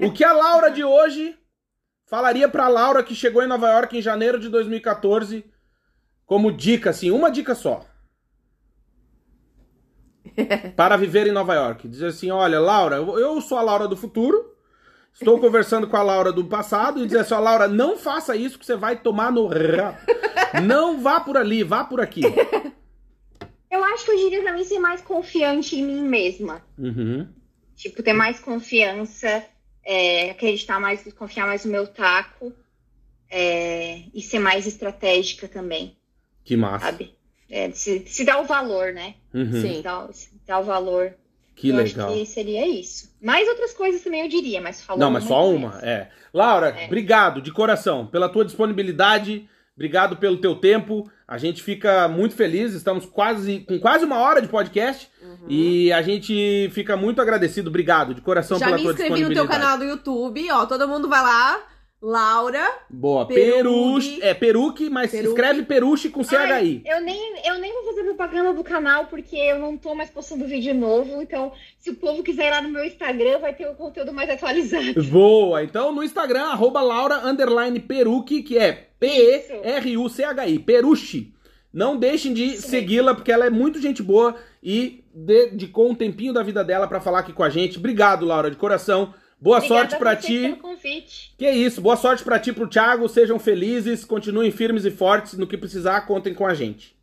O 0.00 0.12
que 0.12 0.24
a 0.24 0.32
Laura 0.32 0.70
de 0.70 0.82
hoje 0.82 1.36
falaria 2.06 2.48
pra 2.48 2.68
Laura 2.68 3.02
que 3.02 3.14
chegou 3.14 3.42
em 3.42 3.46
Nova 3.46 3.70
York 3.70 3.96
em 3.96 4.02
janeiro 4.02 4.40
de 4.40 4.48
2014 4.48 5.44
como 6.28 6.52
dica, 6.52 6.90
assim, 6.90 7.10
uma 7.10 7.30
dica 7.30 7.54
só. 7.54 7.86
para 10.76 10.94
viver 10.98 11.26
em 11.26 11.32
Nova 11.32 11.54
York. 11.54 11.88
Dizer 11.88 12.08
assim: 12.08 12.30
olha, 12.30 12.60
Laura, 12.60 12.96
eu 12.96 13.40
sou 13.40 13.56
a 13.56 13.62
Laura 13.62 13.88
do 13.88 13.96
futuro. 13.96 14.54
Estou 15.10 15.40
conversando 15.40 15.88
com 15.88 15.96
a 15.96 16.02
Laura 16.02 16.30
do 16.30 16.44
passado 16.44 17.02
e 17.02 17.06
dizer 17.06 17.20
assim: 17.20 17.32
ó, 17.32 17.40
Laura, 17.40 17.66
não 17.66 17.96
faça 17.96 18.36
isso 18.36 18.58
que 18.58 18.66
você 18.66 18.76
vai 18.76 19.00
tomar 19.00 19.32
no 19.32 19.48
Não 20.62 21.00
vá 21.00 21.18
por 21.18 21.38
ali, 21.38 21.64
vá 21.64 21.82
por 21.82 21.98
aqui. 21.98 22.20
Eu 23.70 23.84
acho 23.84 24.06
que 24.06 24.10
eu 24.12 24.16
diria 24.16 24.42
também 24.42 24.64
ser 24.64 24.78
mais 24.78 25.02
confiante 25.02 25.76
em 25.76 25.84
mim 25.84 26.00
mesma. 26.00 26.64
Uhum. 26.78 27.28
Tipo, 27.76 28.02
ter 28.02 28.14
mais 28.14 28.40
confiança, 28.40 29.44
é, 29.84 30.30
acreditar 30.30 30.80
mais, 30.80 31.02
confiar 31.12 31.46
mais 31.46 31.66
no 31.66 31.72
meu 31.72 31.86
taco 31.86 32.50
é, 33.30 34.04
e 34.14 34.22
ser 34.22 34.38
mais 34.38 34.66
estratégica 34.66 35.46
também. 35.46 35.98
Que 36.48 36.56
massa. 36.56 36.86
Sabe? 36.86 37.14
É, 37.50 37.70
se, 37.72 38.04
se 38.06 38.24
dá 38.24 38.40
o 38.40 38.44
valor, 38.44 38.94
né? 38.94 39.16
Uhum. 39.34 39.60
Sim. 39.60 39.82
Dá, 39.82 40.08
se 40.10 40.30
dá 40.46 40.58
o 40.58 40.64
valor. 40.64 41.12
Que 41.54 41.68
eu 41.68 41.76
legal. 41.76 42.08
Acho 42.08 42.18
que 42.18 42.24
seria 42.24 42.66
isso. 42.66 43.14
Mais 43.20 43.46
outras 43.46 43.74
coisas 43.74 44.02
também 44.02 44.22
eu 44.22 44.28
diria, 44.28 44.58
mas 44.58 44.80
falando. 44.80 45.02
Não, 45.02 45.10
mas 45.10 45.24
só 45.24 45.46
uma, 45.46 45.78
é. 45.82 46.08
Laura, 46.32 46.68
é. 46.70 46.86
obrigado 46.86 47.42
de 47.42 47.52
coração 47.52 48.06
pela 48.06 48.30
tua 48.30 48.46
disponibilidade 48.46 49.46
Obrigado 49.78 50.16
pelo 50.16 50.38
teu 50.38 50.56
tempo. 50.56 51.08
A 51.26 51.38
gente 51.38 51.62
fica 51.62 52.08
muito 52.08 52.34
feliz. 52.34 52.74
Estamos 52.74 53.06
quase 53.06 53.60
com 53.60 53.78
quase 53.78 54.04
uma 54.04 54.18
hora 54.18 54.42
de 54.42 54.48
podcast 54.48 55.08
Uhum. 55.22 55.46
e 55.48 55.92
a 55.92 56.02
gente 56.02 56.68
fica 56.72 56.96
muito 56.96 57.22
agradecido. 57.22 57.68
Obrigado 57.70 58.12
de 58.12 58.20
coração 58.20 58.58
Já 58.58 58.66
pela 58.66 58.76
me 58.76 58.82
tua 58.82 58.92
inscrevi 58.92 59.10
no 59.10 59.16
teu 59.18 59.28
disponibilidade. 59.28 59.62
canal 59.62 59.78
do 59.78 59.84
YouTube, 59.84 60.50
ó. 60.50 60.66
Todo 60.66 60.88
mundo 60.88 61.08
vai 61.08 61.22
lá. 61.22 61.60
Laura. 62.00 62.64
Boa, 62.88 63.26
Peruque. 63.26 63.52
Peruche, 63.52 64.22
é 64.22 64.32
Peruque, 64.32 64.88
mas 64.88 65.10
Peruque. 65.10 65.28
escreve 65.28 65.62
Peruche 65.64 66.08
com 66.08 66.22
CHI. 66.22 66.82
Eu 66.84 67.00
nem, 67.00 67.44
eu 67.44 67.58
nem 67.58 67.72
vou 67.72 67.84
fazer 67.86 68.04
propaganda 68.04 68.54
do 68.54 68.62
canal 68.62 69.06
porque 69.06 69.36
eu 69.36 69.58
não 69.58 69.76
tô 69.76 69.94
mais 69.96 70.08
postando 70.08 70.46
vídeo 70.46 70.74
novo. 70.74 71.20
Então, 71.20 71.52
se 71.78 71.90
o 71.90 71.96
povo 71.96 72.22
quiser 72.22 72.48
ir 72.48 72.50
lá 72.50 72.62
no 72.62 72.68
meu 72.68 72.84
Instagram, 72.84 73.40
vai 73.40 73.52
ter 73.52 73.66
o 73.66 73.74
conteúdo 73.74 74.12
mais 74.12 74.30
atualizado. 74.30 75.02
Boa, 75.04 75.64
então 75.64 75.92
no 75.92 76.04
Instagram, 76.04 76.44
arroba 76.44 76.80
Laura 76.80 77.26
underline 77.26 77.80
Peruque, 77.80 78.42
que 78.42 78.56
é 78.56 78.88
P-E-R-U-C-H-I, 79.00 80.58
Peruche. 80.60 81.32
Não 81.72 81.96
deixem 81.96 82.32
de 82.32 82.56
segui-la, 82.56 83.14
porque 83.14 83.30
ela 83.30 83.46
é 83.46 83.50
muito 83.50 83.80
gente 83.80 84.02
boa 84.02 84.36
e 84.62 85.04
dedicou 85.12 85.90
um 85.90 85.94
tempinho 85.94 86.32
da 86.32 86.42
vida 86.42 86.64
dela 86.64 86.86
pra 86.86 87.00
falar 87.00 87.20
aqui 87.20 87.32
com 87.32 87.42
a 87.42 87.50
gente. 87.50 87.78
Obrigado, 87.78 88.24
Laura, 88.24 88.50
de 88.50 88.56
coração. 88.56 89.12
Boa 89.40 89.58
Obrigada 89.58 89.90
sorte 89.90 89.98
pra 90.00 90.10
a 90.10 90.14
vocês 90.16 90.26
ti. 90.26 90.40
pelo 90.42 90.56
convite. 90.56 91.32
Que 91.38 91.46
é 91.46 91.54
isso, 91.56 91.80
boa 91.80 91.96
sorte 91.96 92.24
pra 92.24 92.38
ti 92.40 92.50
e 92.50 92.52
pro 92.52 92.66
Thiago. 92.68 93.08
Sejam 93.08 93.38
felizes, 93.38 94.04
continuem 94.04 94.50
firmes 94.50 94.84
e 94.84 94.90
fortes. 94.90 95.34
No 95.34 95.46
que 95.46 95.56
precisar, 95.56 96.00
contem 96.02 96.34
com 96.34 96.44
a 96.46 96.54
gente. 96.54 96.96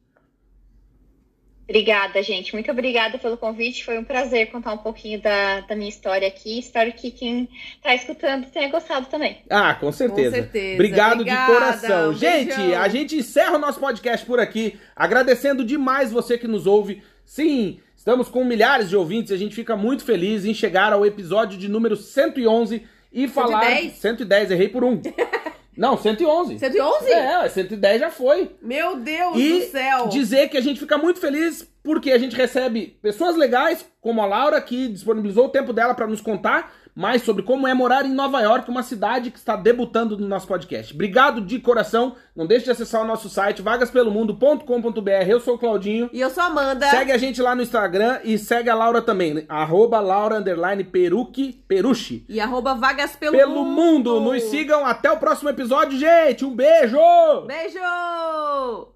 Obrigada, 1.67 2.21
gente. 2.21 2.53
Muito 2.53 2.69
obrigada 2.69 3.17
pelo 3.17 3.37
convite. 3.37 3.83
Foi 3.83 3.97
um 3.97 4.03
prazer 4.03 4.51
contar 4.51 4.73
um 4.73 4.77
pouquinho 4.77 5.19
da, 5.19 5.61
da 5.61 5.75
minha 5.75 5.89
história 5.89 6.27
aqui. 6.27 6.59
Espero 6.59 6.91
que 6.93 7.09
quem 7.09 7.49
tá 7.81 7.95
escutando 7.95 8.45
tenha 8.51 8.69
gostado 8.69 9.07
também. 9.07 9.37
Ah, 9.49 9.73
com 9.73 9.91
certeza. 9.91 10.29
Com 10.35 10.43
certeza. 10.43 10.73
Obrigado 10.75 11.13
Obrigada, 11.21 11.51
de 11.53 11.59
coração. 11.59 12.09
um 12.11 12.13
Gente, 12.13 12.55
beijão. 12.55 12.79
a 12.81 12.87
gente 12.87 13.15
encerra 13.15 13.55
o 13.55 13.59
nosso 13.59 13.79
podcast 13.79 14.23
por 14.27 14.39
aqui, 14.39 14.77
agradecendo 14.95 15.65
demais 15.65 16.11
você 16.11 16.37
que 16.37 16.47
nos 16.47 16.67
ouve. 16.67 17.01
Sim, 17.25 17.79
estamos 18.05 18.29
com 18.29 18.45
milhares 18.45 18.87
de 18.87 18.95
ouvintes, 18.95 19.31
a 19.31 19.37
gente 19.37 19.55
fica 19.55 19.75
muito 19.75 20.05
feliz 20.05 20.45
em 20.45 20.53
chegar 20.53 20.93
ao 20.93 21.03
episódio 21.03 21.57
de 21.57 21.67
número 21.67 21.95
111 21.95 22.83
e 23.11 23.27
falar 23.27 23.63
110? 23.65 23.93
110, 23.93 24.51
errei 24.51 24.69
por 24.69 24.83
um. 24.83 25.01
Não, 25.75 25.97
111. 25.97 26.59
111? 26.59 27.11
É, 27.11 27.49
110 27.49 27.99
já 27.99 28.11
foi. 28.11 28.51
Meu 28.61 28.97
Deus 28.97 29.35
E 29.35 29.59
do 29.59 29.65
céu. 29.71 30.07
dizer 30.07 30.49
que 30.49 30.57
a 30.57 30.61
gente 30.61 30.79
fica 30.79 30.99
muito 30.99 31.19
feliz 31.19 31.67
porque 31.83 32.11
a 32.11 32.19
gente 32.19 32.35
recebe 32.35 32.95
pessoas 33.01 33.35
legais, 33.35 33.83
como 33.99 34.21
a 34.21 34.25
Laura, 34.27 34.61
que 34.61 34.87
disponibilizou 34.87 35.47
o 35.47 35.49
tempo 35.49 35.73
dela 35.73 35.95
para 35.95 36.05
nos 36.05 36.21
contar 36.21 36.73
mais 36.95 37.23
sobre 37.23 37.43
como 37.43 37.67
é 37.67 37.73
morar 37.73 38.05
em 38.05 38.13
Nova 38.13 38.39
York, 38.39 38.69
uma 38.71 38.81
cidade 38.81 39.29
que 39.29 39.37
está 39.37 39.57
debutando 39.57 40.17
no 40.17 40.27
nosso 40.27 40.47
podcast. 40.47 40.93
Obrigado 40.93 41.41
de 41.41 41.59
coração. 41.59 42.15
Não 42.33 42.47
deixe 42.47 42.65
de 42.65 42.71
acessar 42.71 43.01
o 43.01 43.05
nosso 43.05 43.27
site 43.27 43.61
vagaspelomundo.com.br. 43.61 45.09
Eu 45.27 45.39
sou 45.41 45.55
o 45.55 45.57
Claudinho. 45.57 46.09
E 46.13 46.21
eu 46.21 46.29
sou 46.29 46.43
a 46.43 46.47
Amanda. 46.47 46.89
Segue 46.89 47.11
a 47.11 47.17
gente 47.17 47.41
lá 47.41 47.53
no 47.53 47.61
Instagram 47.61 48.19
e 48.23 48.37
segue 48.37 48.69
a 48.69 48.75
Laura 48.75 49.01
também, 49.01 49.33
né? 49.33 49.45
arroba 49.49 49.99
Laura 49.99 50.37
underline 50.37 50.83
Peruque, 50.85 51.61
Peruche. 51.67 52.25
E 52.29 52.39
arroba 52.39 52.73
vagas 52.73 53.15
pelo, 53.15 53.35
Pelo 53.35 53.65
mundo. 53.65 54.19
Nos 54.21 54.43
sigam. 54.43 54.85
Até 54.85 55.11
o 55.11 55.17
próximo 55.17 55.49
episódio, 55.49 55.97
gente. 55.97 56.45
Um 56.45 56.55
beijo! 56.55 56.97
Beijo! 57.45 58.87